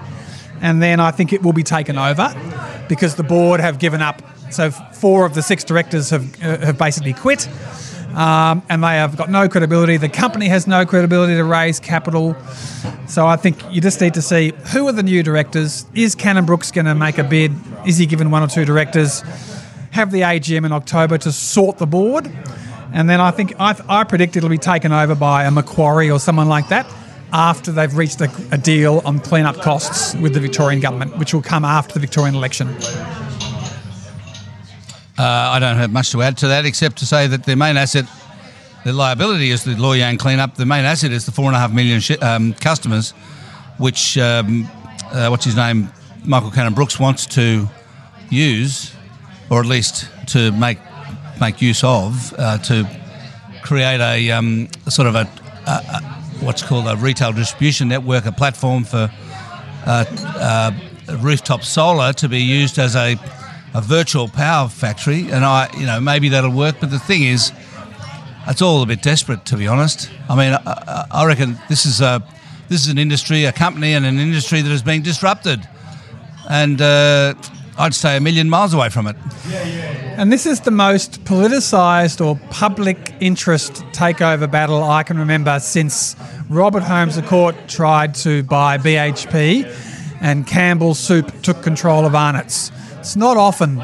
and 0.62 0.82
then 0.82 1.00
I 1.00 1.12
think 1.12 1.32
it 1.32 1.42
will 1.42 1.54
be 1.54 1.64
taken 1.64 1.98
over 1.98 2.34
because 2.90 3.16
the 3.16 3.24
board 3.24 3.62
have 3.62 3.80
given 3.80 4.02
up. 4.02 4.22
So 4.54 4.72
four 4.72 5.26
of 5.26 5.34
the 5.34 5.42
six 5.42 5.64
directors 5.64 6.10
have 6.12 6.44
uh, 6.44 6.66
have 6.66 6.78
basically 6.78 7.14
quit. 7.14 7.48
Um, 8.16 8.62
and 8.70 8.84
they 8.84 8.96
have 8.96 9.18
got 9.18 9.32
no 9.32 9.50
credibility. 9.50 9.98
The 9.98 10.08
company 10.08 10.48
has 10.48 10.68
no 10.68 10.86
credibility 10.86 11.34
to 11.34 11.44
raise 11.44 11.80
capital. 11.80 12.36
So 13.08 13.26
I 13.26 13.38
think 13.38 13.58
you 13.72 13.82
just 13.82 14.00
need 14.02 14.14
to 14.14 14.22
see 14.22 14.54
who 14.72 14.88
are 14.88 14.92
the 14.92 15.02
new 15.02 15.24
directors. 15.24 15.88
Is 15.96 16.14
Cannon-Brookes 16.14 16.72
going 16.72 16.86
to 16.86 16.94
make 16.94 17.18
a 17.18 17.24
bid? 17.24 17.54
Is 17.88 17.98
he 17.98 18.06
given 18.06 18.30
one 18.30 18.44
or 18.44 18.48
two 18.48 18.66
directors? 18.66 19.22
Have 19.92 20.12
the 20.12 20.22
AGM 20.22 20.64
in 20.64 20.72
October 20.72 21.18
to 21.20 21.32
sort 21.32 21.80
the 21.80 21.88
board. 21.88 22.32
And 22.94 23.10
then 23.10 23.20
I 23.20 23.32
think 23.32 23.56
I, 23.60 23.76
I 23.90 24.04
predict 24.04 24.38
it'll 24.38 24.50
be 24.50 24.60
taken 24.60 24.92
over 24.92 25.16
by 25.16 25.46
a 25.46 25.52
Macquarie 25.52 26.12
or 26.12 26.20
someone 26.20 26.48
like 26.48 26.68
that 26.68 26.86
after 27.32 27.72
they've 27.72 27.98
reached 27.98 28.22
a, 28.22 28.32
a 28.52 28.60
deal 28.60 29.02
on 29.06 29.20
clean-up 29.20 29.56
costs 29.56 30.14
with 30.16 30.36
the 30.36 30.40
Victorian 30.40 30.80
government, 30.80 31.18
which 31.18 31.34
will 31.34 31.42
come 31.42 31.66
after 31.66 31.96
the 31.96 32.00
Victorian 32.00 32.36
election. 32.36 32.68
Uh, 35.18 35.24
I 35.24 35.60
don't 35.60 35.78
have 35.78 35.92
much 35.92 36.12
to 36.12 36.22
add 36.22 36.38
to 36.40 36.48
that 36.48 36.66
except 36.66 36.98
to 36.98 37.06
say 37.06 37.28
that 37.28 37.44
their 37.44 37.56
main 37.56 37.78
asset, 37.78 38.06
their 38.84 38.94
liability 38.94 39.52
is 39.52 39.64
the 39.64 39.76
Loy 39.76 39.98
Yang 39.98 40.18
cleanup. 40.18 40.56
The 40.56 40.66
main 40.66 40.86
asset 40.86 41.12
is 41.12 41.26
the 41.26 41.32
four 41.32 41.46
and 41.46 41.56
a 41.56 41.60
half 41.60 41.72
million 41.72 42.00
sh- 42.00 42.22
um, 42.22 42.54
customers, 42.54 43.12
which 43.78 44.18
um, 44.18 44.68
uh, 45.12 45.28
what's 45.28 45.46
his 45.46 45.56
name, 45.56 45.90
Michael 46.26 46.50
Cannon-Brookes 46.50 47.00
wants 47.00 47.28
to 47.28 47.68
use, 48.30 48.94
or 49.52 49.60
at 49.60 49.68
least 49.68 50.10
to 50.28 50.52
make 50.54 50.80
make 51.40 51.62
use 51.62 51.84
of, 51.84 52.34
uh, 52.38 52.58
to 52.60 52.88
create 53.64 54.00
a, 54.00 54.32
um, 54.32 54.68
sort 54.88 55.08
of 55.08 55.16
a, 55.16 55.28
a, 55.68 55.72
a 55.72 56.02
what's 56.40 56.64
called 56.64 56.88
a 56.88 56.96
retail 56.98 57.32
distribution 57.32 57.88
network, 57.88 58.26
a 58.26 58.32
platform 58.32 58.84
for 58.84 59.12
uh, 59.86 60.06
uh, 60.38 60.72
rooftop 61.20 61.64
solar 61.64 62.14
to 62.14 62.30
be 62.30 62.40
used 62.40 62.80
as 62.80 62.96
a, 62.96 63.16
a 63.74 63.82
virtual 63.82 64.28
power 64.28 64.70
factory. 64.70 65.30
And 65.32 65.44
I, 65.46 65.70
you 65.78 65.86
know, 65.86 66.00
maybe 66.00 66.30
that'll 66.30 66.52
work. 66.52 66.78
But 66.80 66.92
the 66.92 67.00
thing 67.00 67.24
is, 67.24 67.52
it's 68.48 68.62
all 68.62 68.82
a 68.82 68.86
bit 68.86 69.02
desperate, 69.02 69.46
to 69.46 69.58
be 69.58 69.68
honest. 69.68 70.10
I 70.30 70.36
mean, 70.36 70.54
I, 70.66 71.06
I- 71.12 71.26
reckon 71.26 71.58
this 71.70 71.86
is 71.86 72.02
a 72.02 72.22
this 72.70 72.82
is 72.82 72.88
an 72.90 72.98
industry, 72.98 73.46
a 73.46 73.52
company, 73.52 73.94
and 73.94 74.06
an 74.06 74.20
industry 74.20 74.62
that 74.62 74.72
is 74.72 74.82
being 74.82 75.02
disrupted, 75.04 75.68
and 76.50 76.82
uh, 76.82 77.34
I'd 77.78 77.94
say 77.94 78.18
a 78.18 78.20
million 78.22 78.50
miles 78.50 78.74
away 78.74 78.90
from 78.90 79.06
it. 79.08 79.16
And 80.18 80.32
this 80.32 80.46
is 80.46 80.62
the 80.62 80.72
most 80.72 81.24
politicised 81.26 82.26
or 82.26 82.40
public 82.50 83.14
interest 83.20 83.84
takeover 83.92 84.50
battle 84.50 84.84
I 84.84 85.04
can 85.04 85.18
remember 85.18 85.60
since 85.60 86.16
Robert 86.50 86.84
Holmes 86.84 87.18
à 87.18 87.28
Court 87.28 87.56
tried 87.68 88.16
to 88.16 88.44
buy 88.44 88.78
BHP 88.78 89.66
and 90.22 90.48
Campbell 90.48 90.94
Soup 90.94 91.32
took 91.42 91.62
control 91.64 92.06
of 92.06 92.16
Arnott's. 92.16 92.72
It's 93.04 93.18
not 93.18 93.36
often 93.36 93.84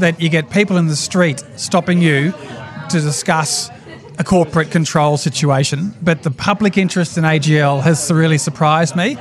that 0.00 0.20
you 0.20 0.28
get 0.28 0.50
people 0.50 0.76
in 0.76 0.86
the 0.86 0.94
street 0.94 1.42
stopping 1.56 2.02
you 2.02 2.34
to 2.90 3.00
discuss 3.00 3.70
a 4.18 4.22
corporate 4.22 4.70
control 4.70 5.16
situation, 5.16 5.94
but 6.02 6.24
the 6.24 6.30
public 6.30 6.76
interest 6.76 7.16
in 7.16 7.24
AGL 7.24 7.80
has 7.80 8.12
really 8.12 8.36
surprised 8.36 8.94
me. 8.94 9.16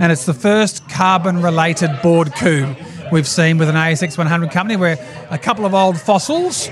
And 0.00 0.10
it's 0.10 0.26
the 0.26 0.34
first 0.34 0.88
carbon 0.88 1.40
related 1.40 2.02
board 2.02 2.34
coup 2.34 2.74
we've 3.12 3.28
seen 3.28 3.58
with 3.58 3.68
an 3.68 3.76
ASX 3.76 4.18
100 4.18 4.50
company 4.50 4.74
where 4.74 4.98
a 5.30 5.38
couple 5.38 5.64
of 5.64 5.72
old 5.72 6.00
fossils 6.00 6.68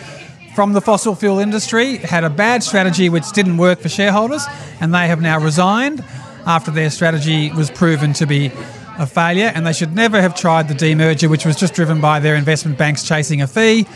from 0.56 0.72
the 0.72 0.80
fossil 0.80 1.14
fuel 1.14 1.38
industry 1.38 1.98
had 1.98 2.24
a 2.24 2.30
bad 2.30 2.64
strategy 2.64 3.08
which 3.08 3.30
didn't 3.30 3.58
work 3.58 3.78
for 3.78 3.88
shareholders, 3.88 4.44
and 4.80 4.92
they 4.92 5.06
have 5.06 5.22
now 5.22 5.38
resigned 5.38 6.02
after 6.46 6.72
their 6.72 6.90
strategy 6.90 7.52
was 7.52 7.70
proven 7.70 8.12
to 8.14 8.26
be 8.26 8.50
a 8.98 9.06
failure. 9.06 9.50
And 9.54 9.66
they 9.66 9.72
should 9.72 9.94
never 9.94 10.20
have 10.20 10.34
tried 10.34 10.68
the 10.68 10.74
demerger, 10.74 11.30
which 11.30 11.46
was 11.46 11.56
just 11.56 11.74
driven 11.74 12.00
by 12.00 12.20
their 12.20 12.36
investment 12.36 12.76
banks 12.76 13.02
chasing 13.02 13.40
a 13.42 13.46
fee 13.46 13.86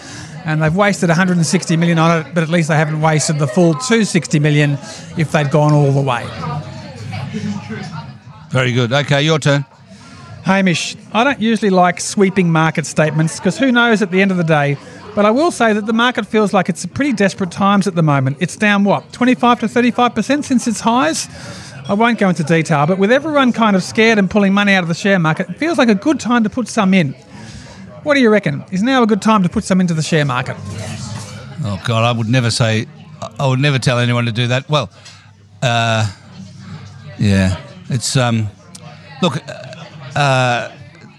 and 0.45 0.63
they've 0.63 0.75
wasted 0.75 1.09
160 1.09 1.77
million 1.77 1.99
on 1.99 2.21
it, 2.21 2.35
but 2.35 2.43
at 2.43 2.49
least 2.49 2.69
they 2.69 2.77
haven't 2.77 3.01
wasted 3.01 3.39
the 3.39 3.47
full 3.47 3.75
260 3.75 4.39
million 4.41 4.73
if 5.17 5.31
they'd 5.33 5.51
gone 5.51 5.73
all 5.73 5.93
the 5.93 6.01
way. 6.01 6.27
Very 8.51 8.73
good. 8.73 8.93
Okay, 8.93 9.23
your 9.23 9.39
turn. 9.39 9.65
Hamish, 10.45 10.97
I 11.13 11.23
don't 11.23 11.41
usually 11.41 11.71
like 11.71 12.01
sweeping 12.01 12.51
market 12.51 12.85
statements 12.87 13.39
because 13.39 13.59
who 13.59 13.71
knows 13.71 14.03
at 14.03 14.11
the 14.11 14.21
end 14.21 14.33
of 14.33 14.37
the 14.37 14.45
day. 14.45 14.77
But 15.15 15.25
I 15.25 15.31
will 15.31 15.51
say 15.51 15.73
that 15.75 15.87
the 15.87 15.93
market 15.93 16.27
feels 16.27 16.53
like 16.53 16.69
it's 16.69 16.85
pretty 16.87 17.13
desperate 17.13 17.51
times 17.51 17.87
at 17.87 17.95
the 17.95 18.03
moment. 18.03 18.39
It's 18.41 18.57
down 18.57 18.83
what, 18.83 19.13
25 19.13 19.61
to 19.61 19.67
35% 19.67 20.45
since 20.45 20.67
its 20.67 20.81
highs? 20.81 21.29
I 21.89 21.95
won't 21.95 22.19
go 22.19 22.29
into 22.29 22.45
detail, 22.45 22.87
but 22.87 22.99
with 22.99 23.11
everyone 23.11 23.53
kind 23.53 23.75
of 23.77 23.83
scared 23.83 24.19
and 24.19 24.31
pulling 24.31 24.55
money 24.55 24.73
out 24.73 24.83
of 24.83 24.89
the 24.89 24.95
share 24.95 25.19
market, 25.19 25.51
it 25.51 25.59
feels 25.59 25.79
like 25.79 25.89
a 25.89 25.95
good 25.95 26.21
time 26.21 26.45
to 26.45 26.51
put 26.51 26.69
some 26.69 26.95
in. 26.95 27.13
What 28.03 28.15
do 28.15 28.21
you 28.21 28.31
reckon? 28.31 28.65
Is 28.71 28.83
now 28.83 29.03
a 29.03 29.07
good 29.07 29.23
time 29.23 29.43
to 29.43 29.49
put 29.49 29.65
some 29.65 29.81
into 29.81 29.95
the 29.95 30.03
share 30.03 30.25
market? 30.25 30.57
Oh 31.65 31.81
God, 31.85 32.05
I 32.05 32.17
would 32.17 32.29
never 32.29 32.51
say. 32.51 32.87
I 33.39 33.47
would 33.47 33.61
never 33.61 33.79
tell 33.79 33.99
anyone 33.99 34.25
to 34.27 34.33
do 34.33 34.49
that. 34.49 34.69
Well, 34.69 34.91
uh, 35.63 36.11
yeah, 37.19 37.61
it's 37.89 38.17
um, 38.17 38.49
look. 39.21 39.39
Uh, 40.17 40.71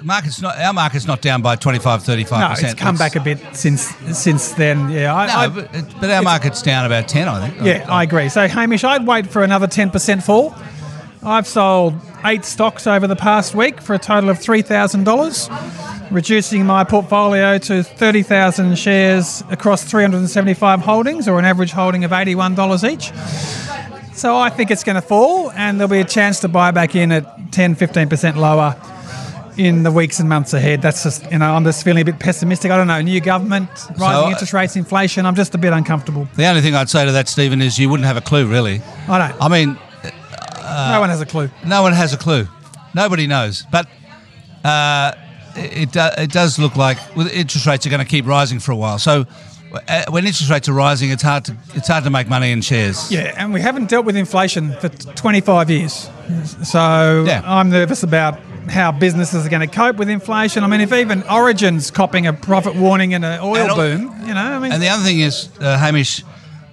market's 0.04 0.42
not 0.42 0.58
our 0.60 0.74
market's 0.74 1.08
not 1.08 1.22
down 1.22 1.42
by 1.42 1.56
25 1.56 2.04
35 2.04 2.62
no 2.62 2.68
it's 2.70 2.74
come 2.80 2.96
back 2.96 3.16
a 3.16 3.20
bit 3.20 3.39
since 3.54 3.82
since 4.18 4.52
then 4.54 4.89
yeah. 4.89 5.13
I, 5.16 5.28
no, 5.28 5.34
I, 5.34 5.48
but, 5.48 6.02
but, 6.02 6.10
our 6.10 6.22
market's 6.22 6.62
down 6.62 6.86
about 6.86 7.08
10 7.08 7.28
i 7.28 7.50
think. 7.50 7.66
Yeah 7.66 7.86
i 7.89 8.04
agree. 8.04 8.30
So 8.30 8.48
hamish 8.48 8.84
i'd 8.84 9.08
wait 9.08 9.28
for 9.28 9.44
another 9.44 9.68
10% 9.68 10.24
fall. 10.24 10.56
I've 11.26 11.48
sold 11.48 11.94
eight 12.26 12.44
stocks 12.44 12.86
over 12.86 13.08
the 13.08 13.16
past 13.16 13.56
week 13.56 13.82
for 13.82 13.94
a 13.94 14.00
total 14.00 14.30
of 14.30 14.39
$3000 14.39 16.12
reducing 16.12 16.66
my 16.66 16.84
portfolio 16.84 17.58
to 17.58 17.84
30,000 17.84 18.78
shares 18.78 19.44
across 19.50 19.84
375 19.84 20.82
holdings, 20.82 21.28
or 21.28 21.39
an 21.39 21.46
average 21.46 21.72
holding 21.72 22.04
of 22.04 22.12
$81 22.12 22.89
each. 22.89 23.12
So 24.16 24.38
I 24.38 24.50
think 24.50 24.70
it's 24.70 24.84
going 24.84 24.96
to 24.96 25.02
fall, 25.02 25.52
and 25.52 25.80
there'll 25.80 25.89
be 25.89 26.00
a 26.00 26.06
chance 26.06 26.39
to 26.42 26.48
buy 26.48 26.72
back 26.72 26.96
in 26.96 27.12
at 27.12 27.52
10, 27.52 27.76
15% 27.76 28.36
lower 28.36 28.76
in 29.58 29.84
the 29.84 29.92
weeks 29.92 30.20
and 30.20 30.28
months 30.28 30.54
ahead. 30.54 30.82
That's 30.82 31.04
just, 31.04 31.30
you 31.32 31.38
know, 31.38 31.54
I'm 31.54 31.63
just 31.63 31.84
feeling 31.84 32.02
a 32.02 32.06
bit 32.06 32.20
pessimistic. 32.20 32.72
I 32.72 32.78
don't 32.78 32.88
know, 32.88 33.02
new 33.02 33.22
government, 33.22 33.70
rising 33.98 33.98
so, 33.98 34.30
interest 34.30 34.54
rates, 34.54 34.76
inflation. 34.76 35.26
I'm 35.26 35.36
just 35.36 35.56
a 35.56 35.58
bit 35.58 35.74
uncomfortable. 35.74 36.28
The 36.36 36.46
only 36.46 36.62
thing 36.62 36.76
I'd 36.76 36.89
say 36.89 37.06
to 37.06 37.12
that, 37.12 37.28
Stephen, 37.28 37.62
is 37.62 37.78
you 37.78 37.89
wouldn't 37.89 38.08
have 38.08 38.18
a 38.18 38.22
clue, 38.22 38.48
really. 38.48 38.82
I 39.08 39.28
don't. 39.30 39.42
I 39.42 39.48
mean, 39.50 39.78
uh, 40.58 40.92
no 40.94 41.00
one 41.00 41.10
has 41.10 41.22
a 41.22 41.26
clue. 41.26 41.50
No 41.66 41.82
one 41.82 41.94
has 41.94 42.13
a 42.13 42.18
clue. 42.18 42.48
Nobody 42.96 43.28
knows. 43.28 43.66
But 43.72 43.88
uh, 44.63 45.13
it, 45.56 45.92
do, 45.92 46.08
it 46.18 46.32
does 46.32 46.60
look 46.60 46.76
like 46.76 46.98
interest 47.18 47.66
rates 47.66 47.86
are 47.86 47.89
going 47.89 48.04
to 48.04 48.10
keep 48.10 48.26
rising 48.26 48.60
for 48.60 48.72
a 48.72 48.76
while. 48.76 49.00
So 49.00 49.26
uh, 49.88 50.06
when 50.10 50.26
interest 50.26 50.50
rates 50.50 50.70
are 50.70 50.74
rising, 50.74 51.10
it's 51.10 51.24
hard 51.24 51.46
to 51.46 51.58
it's 51.74 51.88
hard 51.88 52.04
to 52.04 52.10
make 52.10 52.28
money 52.28 52.52
in 52.52 52.62
shares. 52.62 53.12
Yeah, 53.12 53.34
and 53.38 53.54
we 53.54 53.62
haven't 53.62 53.89
dealt 53.89 54.06
with 54.06 54.16
inflation 54.16 54.74
for 54.80 54.89
25 54.89 55.70
years. 55.70 56.10
So 56.63 57.24
yeah. 57.28 57.42
I'm 57.46 57.70
nervous 57.70 58.04
about 58.04 58.39
how 58.69 58.91
businesses 58.91 59.45
are 59.45 59.49
going 59.49 59.67
to 59.67 59.73
cope 59.73 59.97
with 59.97 60.10
inflation. 60.10 60.63
I 60.63 60.67
mean, 60.67 60.82
if 60.82 60.93
even 60.93 61.23
Origin's 61.23 61.91
copping 61.91 62.28
a 62.28 62.34
profit 62.34 62.76
warning 62.76 63.12
in 63.12 63.23
an 63.23 63.39
oil 63.41 63.76
boom, 63.76 64.04
you 64.26 64.34
know, 64.34 64.41
I 64.41 64.60
mean. 64.60 64.71
And 64.71 64.82
the 64.82 64.89
other 64.89 65.04
thing 65.04 65.19
is, 65.19 65.49
uh, 65.60 65.78
Hamish, 65.78 66.23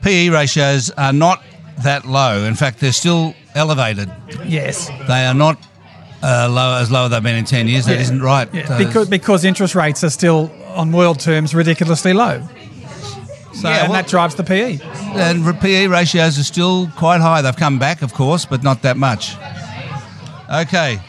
PE 0.03 0.29
ratios 0.29 0.91
are 0.91 1.13
not 1.13 1.43
that 1.83 2.05
low. 2.05 2.45
In 2.45 2.55
fact, 2.55 2.81
they're 2.81 2.93
still 2.93 3.35
elevated. 3.55 4.11
Yes. 4.45 4.89
They 5.09 5.27
are 5.27 5.35
not 5.35 5.59
uh, 6.23 6.49
low, 6.51 6.79
as 6.81 6.91
low 6.91 7.07
as 7.07 7.11
they've 7.11 7.23
been 7.23 7.37
in 7.37 7.45
10 7.45 7.69
years. 7.69 7.87
That 7.87 8.01
yeah. 8.01 8.11
not 8.11 8.23
right. 8.23 8.55
Yeah. 8.55 8.79
Because, 8.79 9.09
because 9.09 9.45
interest 9.45 9.75
rates 9.75 10.05
are 10.05 10.11
still, 10.11 10.51
on 10.69 10.93
world 10.93 11.21
terms, 11.21 11.55
ridiculously 11.55 12.13
low. 12.13 12.47
So, 13.55 13.69
yeah, 13.69 13.81
and 13.81 13.91
well, 13.91 14.01
that 14.01 14.07
drives 14.07 14.37
the 14.37 14.45
PE. 14.45 14.79
And 15.15 15.61
PE 15.61 15.89
ratios 15.89 16.39
are 16.39 16.45
still 16.45 16.89
quite 16.97 17.21
high. 17.21 17.43
They've 17.43 17.57
come 17.57 17.79
back, 17.79 18.03
of 18.03 18.15
course, 18.15 18.47
but 18.47 18.63
not 18.63 18.83
that 18.83 18.97
much. 18.97 19.35
Okay. 20.51 21.01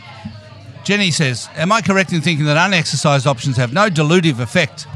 Jenny 0.83 1.11
says, 1.11 1.49
Am 1.55 1.71
I 1.71 1.81
correct 1.81 2.11
in 2.11 2.21
thinking 2.21 2.45
that 2.45 2.57
unexercised 2.57 3.27
options 3.27 3.57
have 3.57 3.73
no 3.73 3.89
dilutive 3.89 4.39
effect 4.39 4.87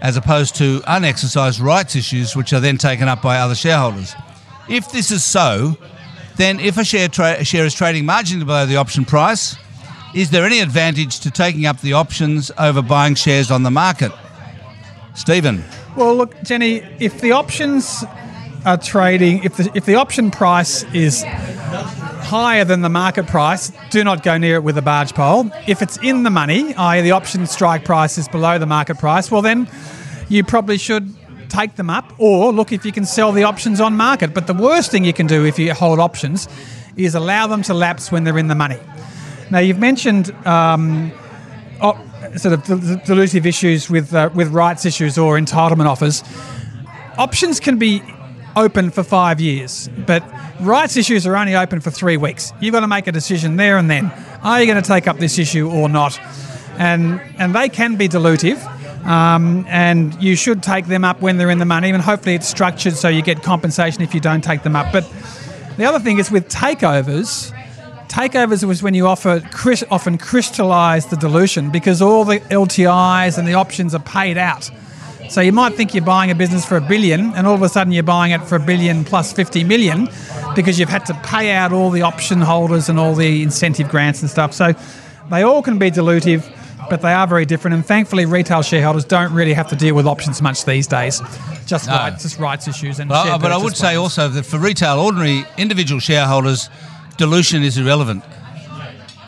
as 0.00 0.16
opposed 0.16 0.56
to 0.56 0.82
unexercised 0.86 1.60
rights 1.60 1.94
issues, 1.94 2.34
which 2.34 2.52
are 2.52 2.60
then 2.60 2.76
taken 2.76 3.08
up 3.08 3.22
by 3.22 3.38
other 3.38 3.54
shareholders? 3.54 4.14
If 4.68 4.90
this 4.90 5.10
is 5.10 5.24
so, 5.24 5.76
then 6.36 6.58
if 6.60 6.76
a 6.76 6.84
share, 6.84 7.08
tra- 7.08 7.44
share 7.44 7.64
is 7.64 7.74
trading 7.74 8.04
marginally 8.04 8.46
below 8.46 8.66
the 8.66 8.76
option 8.76 9.04
price, 9.04 9.56
is 10.14 10.30
there 10.30 10.44
any 10.44 10.60
advantage 10.60 11.20
to 11.20 11.30
taking 11.30 11.66
up 11.66 11.80
the 11.80 11.94
options 11.94 12.50
over 12.58 12.82
buying 12.82 13.14
shares 13.14 13.50
on 13.50 13.62
the 13.62 13.70
market? 13.70 14.12
Stephen. 15.14 15.64
Well, 15.96 16.14
look, 16.14 16.42
Jenny, 16.42 16.78
if 16.98 17.20
the 17.20 17.32
options 17.32 18.04
are 18.64 18.76
trading, 18.76 19.44
if 19.44 19.56
the, 19.56 19.70
if 19.74 19.84
the 19.84 19.96
option 19.96 20.30
price 20.30 20.84
is 20.94 21.22
higher 22.32 22.64
than 22.64 22.80
the 22.80 22.88
market 22.88 23.26
price, 23.26 23.70
do 23.90 24.02
not 24.02 24.22
go 24.22 24.38
near 24.38 24.54
it 24.54 24.64
with 24.64 24.78
a 24.78 24.80
barge 24.80 25.12
pole. 25.12 25.50
If 25.66 25.82
it's 25.82 25.98
in 25.98 26.22
the 26.22 26.30
money, 26.30 26.72
i.e., 26.72 27.02
the 27.02 27.10
option 27.10 27.46
strike 27.46 27.84
price 27.84 28.16
is 28.16 28.26
below 28.26 28.58
the 28.58 28.64
market 28.64 28.96
price, 28.96 29.30
well, 29.30 29.42
then 29.42 29.68
you 30.30 30.42
probably 30.42 30.78
should 30.78 31.14
take 31.50 31.76
them 31.76 31.90
up, 31.90 32.10
or 32.16 32.50
look 32.50 32.72
if 32.72 32.86
you 32.86 32.90
can 32.90 33.04
sell 33.04 33.32
the 33.32 33.44
options 33.44 33.82
on 33.82 33.98
market. 33.98 34.32
But 34.32 34.46
the 34.46 34.54
worst 34.54 34.90
thing 34.90 35.04
you 35.04 35.12
can 35.12 35.26
do 35.26 35.44
if 35.44 35.58
you 35.58 35.74
hold 35.74 35.98
options 35.98 36.48
is 36.96 37.14
allow 37.14 37.48
them 37.48 37.60
to 37.64 37.74
lapse 37.74 38.10
when 38.10 38.24
they're 38.24 38.38
in 38.38 38.48
the 38.48 38.54
money. 38.54 38.78
Now, 39.50 39.58
you've 39.58 39.78
mentioned 39.78 40.30
um, 40.46 41.12
op- 41.82 41.98
sort 42.38 42.54
of 42.54 42.62
dilutive 42.62 43.44
issues 43.44 43.90
with, 43.90 44.14
uh, 44.14 44.30
with 44.34 44.48
rights 44.48 44.86
issues 44.86 45.18
or 45.18 45.38
entitlement 45.38 45.84
offers. 45.84 46.24
Options 47.18 47.60
can 47.60 47.76
be 47.76 48.02
open 48.56 48.90
for 48.90 49.02
five 49.02 49.40
years, 49.40 49.88
but 50.06 50.22
rights 50.60 50.96
issues 50.96 51.26
are 51.26 51.36
only 51.36 51.54
open 51.54 51.80
for 51.80 51.90
three 51.90 52.16
weeks. 52.16 52.52
You've 52.60 52.72
got 52.72 52.80
to 52.80 52.88
make 52.88 53.06
a 53.06 53.12
decision 53.12 53.56
there 53.56 53.78
and 53.78 53.90
then. 53.90 54.12
Are 54.42 54.60
you 54.60 54.66
going 54.66 54.82
to 54.82 54.86
take 54.86 55.06
up 55.06 55.18
this 55.18 55.38
issue 55.38 55.70
or 55.70 55.88
not? 55.88 56.18
And, 56.78 57.20
and 57.38 57.54
they 57.54 57.68
can 57.68 57.96
be 57.96 58.08
dilutive. 58.08 58.60
Um, 59.06 59.66
and 59.68 60.20
you 60.22 60.36
should 60.36 60.62
take 60.62 60.86
them 60.86 61.04
up 61.04 61.20
when 61.20 61.36
they're 61.36 61.50
in 61.50 61.58
the 61.58 61.64
money, 61.64 61.90
and 61.90 62.00
hopefully 62.00 62.36
it's 62.36 62.46
structured 62.46 62.94
so 62.94 63.08
you 63.08 63.20
get 63.20 63.42
compensation 63.42 64.00
if 64.02 64.14
you 64.14 64.20
don't 64.20 64.44
take 64.44 64.62
them 64.62 64.76
up. 64.76 64.92
But 64.92 65.10
the 65.76 65.84
other 65.86 65.98
thing 65.98 66.18
is 66.18 66.30
with 66.30 66.48
takeovers, 66.48 67.52
takeovers 68.06 68.62
was 68.62 68.82
when 68.82 68.94
you 68.94 69.08
offer 69.08 69.42
often 69.90 70.18
crystallise 70.18 71.06
the 71.06 71.16
dilution 71.16 71.70
because 71.70 72.00
all 72.00 72.24
the 72.24 72.40
LTIs 72.40 73.38
and 73.38 73.48
the 73.48 73.54
options 73.54 73.94
are 73.94 74.02
paid 74.02 74.38
out. 74.38 74.70
So 75.28 75.40
you 75.40 75.52
might 75.52 75.74
think 75.74 75.94
you're 75.94 76.04
buying 76.04 76.30
a 76.30 76.34
business 76.34 76.64
for 76.64 76.76
a 76.76 76.80
billion, 76.80 77.32
and 77.34 77.46
all 77.46 77.54
of 77.54 77.62
a 77.62 77.68
sudden 77.68 77.92
you're 77.92 78.02
buying 78.02 78.32
it 78.32 78.42
for 78.42 78.56
a 78.56 78.60
billion 78.60 79.04
plus 79.04 79.32
50 79.32 79.64
million 79.64 80.08
because 80.54 80.78
you've 80.78 80.88
had 80.88 81.06
to 81.06 81.14
pay 81.22 81.52
out 81.52 81.72
all 81.72 81.90
the 81.90 82.02
option 82.02 82.40
holders 82.40 82.88
and 82.88 82.98
all 82.98 83.14
the 83.14 83.42
incentive 83.42 83.88
grants 83.88 84.20
and 84.20 84.30
stuff. 84.30 84.52
So 84.52 84.74
they 85.30 85.42
all 85.42 85.62
can 85.62 85.78
be 85.78 85.90
dilutive 85.90 86.48
but 86.90 87.00
they 87.00 87.12
are 87.12 87.26
very 87.26 87.46
different. 87.46 87.74
And 87.74 87.86
thankfully, 87.86 88.26
retail 88.26 88.62
shareholders 88.62 89.04
don't 89.04 89.32
really 89.32 89.52
have 89.52 89.68
to 89.68 89.76
deal 89.76 89.94
with 89.94 90.06
options 90.06 90.42
much 90.42 90.64
these 90.64 90.86
days. 90.86 91.20
Just, 91.66 91.86
no. 91.86 91.94
rights, 91.94 92.22
just 92.22 92.38
rights 92.38 92.68
issues 92.68 92.98
and. 92.98 93.08
Well, 93.08 93.38
but 93.38 93.52
I 93.52 93.56
would 93.56 93.76
say 93.76 93.94
also 93.94 94.28
that 94.28 94.44
for 94.44 94.58
retail, 94.58 94.98
ordinary 94.98 95.44
individual 95.56 96.00
shareholders, 96.00 96.68
dilution 97.16 97.62
is 97.62 97.78
irrelevant. 97.78 98.24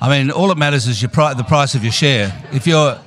I 0.00 0.11
mean, 0.11 0.30
all 0.30 0.48
that 0.48 0.59
matters 0.59 0.87
is 0.87 1.00
your 1.00 1.09
pri- 1.09 1.35
the 1.35 1.44
price 1.44 1.74
of 1.74 1.83
your 1.83 1.92
share. 1.92 2.38
If 2.52 2.66
you're 2.66 2.98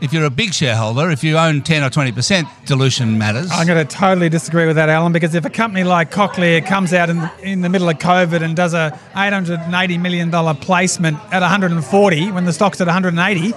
if 0.00 0.12
you're 0.12 0.24
a 0.24 0.30
big 0.30 0.54
shareholder, 0.54 1.10
if 1.10 1.24
you 1.24 1.36
own 1.36 1.62
10 1.62 1.82
or 1.82 1.90
20%, 1.90 2.46
dilution 2.66 3.18
matters. 3.18 3.50
I'm 3.50 3.66
going 3.66 3.84
to 3.84 3.96
totally 3.96 4.28
disagree 4.28 4.66
with 4.66 4.76
that, 4.76 4.88
Alan, 4.88 5.12
because 5.12 5.34
if 5.34 5.44
a 5.44 5.50
company 5.50 5.84
like 5.84 6.10
Cochlear 6.10 6.64
comes 6.64 6.92
out 6.92 7.10
in, 7.10 7.28
in 7.42 7.60
the 7.62 7.68
middle 7.68 7.88
of 7.88 7.98
COVID 7.98 8.42
and 8.42 8.54
does 8.54 8.74
a 8.74 8.98
$880 9.14 10.00
million 10.00 10.30
placement 10.56 11.18
at 11.32 11.40
140 11.40 12.32
when 12.32 12.44
the 12.44 12.52
stock's 12.52 12.80
at 12.80 12.86
180, 12.86 13.52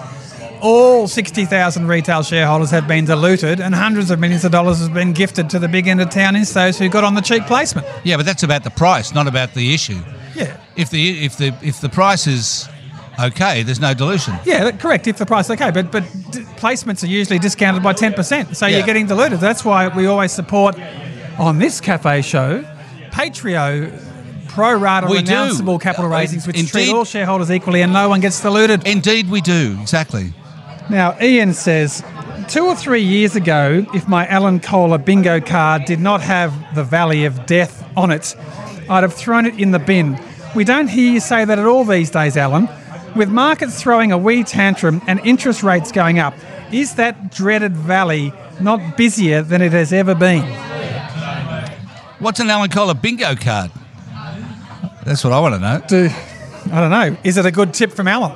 all 0.61 1.07
60,000 1.07 1.87
retail 1.87 2.23
shareholders 2.23 2.69
have 2.71 2.87
been 2.87 3.05
diluted 3.05 3.59
and 3.59 3.73
hundreds 3.73 4.11
of 4.11 4.19
millions 4.19 4.45
of 4.45 4.51
dollars 4.51 4.79
has 4.79 4.89
been 4.89 5.13
gifted 5.13 5.49
to 5.49 5.59
the 5.59 5.67
big 5.67 5.87
end 5.87 6.01
of 6.01 6.09
town 6.09 6.35
instos 6.35 6.77
who 6.77 6.87
got 6.89 7.03
on 7.03 7.15
the 7.15 7.21
cheap 7.21 7.45
placement. 7.45 7.87
Yeah, 8.03 8.17
but 8.17 8.25
that's 8.25 8.43
about 8.43 8.63
the 8.63 8.69
price, 8.69 9.13
not 9.13 9.27
about 9.27 9.53
the 9.53 9.73
issue. 9.73 9.99
Yeah. 10.35 10.57
If 10.75 10.89
the 10.89 11.25
if 11.25 11.37
the 11.37 11.53
if 11.61 11.81
the 11.81 11.89
price 11.89 12.27
is 12.27 12.69
okay, 13.27 13.63
there's 13.63 13.79
no 13.79 13.93
dilution. 13.93 14.33
Yeah, 14.45 14.71
correct. 14.71 15.07
If 15.07 15.17
the 15.17 15.25
price 15.25 15.45
is 15.45 15.51
okay, 15.51 15.71
but 15.71 15.91
but 15.91 16.03
d- 16.31 16.41
placements 16.57 17.03
are 17.03 17.07
usually 17.07 17.39
discounted 17.39 17.83
by 17.83 17.93
10%, 17.93 18.55
so 18.55 18.65
yeah. 18.65 18.77
you're 18.77 18.85
getting 18.85 19.07
diluted. 19.07 19.39
That's 19.39 19.63
why 19.65 19.87
we 19.87 20.05
always 20.07 20.31
support 20.31 20.75
on 21.37 21.59
this 21.59 21.81
cafe 21.81 22.21
show, 22.21 22.63
Patrio 23.11 23.91
pro 24.47 24.73
rata 24.77 25.07
We 25.07 25.21
do. 25.21 25.31
renounceable 25.31 25.79
capital 25.79 26.11
Uh, 26.11 26.17
raisings, 26.19 26.45
which 26.45 26.69
treat 26.69 26.89
all 26.89 27.05
shareholders 27.05 27.49
equally 27.51 27.81
and 27.81 27.93
no 27.93 28.09
one 28.09 28.19
gets 28.19 28.41
diluted. 28.41 28.85
Indeed, 28.85 29.29
we 29.29 29.41
do. 29.41 29.77
Exactly. 29.81 30.33
Now, 30.89 31.15
Ian 31.21 31.53
says, 31.53 32.03
two 32.49 32.65
or 32.65 32.75
three 32.75 33.01
years 33.01 33.35
ago, 33.37 33.85
if 33.93 34.07
my 34.09 34.27
Alan 34.27 34.59
Kohler 34.59 34.97
bingo 34.97 35.39
card 35.39 35.85
did 35.85 36.01
not 36.01 36.21
have 36.21 36.53
the 36.75 36.83
Valley 36.83 37.23
of 37.23 37.45
Death 37.45 37.81
on 37.95 38.11
it, 38.11 38.35
I'd 38.89 39.03
have 39.03 39.13
thrown 39.13 39.45
it 39.45 39.57
in 39.57 39.71
the 39.71 39.79
bin. 39.79 40.19
We 40.53 40.65
don't 40.65 40.89
hear 40.89 41.13
you 41.13 41.19
say 41.21 41.45
that 41.45 41.57
at 41.57 41.65
all 41.65 41.85
these 41.85 42.09
days, 42.09 42.35
Alan. 42.35 42.67
With 43.15 43.29
markets 43.29 43.81
throwing 43.81 44.11
a 44.11 44.17
wee 44.17 44.43
tantrum 44.43 45.01
and 45.07 45.19
interest 45.25 45.63
rates 45.63 45.91
going 45.91 46.19
up, 46.19 46.33
is 46.71 46.95
that 46.95 47.31
dreaded 47.31 47.75
valley 47.75 48.33
not 48.61 48.95
busier 48.95 49.41
than 49.41 49.61
it 49.61 49.73
has 49.73 49.91
ever 49.91 50.15
been? 50.15 50.43
What's 52.19 52.39
an 52.39 52.49
Alan 52.49 52.69
Kohler 52.69 52.93
bingo 52.93 53.35
card? 53.35 53.71
That's 55.03 55.23
what 55.23 55.33
I 55.33 55.39
want 55.39 55.55
to 55.55 55.59
know. 55.59 55.81
Do, 55.87 56.09
I 56.71 56.79
don't 56.79 56.91
know. 56.91 57.17
Is 57.23 57.37
it 57.37 57.45
a 57.45 57.51
good 57.51 57.73
tip 57.73 57.91
from 57.91 58.07
Alan? 58.07 58.31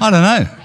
I 0.00 0.10
don't 0.10 0.22
know. 0.22 0.56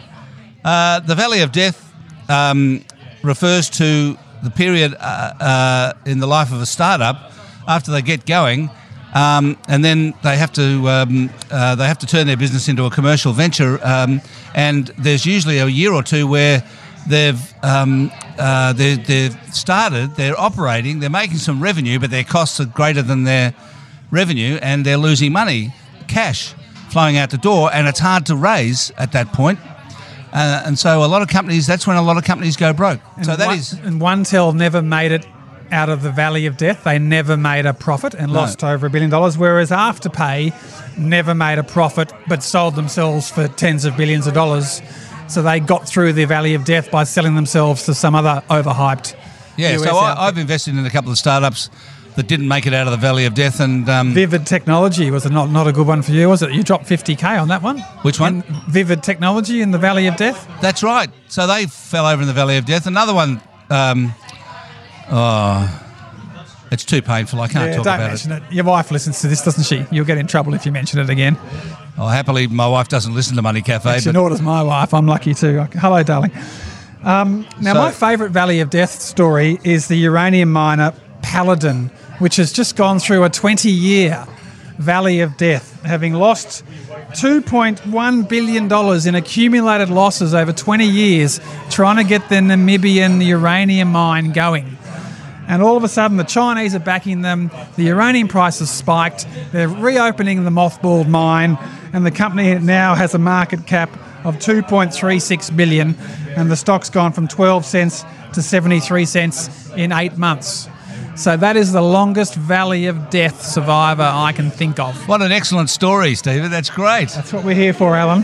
Uh, 0.63 0.99
the 1.01 1.15
Valley 1.15 1.41
of 1.41 1.51
Death 1.51 1.93
um, 2.29 2.85
refers 3.23 3.69
to 3.71 4.17
the 4.43 4.49
period 4.51 4.95
uh, 4.99 5.03
uh, 5.03 5.93
in 6.05 6.19
the 6.19 6.27
life 6.27 6.51
of 6.51 6.61
a 6.61 6.65
startup 6.65 7.31
after 7.67 7.91
they 7.91 8.01
get 8.01 8.25
going, 8.25 8.69
um, 9.15 9.57
and 9.69 9.83
then 9.83 10.13
they 10.23 10.35
have 10.37 10.51
to 10.53 10.87
um, 10.89 11.29
uh, 11.49 11.73
they 11.75 11.87
have 11.87 11.97
to 11.99 12.05
turn 12.05 12.27
their 12.27 12.37
business 12.37 12.67
into 12.67 12.85
a 12.85 12.91
commercial 12.91 13.31
venture. 13.31 13.79
Um, 13.81 14.21
and 14.53 14.87
there's 14.97 15.25
usually 15.25 15.57
a 15.57 15.67
year 15.67 15.93
or 15.93 16.03
two 16.03 16.27
where 16.27 16.63
they've 17.07 17.41
um, 17.63 18.11
uh, 18.37 18.73
they, 18.73 18.95
they've 18.95 19.35
started, 19.55 20.15
they're 20.15 20.39
operating, 20.39 20.99
they're 20.99 21.09
making 21.09 21.37
some 21.37 21.63
revenue, 21.63 21.97
but 21.97 22.11
their 22.11 22.25
costs 22.25 22.59
are 22.59 22.65
greater 22.65 23.01
than 23.01 23.23
their 23.23 23.55
revenue, 24.11 24.59
and 24.61 24.85
they're 24.85 24.97
losing 24.97 25.31
money, 25.31 25.73
cash 26.07 26.53
flowing 26.89 27.17
out 27.17 27.29
the 27.29 27.37
door, 27.37 27.73
and 27.73 27.87
it's 27.87 27.99
hard 27.99 28.25
to 28.25 28.35
raise 28.35 28.91
at 28.97 29.13
that 29.13 29.31
point. 29.31 29.59
Uh, 30.33 30.63
and 30.65 30.77
so 30.77 31.03
a 31.03 31.07
lot 31.07 31.21
of 31.21 31.29
companies, 31.29 31.65
that's 31.65 31.87
when 31.87 31.95
a 31.95 32.01
lot 32.01 32.17
of 32.17 32.25
companies 32.25 32.57
go 32.57 32.73
broke. 32.73 32.99
so 33.23 33.37
that 33.37 33.47
one, 33.47 33.57
is 33.57 33.71
And 33.71 34.01
OneTel 34.01 34.53
never 34.53 34.81
made 34.81 35.13
it 35.13 35.25
out 35.75 35.89
of 35.89 36.01
the 36.01 36.11
valley 36.11 36.45
of 36.47 36.55
death. 36.57 36.83
They 36.85 36.97
never 36.97 37.35
made 37.37 37.65
a 37.65 37.73
profit 37.73 38.13
and 38.15 38.31
No. 38.31 38.39
lost 38.39 38.63
over 38.63 38.87
a 38.87 38.89
billion 38.89 39.11
dollars, 39.11 39.37
whereas 39.37 39.69
Afterpay 39.71 40.53
never 40.97 41.35
made 41.35 41.59
a 41.59 41.63
profit 41.63 42.11
but 42.27 42.41
sold 42.41 42.75
themselves 42.75 43.29
for 43.29 43.47
tens 43.47 43.85
of 43.85 43.95
billions 43.97 44.25
of 44.27 44.33
dollars. 44.33 44.81
So 45.27 45.41
they 45.41 45.59
got 45.59 45.87
through 45.87 46.13
the 46.13 46.25
valley 46.25 46.53
of 46.55 46.63
death 46.65 46.89
by 46.91 47.03
selling 47.03 47.35
themselves 47.35 47.83
to 47.85 47.93
some 47.93 48.15
other 48.15 48.41
overhyped. 48.49 49.15
yeah. 49.57 49.75
US 49.75 49.83
So. 49.83 49.97
I, 49.97 50.27
I've 50.27 50.37
invested 50.37 50.77
in 50.77 50.85
a 50.85 50.89
couple 50.89 51.11
of 51.11 51.17
startups 51.17 51.69
that 52.15 52.27
didn't 52.27 52.47
make 52.47 52.65
it 52.65 52.73
out 52.73 52.87
of 52.87 52.91
the 52.91 52.97
valley 52.97 53.25
of 53.25 53.33
death, 53.33 53.59
and 53.59 53.89
um, 53.89 54.13
Vivid 54.13 54.45
Technology 54.45 55.11
was 55.11 55.29
not 55.29 55.49
not 55.49 55.67
a 55.67 55.73
good 55.73 55.85
one 55.87 56.01
for 56.01 56.13
you, 56.13 56.29
was 56.29 56.41
it? 56.41 56.53
You 56.53 56.63
dropped 56.63 56.85
50k 56.85 57.41
on 57.41 57.49
that 57.49 57.61
one. 57.61 57.79
Which 58.03 58.21
one? 58.21 58.41
Vivid 58.69 59.03
Technology 59.03 59.61
in 59.61 59.71
the 59.71 59.77
Valley 59.77 60.07
of 60.07 60.15
Death. 60.15 60.47
that's 60.61 60.81
right. 60.81 61.09
So 61.27 61.45
they 61.45 61.65
fell 61.65 62.05
over 62.05 62.21
in 62.21 62.27
the 62.29 62.33
valley 62.33 62.55
of 62.57 62.63
death. 62.65 62.87
Another 62.87 63.13
one, 63.13 63.41
um, 63.69 64.13
oh, 65.11 65.81
it's 66.71 66.83
too 66.85 67.01
painful. 67.01 67.39
I 67.41 67.47
can't 67.47 67.69
Yeah, 67.71 67.75
talk 67.77 67.83
don't 67.85 67.95
about 67.95 68.07
mention 68.09 68.31
it. 68.33 68.43
Your 68.51 68.65
wife 68.65 68.91
listens 68.91 69.21
to 69.21 69.27
this, 69.27 69.43
doesn't 69.43 69.63
she? 69.63 69.85
You'll 69.95 70.05
get 70.05 70.17
in 70.17 70.27
trouble 70.27 70.53
if 70.53 70.65
you 70.65 70.71
mention 70.71 70.99
it 70.99 71.09
again. 71.09 71.37
Oh, 71.97 72.07
happily, 72.07 72.47
my 72.47 72.67
wife 72.67 72.87
doesn't 72.89 73.13
listen 73.13 73.35
to 73.37 73.41
Money 73.41 73.61
Cafe, 73.61 73.89
Actually, 73.89 74.11
but 74.13 74.19
nor 74.19 74.29
does 74.29 74.41
my 74.41 74.61
wife. 74.63 74.93
I'm 74.93 75.07
lucky 75.07 75.33
too. 75.33 75.61
Hello, 75.73 76.03
darling. 76.03 76.31
Um, 77.03 77.45
now, 77.61 77.73
So- 77.73 77.79
my 77.79 77.91
favourite 77.91 78.31
Valley 78.31 78.59
of 78.59 78.69
Death 78.69 78.99
story 78.99 79.59
is 79.63 79.87
the 79.87 79.95
uranium 79.95 80.51
miner 80.51 80.91
Paladin, 81.21 81.91
which 82.19 82.35
has 82.37 82.51
just 82.51 82.75
gone 82.75 82.99
through 82.99 83.23
a 83.23 83.29
20 83.29 83.69
year 83.69 84.25
Valley 84.79 85.21
of 85.21 85.37
Death, 85.37 85.79
having 85.85 86.13
lost 86.13 86.63
$2.1 87.13 88.27
billion 88.27 89.07
in 89.07 89.15
accumulated 89.15 89.89
losses 89.89 90.33
over 90.33 90.51
20 90.51 90.85
years 90.85 91.39
trying 91.69 91.95
to 91.97 92.03
get 92.03 92.27
the 92.29 92.35
Namibian 92.35 93.25
uranium 93.25 93.91
mine 93.91 94.31
going. 94.33 94.77
And 95.47 95.61
all 95.61 95.77
of 95.77 95.83
a 95.83 95.87
sudden, 95.87 96.17
the 96.17 96.23
Chinese 96.23 96.73
are 96.75 96.79
backing 96.79 97.21
them. 97.21 97.51
The 97.75 97.83
uranium 97.83 98.27
price 98.27 98.59
has 98.59 98.71
spiked. 98.71 99.27
They're 99.51 99.69
reopening 99.69 100.43
the 100.43 100.49
mothballed 100.49 101.07
mine, 101.07 101.57
and 101.93 102.05
the 102.05 102.11
company 102.11 102.57
now 102.59 102.95
has 102.95 103.13
a 103.13 103.19
market 103.19 103.67
cap 103.67 103.89
of 104.25 104.37
2.36 104.37 105.55
billion, 105.55 105.95
and 106.35 106.49
the 106.49 106.55
stock's 106.55 106.89
gone 106.89 107.13
from 107.13 107.27
12 107.27 107.63
cents 107.63 108.03
to 108.33 108.41
73 108.41 109.05
cents 109.05 109.69
in 109.75 109.91
eight 109.91 110.17
months. 110.17 110.67
So 111.15 111.37
that 111.37 111.55
is 111.55 111.71
the 111.71 111.81
longest 111.81 112.35
valley 112.35 112.87
of 112.87 113.09
death 113.09 113.41
survivor 113.41 114.03
I 114.03 114.33
can 114.33 114.51
think 114.51 114.79
of. 114.79 115.07
what 115.07 115.21
an 115.21 115.31
excellent 115.31 115.69
story, 115.69 116.15
Stephen. 116.15 116.51
That's 116.51 116.69
great. 116.69 117.09
That's 117.09 117.31
what 117.31 117.45
we're 117.45 117.55
here 117.55 117.73
for, 117.73 117.95
Alan. 117.95 118.23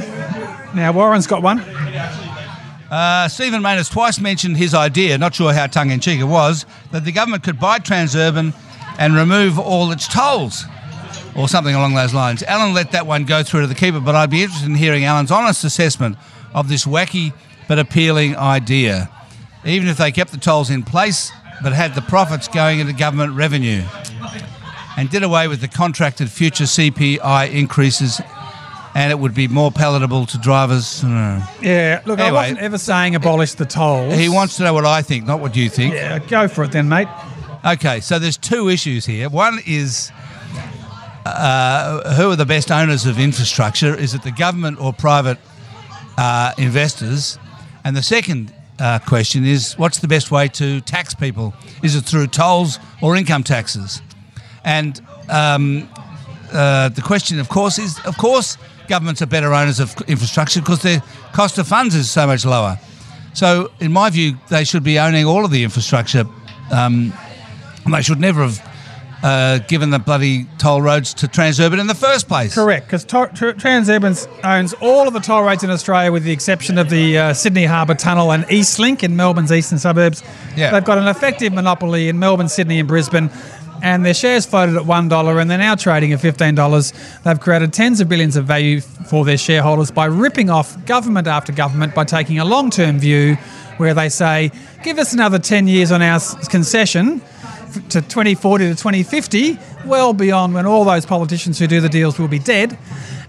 Now 0.75 0.91
Warren's 0.91 1.27
got 1.27 1.41
one. 1.41 1.63
Uh, 2.91 3.30
Stephen 3.30 3.62
Mayne 3.62 3.77
has 3.77 3.88
twice 3.88 4.19
mentioned 4.19 4.58
his 4.58 4.73
idea, 4.73 5.17
not 5.17 5.34
sure 5.34 5.54
how 5.54 5.65
tongue 5.65 5.91
in 5.91 6.01
cheek 6.01 6.19
it 6.19 6.25
was, 6.25 6.65
that 6.91 7.06
the 7.06 7.12
government 7.13 7.41
could 7.41 7.58
buy 7.58 7.80
Transurban 7.80 8.54
and 8.99 9.15
remove 9.15 9.58
all 9.58 9.93
its 9.93 10.10
tolls 10.10 10.65
or 11.34 11.47
something 11.47 11.73
along 11.73 11.93
those 11.93 12.13
lines. 12.13 12.43
Alan 12.43 12.73
let 12.73 12.91
that 12.91 13.08
one 13.08 13.23
go 13.23 13.43
through 13.43 13.62
to 13.62 13.67
the 13.67 13.75
keeper, 13.75 14.01
but 14.01 14.13
I'd 14.13 14.30
be 14.30 14.43
interested 14.43 14.67
in 14.67 14.75
hearing 14.75 15.06
Alan's 15.06 15.32
honest 15.32 15.63
assessment 15.63 16.17
of 16.54 16.67
this 16.67 16.86
wacky 16.86 17.32
but 17.69 17.80
appealing 17.80 18.36
idea. 18.36 19.10
Even 19.63 19.88
if 19.88 19.95
they 19.95 20.12
kept 20.12 20.32
the 20.32 20.38
tolls 20.38 20.69
in 20.69 20.84
place 20.84 21.32
but 21.63 21.71
had 21.71 21.95
the 21.95 22.01
profits 22.01 22.49
going 22.49 22.80
into 22.80 22.91
government 22.91 23.34
revenue 23.34 23.84
and 24.97 25.10
did 25.10 25.23
away 25.23 25.47
with 25.47 25.62
the 25.62 25.67
contracted 25.69 26.30
future 26.30 26.65
CPI 26.65 27.54
increases 27.54 28.19
and 28.95 29.12
it 29.12 29.19
would 29.19 29.34
be 29.34 29.47
more 29.47 29.71
palatable 29.71 30.25
to 30.27 30.38
drivers. 30.38 31.04
I. 31.04 31.49
Yeah, 31.62 32.01
look, 32.06 32.19
I 32.19 32.23
Anyway. 32.23 32.41
wasn't 32.41 32.60
ever 32.60 32.77
saying 32.77 33.15
abolish 33.15 33.54
the 33.54 33.65
tolls. 33.65 34.13
He 34.15 34.30
wants 34.30 34.58
to 34.58 34.63
know 34.63 34.73
what 34.73 34.86
I 34.86 35.01
think, 35.01 35.25
not 35.25 35.39
what 35.39 35.56
you 35.56 35.69
think. 35.69 35.93
Yeah, 35.93 36.19
go 36.19 36.47
for 36.47 36.63
it 36.63 36.71
then, 36.71 36.89
mate. 36.89 37.08
Okay, 37.65 37.99
so 37.99 38.19
there's 38.19 38.38
two 38.38 38.69
issues 38.69 39.06
here. 39.06 39.30
One 39.30 39.60
is 39.65 40.12
uh, 41.25 42.15
who 42.15 42.32
are 42.32 42.36
the 42.36 42.45
best 42.45 42.71
owners 42.71 43.06
of 43.06 43.19
infrastructure? 43.19 43.95
Is 43.95 44.13
it 44.13 44.23
the 44.23 44.32
government 44.32 44.80
or 44.82 44.93
private 44.93 45.38
uh, 46.17 46.54
investors? 46.58 47.38
And 47.84 47.95
the 47.95 48.04
second 48.04 48.54
uh, 48.80 48.99
question 48.99 49.45
is 49.45 49.77
what's 49.77 49.99
the 49.99 50.08
best 50.08 50.32
way 50.32 50.47
to 50.49 50.82
tax 50.82 51.13
people? 51.13 51.54
Is 51.84 51.95
it 51.95 52.01
through 52.01 52.27
tolls 52.27 52.80
or 53.01 53.15
income 53.15 53.43
taxes? 53.43 54.01
And 54.63 54.99
um, 55.30 55.88
uh, 56.51 56.89
the 56.89 57.01
question, 57.01 57.39
of 57.39 57.49
course, 57.49 57.77
is 57.80 57.99
of 58.06 58.17
course 58.17 58.58
governments 58.91 59.21
are 59.21 59.25
better 59.25 59.54
owners 59.54 59.80
of 59.80 59.95
infrastructure 60.08 60.60
because 60.60 60.82
their 60.82 61.01
cost 61.32 61.58
of 61.58 61.67
funds 61.67 61.95
is 61.95 62.12
so 62.12 62.27
much 62.27 62.45
lower. 62.45 62.77
So, 63.34 63.71
in 63.80 63.91
my 63.93 64.10
view, 64.10 64.38
they 64.49 64.65
should 64.65 64.84
be 64.84 64.99
owning 64.99 65.25
all 65.25 65.45
of 65.45 65.51
the 65.51 65.63
infrastructure. 65.63 66.25
Um, 66.71 67.13
and 67.86 67.93
they 67.93 68.01
should 68.01 68.19
never 68.19 68.41
have 68.43 68.71
uh, 69.23 69.60
given 69.60 69.91
the 69.91 69.99
bloody 69.99 70.45
toll 70.58 70.82
roads 70.82 71.13
to 71.13 71.27
Transurban 71.27 71.80
in 71.80 71.88
the 71.88 71.95
first 71.95 72.27
place. 72.27 72.54
Correct, 72.54 72.88
because 72.88 73.06
Transurban 73.06 74.27
owns 74.43 74.73
all 74.82 75.08
of 75.08 75.13
the 75.13 75.19
toll 75.19 75.43
roads 75.43 75.63
in 75.63 75.69
Australia 75.69 76.12
with 76.12 76.23
the 76.23 76.32
exception 76.32 76.77
of 76.77 76.89
the 76.89 77.17
uh, 77.17 77.34
Sydney 77.34 77.65
Harbour 77.65 77.95
Tunnel 77.95 78.32
and 78.32 78.43
Eastlink 78.45 79.04
in 79.04 79.15
Melbourne's 79.15 79.51
eastern 79.51 79.80
suburbs. 79.80 80.23
Yeah. 80.56 80.71
They've 80.71 80.84
got 80.84 80.97
an 80.97 81.08
effective 81.08 81.54
monopoly 81.54 82.10
in 82.10 82.19
Melbourne, 82.19 82.49
Sydney, 82.49 82.80
and 82.80 82.88
Brisbane. 82.88 83.30
And 83.81 84.05
their 84.05 84.13
shares 84.13 84.45
floated 84.45 84.75
at 84.75 84.83
$1 84.83 85.41
and 85.41 85.49
they're 85.49 85.57
now 85.57 85.75
trading 85.75 86.13
at 86.13 86.19
$15. 86.19 87.23
They've 87.23 87.39
created 87.39 87.73
tens 87.73 87.99
of 87.99 88.07
billions 88.07 88.35
of 88.35 88.45
value 88.45 88.81
for 88.81 89.25
their 89.25 89.37
shareholders 89.37 89.91
by 89.91 90.05
ripping 90.05 90.49
off 90.49 90.85
government 90.85 91.27
after 91.27 91.51
government 91.51 91.95
by 91.95 92.03
taking 92.03 92.39
a 92.39 92.45
long 92.45 92.69
term 92.69 92.99
view 92.99 93.35
where 93.77 93.93
they 93.93 94.09
say, 94.09 94.51
give 94.83 94.99
us 94.99 95.13
another 95.13 95.39
10 95.39 95.67
years 95.67 95.91
on 95.91 96.01
our 96.01 96.19
concession 96.49 97.21
to 97.89 98.01
2040 98.01 98.65
to 98.65 98.75
2050, 98.75 99.57
well 99.85 100.13
beyond 100.13 100.53
when 100.53 100.65
all 100.65 100.83
those 100.83 101.05
politicians 101.05 101.57
who 101.57 101.67
do 101.67 101.81
the 101.81 101.89
deals 101.89 102.19
will 102.19 102.27
be 102.27 102.39
dead. 102.39 102.77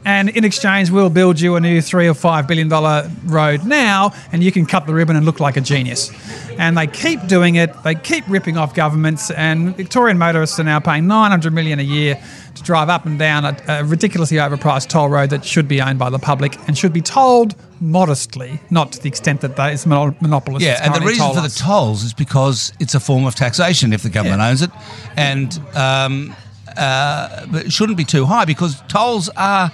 And 0.04 0.28
in 0.30 0.44
exchange, 0.44 0.90
we'll 0.90 1.10
build 1.10 1.40
you 1.40 1.54
a 1.54 1.60
new 1.60 1.80
three 1.80 2.08
or 2.08 2.14
five 2.14 2.48
billion 2.48 2.68
dollar 2.68 3.08
road 3.24 3.64
now, 3.64 4.12
and 4.32 4.42
you 4.42 4.50
can 4.50 4.66
cut 4.66 4.86
the 4.86 4.94
ribbon 4.94 5.14
and 5.16 5.24
look 5.24 5.38
like 5.38 5.56
a 5.56 5.60
genius. 5.60 6.10
And 6.58 6.76
they 6.76 6.86
keep 6.88 7.26
doing 7.28 7.54
it. 7.54 7.70
They 7.84 7.94
keep 7.94 8.24
ripping 8.28 8.56
off 8.56 8.74
governments, 8.74 9.30
and 9.30 9.76
Victorian 9.76 10.18
motorists 10.18 10.58
are 10.58 10.64
now 10.64 10.80
paying 10.80 11.06
900 11.06 11.52
million 11.52 11.78
a 11.78 11.82
year 11.84 12.20
to 12.54 12.62
drive 12.64 12.88
up 12.88 13.06
and 13.06 13.18
down 13.18 13.44
a, 13.44 13.56
a 13.68 13.84
ridiculously 13.84 14.36
overpriced 14.38 14.88
toll 14.88 15.08
road 15.08 15.30
that 15.30 15.44
should 15.44 15.68
be 15.68 15.80
owned 15.80 15.98
by 15.98 16.10
the 16.10 16.18
public 16.18 16.56
and 16.66 16.76
should 16.76 16.92
be 16.92 17.00
tolled 17.00 17.54
modestly, 17.80 18.60
not 18.70 18.92
to 18.92 19.00
the 19.02 19.08
extent 19.08 19.40
that 19.40 19.56
those 19.56 19.86
mono- 19.86 20.14
monopolists. 20.20 20.66
Yeah, 20.66 20.80
and 20.82 20.94
the 20.94 21.00
reason 21.06 21.32
for 21.34 21.40
the 21.40 21.48
tolls 21.48 22.02
is 22.02 22.12
because 22.12 22.72
it's 22.80 22.94
a 22.94 23.00
form 23.00 23.24
of 23.24 23.34
taxation 23.34 23.92
if 23.92 24.02
the 24.02 24.10
government 24.10 24.40
Yeah. 24.40 24.48
owns 24.50 24.62
it, 24.62 24.70
and 25.16 25.60
um, 25.74 26.34
uh, 26.76 27.68
shouldn't 27.68 27.96
be 27.98 28.04
too 28.04 28.24
high 28.26 28.44
because 28.44 28.80
tolls 28.88 29.28
are 29.36 29.70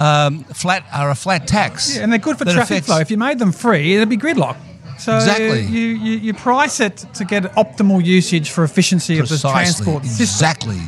um, 0.00 0.44
flat 0.44 0.84
are 0.92 1.10
a 1.10 1.14
flat 1.14 1.46
tax. 1.46 1.96
Yeah, 1.96 2.02
and 2.02 2.12
they're 2.12 2.18
good 2.18 2.38
for 2.38 2.44
traffic 2.44 2.62
affects- 2.78 2.86
flow. 2.86 2.98
If 2.98 3.10
you 3.10 3.16
made 3.18 3.38
them 3.38 3.52
free, 3.52 3.94
it'd 3.96 4.08
be 4.08 4.16
gridlock. 4.16 4.56
So 4.98 5.16
Exactly. 5.16 5.62
You, 5.62 5.80
you, 5.80 6.16
you 6.18 6.34
price 6.34 6.78
it 6.78 6.98
to 7.14 7.24
get 7.24 7.42
optimal 7.54 8.04
usage 8.04 8.50
for 8.50 8.62
efficiency 8.62 9.18
of 9.18 9.28
the 9.28 9.36
transport 9.38 10.04
system. 10.04 10.22
Exactly. 10.22 10.80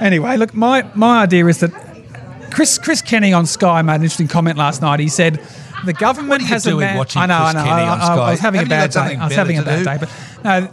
Anyway, 0.00 0.36
look, 0.36 0.52
my, 0.54 0.82
my 0.94 1.22
idea 1.22 1.46
is 1.46 1.60
that 1.60 1.70
Chris 2.50 2.78
Chris 2.78 3.02
Kenny 3.02 3.32
on 3.32 3.46
Sky 3.46 3.82
made 3.82 3.96
an 3.96 4.02
interesting 4.02 4.26
comment 4.28 4.58
last 4.58 4.82
night. 4.82 4.98
He 5.00 5.08
said 5.08 5.40
the 5.84 5.92
government 5.92 6.30
What 6.30 6.40
are 6.40 6.44
you 6.44 6.48
has 6.48 6.66
a 6.66 6.70
doing 6.70 6.80
man- 6.86 6.96
watching 6.96 7.22
I 7.22 7.26
know, 7.26 7.34
I 7.34 7.52
know. 7.52 7.60
I, 7.60 7.80
I- 7.82 8.16
I 8.26 8.30
was 8.30 8.40
having 8.40 8.58
Haven't 8.60 8.72
a 8.72 8.88
bad 8.88 8.90
day. 8.90 9.16
I 9.16 9.24
was 9.26 9.34
having 9.34 9.58
a 9.58 9.62
bad 9.62 9.78
do? 9.78 9.84
day. 9.84 9.96
But 10.00 10.10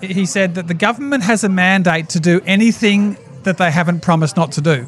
no, 0.02 0.08
he 0.08 0.26
said 0.26 0.56
that 0.56 0.68
the 0.68 0.74
government 0.74 1.24
has 1.24 1.44
a 1.44 1.50
mandate 1.50 2.10
to 2.10 2.20
do 2.20 2.42
anything 2.46 3.18
that 3.44 3.58
they 3.58 3.72
haven't 3.72 4.02
promised 4.02 4.36
not 4.36 4.52
to 4.54 4.62
do. 4.62 4.88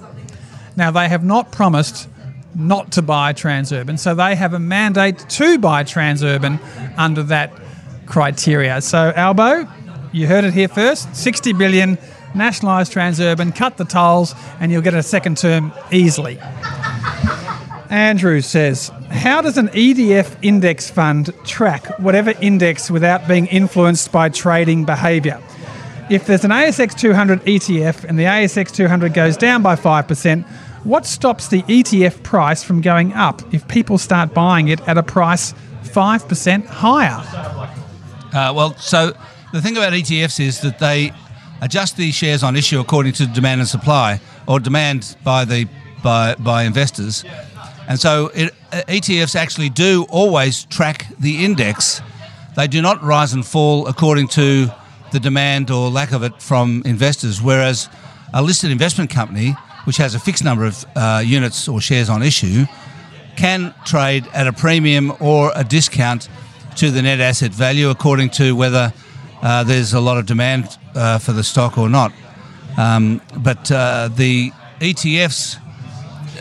Now 0.76 0.92
they 0.92 1.08
have 1.10 1.24
not 1.24 1.52
promised 1.52 2.08
not 2.56 2.92
to 2.94 3.02
buy 3.02 3.34
Transurban, 3.34 3.98
so 3.98 4.13
they 4.13 4.36
have 4.36 4.54
a 4.54 4.60
mandate 4.60 5.18
to 5.30 5.58
buy 5.58 5.84
Transurban 5.84 6.60
under 6.98 7.24
that 7.24 7.52
criteria. 8.06 8.82
So 8.82 9.12
Albo, 9.16 9.68
you 10.12 10.28
heard 10.28 10.44
it 10.44 10.54
here 10.54 10.68
first: 10.68 11.16
sixty 11.16 11.54
billion, 11.54 11.98
nationalise 12.36 12.89
Transurban, 12.89 13.56
cut 13.56 13.78
the 13.78 13.86
tolls, 13.86 14.36
and 14.60 14.72
you'll 14.72 14.82
get 14.82 14.94
a 14.94 15.04
second 15.04 15.38
term 15.38 15.74
easily. 15.92 16.39
Andrew 17.94 18.42
says, 18.42 18.92
How 19.12 19.42
does 19.42 19.60
an 19.60 19.68
ETF 19.68 20.38
index 20.42 20.89
fund 20.89 21.32
track 21.46 22.00
whatever 22.00 22.34
index 22.42 22.89
without 22.89 23.28
being 23.28 23.46
influenced 23.46 24.12
by 24.12 24.30
trading 24.30 24.84
behaviour? 24.84 25.39
If 26.13 26.28
there's 26.28 26.45
an 26.45 26.52
ASX 26.52 26.95
200 26.95 27.41
ETF 27.41 28.04
and 28.04 28.19
the 28.19 28.26
ASX 28.26 28.71
200 28.71 29.15
goes 29.15 29.36
down 29.36 29.63
by 29.63 29.76
5%, 29.76 30.45
what 30.84 31.08
stops 31.08 31.47
the 31.47 31.63
ETF 31.63 32.21
price 32.21 32.63
from 32.63 32.82
going 32.82 33.13
up 33.13 33.41
if 33.52 33.67
people 33.67 33.97
start 33.97 34.32
buying 34.32 34.67
it 34.67 34.80
at 34.88 34.95
a 34.95 35.02
price 35.02 35.56
5% 35.86 36.67
higher? 36.67 37.19
Uh, 38.32 38.54
well, 38.54 38.76
so 38.76 39.13
the 39.54 39.60
thing 39.60 39.76
about 39.76 39.93
ETFs 39.93 40.39
is 40.39 40.62
that 40.62 40.78
they 40.78 41.12
adjust 41.63 41.97
the 41.97 42.12
shares 42.12 42.43
on 42.43 42.56
issue 42.56 42.80
according 42.80 43.13
to 43.13 43.26
demand 43.26 43.62
and 43.62 43.67
supply, 43.67 44.21
or 44.47 44.60
demand 44.60 45.17
by 45.23 45.45
the 45.45 45.67
by 46.04 46.36
by 46.36 46.62
investors, 46.62 47.26
and 47.88 47.99
so 47.99 48.28
it, 48.36 48.54
uh, 48.71 48.84
ETFs 48.88 49.36
actually 49.36 49.69
do 49.69 50.06
always 50.10 50.65
track 50.65 51.08
the 51.19 51.43
index. 51.43 52.04
They 52.56 52.67
do 52.67 52.84
not 52.84 53.02
rise 53.02 53.34
and 53.34 53.43
fall 53.43 53.88
according 53.88 54.28
to 54.39 54.71
the 55.13 55.19
demand 55.19 55.71
or 55.71 55.89
lack 55.89 56.12
of 56.12 56.23
it 56.23 56.41
from 56.41 56.82
investors, 56.86 57.41
whereas 57.41 57.88
a 58.34 58.41
listed 58.41 58.71
investment 58.71 59.10
company, 59.10 59.56
which 59.86 59.97
has 59.97 60.15
a 60.15 60.19
fixed 60.19 60.43
number 60.43 60.65
of 60.65 60.84
uh, 60.95 61.23
units 61.26 61.67
or 61.67 61.80
shares 61.80 62.10
on 62.10 62.21
issue, 62.21 62.65
can 63.38 63.73
trade 63.86 64.28
at 64.34 64.47
a 64.47 64.54
premium 64.54 65.13
or 65.19 65.52
a 65.56 65.63
discount 65.63 66.28
to 66.76 66.91
the 66.91 67.02
net 67.02 67.19
asset 67.19 67.52
value 67.52 67.89
according 67.89 68.30
to 68.32 68.56
whether 68.56 68.91
uh, 69.41 69.63
there's 69.63 69.93
a 69.93 69.99
lot 69.99 70.17
of 70.17 70.26
demand 70.26 70.78
uh, 70.95 71.19
for 71.19 71.32
the 71.32 71.43
stock 71.43 71.78
or 71.78 71.89
not. 71.89 72.12
Um, 72.78 73.21
but 73.38 73.71
uh, 73.71 74.10
the 74.15 74.52
ETFs, 74.80 75.58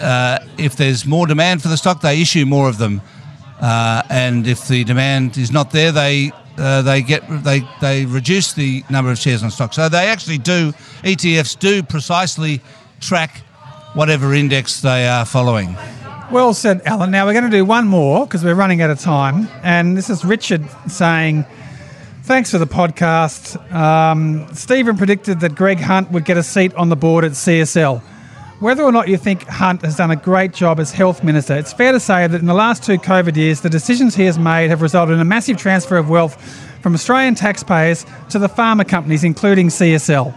uh, 0.00 0.38
if 0.56 0.76
there's 0.76 1.04
more 1.04 1.26
demand 1.26 1.61
for 1.61 1.68
the 1.68 1.76
stock, 1.76 2.00
they 2.00 2.22
issue 2.22 2.46
more 2.46 2.68
of 2.68 2.78
them, 2.78 3.02
uh, 3.61 4.02
and 4.08 4.46
if 4.46 4.66
the 4.66 4.82
demand 4.85 5.37
is 5.37 5.52
not 5.52 5.70
there, 5.72 5.92
they 5.92 6.32
uh, 6.58 6.82
they 6.82 7.02
get 7.02 7.22
they 7.44 7.62
they 7.80 8.04
reduce 8.04 8.52
the 8.52 8.84
number 8.90 9.10
of 9.10 9.18
shares 9.18 9.42
on 9.42 9.50
stock. 9.50 9.72
So 9.72 9.88
they 9.88 10.08
actually 10.08 10.38
do 10.38 10.72
ETFs 11.02 11.58
do 11.58 11.82
precisely 11.82 12.60
track 13.00 13.38
whatever 13.94 14.34
index 14.34 14.80
they 14.80 15.06
are 15.06 15.24
following. 15.24 15.76
Well 16.30 16.54
said, 16.54 16.80
Alan. 16.86 17.10
Now 17.10 17.26
we're 17.26 17.34
going 17.34 17.44
to 17.44 17.50
do 17.50 17.64
one 17.64 17.86
more 17.86 18.26
because 18.26 18.42
we're 18.42 18.54
running 18.54 18.80
out 18.80 18.88
of 18.88 18.98
time. 18.98 19.48
And 19.62 19.96
this 19.96 20.08
is 20.08 20.24
Richard 20.24 20.64
saying, 20.88 21.44
Thanks 22.22 22.52
for 22.52 22.58
the 22.58 22.66
podcast. 22.66 23.60
Um, 23.72 24.46
Stephen 24.54 24.96
predicted 24.96 25.40
that 25.40 25.54
Greg 25.54 25.78
Hunt 25.78 26.10
would 26.12 26.24
get 26.24 26.36
a 26.38 26.42
seat 26.42 26.72
on 26.74 26.88
the 26.88 26.96
board 26.96 27.24
at 27.24 27.32
CSL. 27.32 28.00
Whether 28.62 28.85
or 28.85 28.92
not 28.92 29.09
you 29.09 29.16
think 29.16 29.44
Hunt 29.48 29.83
has 29.83 29.96
done 29.96 30.12
a 30.12 30.16
great 30.16 30.53
job 30.53 30.79
as 30.79 30.92
health 30.92 31.25
minister, 31.25 31.57
it's 31.57 31.72
fair 31.72 31.90
to 31.90 31.98
say 31.98 32.29
that 32.29 32.40
in 32.40 32.46
the 32.46 32.55
last 32.55 32.85
two 32.85 32.96
COVID 32.96 33.35
years, 33.35 33.61
the 33.61 33.68
decisions 33.68 34.14
he 34.14 34.22
has 34.27 34.38
made 34.38 34.70
have 34.70 34.83
resulted 34.83 35.16
in 35.16 35.20
a 35.20 35.25
massive 35.25 35.57
transfer 35.57 35.96
of 35.96 36.09
wealth 36.09 36.40
from 36.81 36.94
Australian 36.94 37.35
taxpayers 37.35 38.07
to 38.31 38.38
the 38.38 38.48
pharma 38.48 38.87
companies, 38.87 39.25
including 39.25 39.66
CSL. 39.66 40.33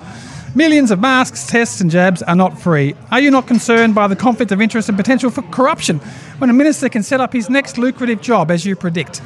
Millions 0.55 0.89
of 0.89 0.99
masks, 0.99 1.45
tests, 1.45 1.81
and 1.81 1.91
jabs 1.91 2.23
are 2.23 2.35
not 2.35 2.59
free. 2.59 2.95
Are 3.11 3.19
you 3.19 3.29
not 3.29 3.45
concerned 3.45 3.93
by 3.93 4.07
the 4.07 4.15
conflict 4.15 4.51
of 4.51 4.59
interest 4.59 4.89
and 4.89 4.97
potential 4.97 5.29
for 5.29 5.43
corruption 5.43 5.99
when 6.39 6.49
a 6.49 6.53
minister 6.53 6.89
can 6.89 7.03
set 7.03 7.21
up 7.21 7.31
his 7.31 7.47
next 7.47 7.77
lucrative 7.77 8.21
job, 8.21 8.49
as 8.49 8.65
you 8.65 8.75
predict? 8.75 9.21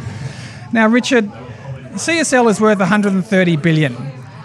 Now, 0.74 0.90
Richard, 0.90 1.32
CSL 1.94 2.50
is 2.50 2.60
worth 2.60 2.80
130 2.80 3.56
billion. 3.56 3.96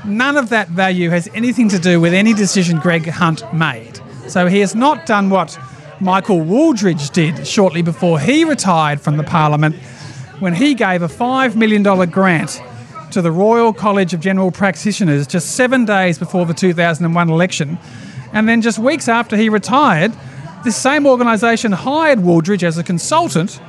None 0.05 0.37
of 0.37 0.51
that 0.51 0.69
value 0.69 1.11
has 1.11 1.29
anything 1.35 1.69
to 1.71 1.81
do 1.81 2.01
with 2.01 2.15
any 2.15 2.33
decision 2.33 2.79
Greg 2.79 3.09
Hunt 3.09 3.43
made. 3.53 3.99
So 4.29 4.47
he 4.47 4.61
has 4.61 4.75
not 4.75 5.07
done 5.07 5.31
what 5.31 5.59
Michael 6.01 6.41
Wooldridge 6.41 7.13
did 7.13 7.47
shortly 7.47 7.83
before 7.83 8.19
he 8.19 8.45
retired 8.45 9.01
from 9.01 9.17
the 9.17 9.23
Parliament 9.23 9.77
when 10.41 10.55
he 10.55 10.75
gave 10.75 11.03
a 11.03 11.09
$5 11.09 11.55
million 11.55 11.83
grant 12.11 12.61
to 13.13 13.23
the 13.23 13.31
Royal 13.31 13.73
College 13.73 14.13
of 14.13 14.21
General 14.21 14.51
Practitioners 14.51 15.27
just 15.27 15.53
seven 15.53 15.85
days 15.85 16.19
before 16.19 16.47
the 16.47 16.55
2001 16.55 17.31
election. 17.31 17.79
And 18.33 18.49
then 18.49 18.61
just 18.61 18.79
weeks 18.79 19.09
after 19.09 19.37
he 19.37 19.49
retired, 19.49 20.13
this 20.65 20.77
same 20.77 21.07
organisation 21.07 21.73
hired 21.73 22.19
Wooldridge 22.19 22.63
as 22.63 22.79
a 22.79 22.83
consultant 22.83 23.61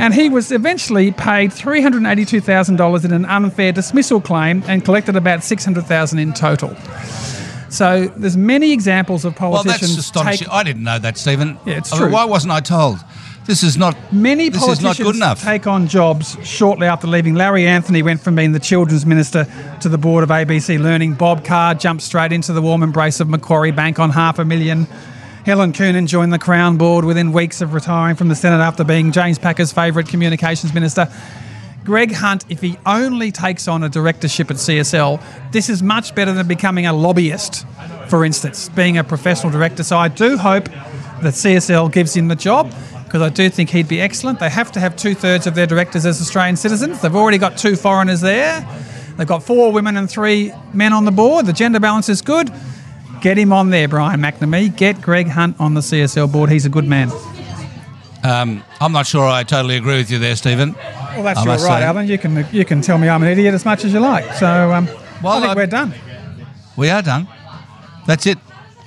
and 0.00 0.14
he 0.14 0.28
was 0.28 0.52
eventually 0.52 1.12
paid 1.12 1.50
$382,000 1.50 3.04
in 3.04 3.12
an 3.12 3.24
unfair 3.26 3.72
dismissal 3.72 4.20
claim 4.20 4.62
and 4.66 4.84
collected 4.84 5.16
about 5.16 5.44
600,000 5.44 6.18
in 6.18 6.32
total. 6.32 6.74
So 7.70 8.08
there's 8.16 8.36
many 8.36 8.72
examples 8.72 9.24
of 9.24 9.36
politicians. 9.36 9.80
Well, 9.80 9.88
that's 9.88 9.98
astonishing. 9.98 10.46
take 10.46 10.52
I 10.52 10.62
didn't 10.62 10.82
know 10.82 10.98
that, 10.98 11.16
Stephen. 11.16 11.58
Yeah, 11.64 11.78
it's 11.78 11.92
I 11.92 11.96
mean, 11.96 12.02
true. 12.06 12.12
why 12.12 12.24
wasn't 12.24 12.52
I 12.52 12.60
told? 12.60 12.98
This 13.46 13.62
is 13.62 13.76
not. 13.76 13.96
Many 14.12 14.48
this 14.48 14.60
politicians 14.60 14.92
is 14.92 14.98
not 14.98 15.04
good 15.04 15.16
enough. 15.16 15.42
take 15.42 15.66
on 15.66 15.88
jobs 15.88 16.36
shortly 16.44 16.86
after 16.86 17.06
leaving. 17.06 17.34
Larry 17.34 17.66
Anthony 17.66 18.02
went 18.02 18.20
from 18.20 18.34
being 18.34 18.52
the 18.52 18.60
children's 18.60 19.06
minister 19.06 19.46
to 19.80 19.88
the 19.88 19.98
board 19.98 20.22
of 20.22 20.30
ABC 20.30 20.80
Learning. 20.80 21.14
Bob 21.14 21.44
Carr 21.44 21.74
jumped 21.74 22.02
straight 22.02 22.32
into 22.32 22.52
the 22.52 22.62
warm 22.62 22.82
embrace 22.82 23.18
of 23.20 23.28
Macquarie 23.28 23.72
Bank 23.72 23.98
on 23.98 24.10
half 24.10 24.38
a 24.38 24.44
million. 24.44 24.86
Helen 25.46 25.72
Coonan 25.72 26.06
joined 26.06 26.32
the 26.32 26.38
Crown 26.38 26.76
board 26.76 27.04
within 27.04 27.32
weeks 27.32 27.60
of 27.60 27.72
retiring 27.72 28.14
from 28.14 28.28
the 28.28 28.34
Senate 28.36 28.62
after 28.62 28.84
being 28.84 29.10
James 29.10 29.38
Packer's 29.38 29.72
favourite 29.72 30.06
communications 30.06 30.74
minister. 30.74 31.08
Greg 31.90 32.12
Hunt, 32.12 32.44
if 32.48 32.60
he 32.60 32.78
only 32.86 33.32
takes 33.32 33.66
on 33.66 33.82
a 33.82 33.88
directorship 33.88 34.48
at 34.48 34.58
CSL, 34.58 35.20
this 35.50 35.68
is 35.68 35.82
much 35.82 36.14
better 36.14 36.32
than 36.32 36.46
becoming 36.46 36.86
a 36.86 36.92
lobbyist, 36.92 37.66
for 38.06 38.24
instance, 38.24 38.68
being 38.68 38.96
a 38.96 39.02
professional 39.02 39.50
director. 39.50 39.82
So 39.82 39.98
I 39.98 40.06
do 40.06 40.38
hope 40.38 40.66
that 40.66 41.34
CSL 41.34 41.90
gives 41.90 42.14
him 42.14 42.28
the 42.28 42.36
job 42.36 42.72
because 43.06 43.22
I 43.22 43.28
do 43.28 43.50
think 43.50 43.70
he'd 43.70 43.88
be 43.88 44.00
excellent. 44.00 44.38
They 44.38 44.50
have 44.50 44.70
to 44.70 44.78
have 44.78 44.94
two 44.94 45.16
thirds 45.16 45.48
of 45.48 45.56
their 45.56 45.66
directors 45.66 46.06
as 46.06 46.20
Australian 46.20 46.54
citizens. 46.54 47.02
They've 47.02 47.16
already 47.16 47.38
got 47.38 47.58
two 47.58 47.74
foreigners 47.74 48.20
there. 48.20 48.64
They've 49.16 49.26
got 49.26 49.42
four 49.42 49.72
women 49.72 49.96
and 49.96 50.08
three 50.08 50.52
men 50.72 50.92
on 50.92 51.06
the 51.06 51.10
board. 51.10 51.46
The 51.46 51.52
gender 51.52 51.80
balance 51.80 52.08
is 52.08 52.22
good. 52.22 52.52
Get 53.20 53.36
him 53.36 53.52
on 53.52 53.70
there, 53.70 53.88
Brian 53.88 54.20
McNamee. 54.20 54.76
Get 54.76 55.02
Greg 55.02 55.26
Hunt 55.26 55.56
on 55.58 55.74
the 55.74 55.80
CSL 55.80 56.30
board. 56.30 56.50
He's 56.50 56.66
a 56.66 56.70
good 56.70 56.86
man. 56.86 57.10
Um, 58.22 58.62
I'm 58.80 58.92
not 58.92 59.08
sure 59.08 59.26
I 59.26 59.42
totally 59.42 59.76
agree 59.76 59.96
with 59.96 60.12
you 60.12 60.20
there, 60.20 60.36
Stephen. 60.36 60.76
Well, 61.14 61.22
that's 61.22 61.44
your 61.44 61.54
right, 61.54 61.60
say. 61.60 61.82
Alan. 61.84 62.06
You 62.08 62.18
can 62.18 62.46
you 62.52 62.64
can 62.64 62.80
tell 62.80 62.98
me 62.98 63.08
I'm 63.08 63.22
an 63.22 63.28
idiot 63.28 63.54
as 63.54 63.64
much 63.64 63.84
as 63.84 63.92
you 63.92 64.00
like. 64.00 64.32
So 64.34 64.72
um, 64.72 64.86
Well, 65.22 65.34
I 65.34 65.40
think 65.40 65.52
I- 65.52 65.54
we're 65.54 65.66
done. 65.66 65.94
We 66.76 66.88
are 66.90 67.02
done. 67.02 67.28
That's 68.06 68.26
it. 68.26 68.38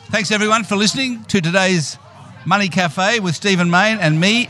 Thanks 0.10 0.32
everyone 0.32 0.64
for 0.64 0.76
listening 0.76 1.24
to 1.26 1.42
today's 1.42 1.98
Money 2.46 2.68
Cafe 2.70 3.20
with 3.20 3.36
Stephen 3.36 3.70
Mayne 3.70 4.00
and 4.00 4.20
me, 4.20 4.50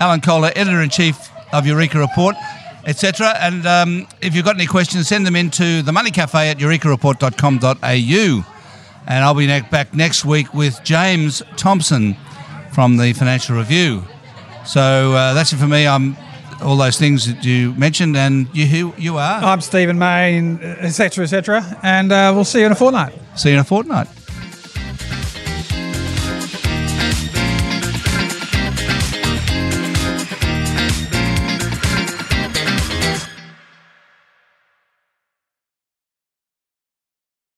Alan 0.00 0.20
Kohler, 0.20 0.50
editor 0.56 0.80
in 0.82 0.90
chief 0.90 1.30
of 1.52 1.66
Eureka 1.66 1.98
Report, 1.98 2.36
etc. 2.86 3.34
And 3.40 3.66
um, 3.66 4.06
if 4.20 4.34
you've 4.34 4.44
got 4.44 4.54
any 4.56 4.66
questions, 4.66 5.08
send 5.08 5.26
them 5.26 5.36
into 5.36 5.82
the 5.82 5.92
Money 5.92 6.10
Cafe 6.10 6.50
at 6.50 6.58
eurekareport.com.au. 6.58 8.54
And 9.06 9.24
I'll 9.24 9.34
be 9.34 9.46
back 9.62 9.94
next 9.94 10.24
week 10.24 10.52
with 10.52 10.80
James 10.84 11.42
Thomson 11.56 12.16
from 12.72 12.96
the 12.96 13.12
Financial 13.14 13.56
Review. 13.56 14.02
So 14.66 15.12
uh, 15.14 15.32
that's 15.34 15.52
it 15.52 15.56
for 15.56 15.66
me. 15.66 15.86
I'm 15.86 16.16
all 16.62 16.76
those 16.76 16.98
things 16.98 17.26
that 17.26 17.44
you 17.44 17.74
mentioned, 17.74 18.16
and 18.16 18.48
you 18.52 18.66
who 18.66 18.94
you 18.98 19.18
are. 19.18 19.42
I'm 19.42 19.60
Stephen 19.60 19.98
Mayne, 19.98 20.58
etc., 20.62 21.24
etc., 21.24 21.78
and 21.82 22.12
uh, 22.12 22.32
we'll 22.34 22.44
see 22.44 22.60
you 22.60 22.66
in 22.66 22.72
a 22.72 22.76
fortnight. 22.76 23.14
See 23.36 23.50
you 23.50 23.54
in 23.54 23.60
a 23.60 23.64
fortnight. 23.64 24.08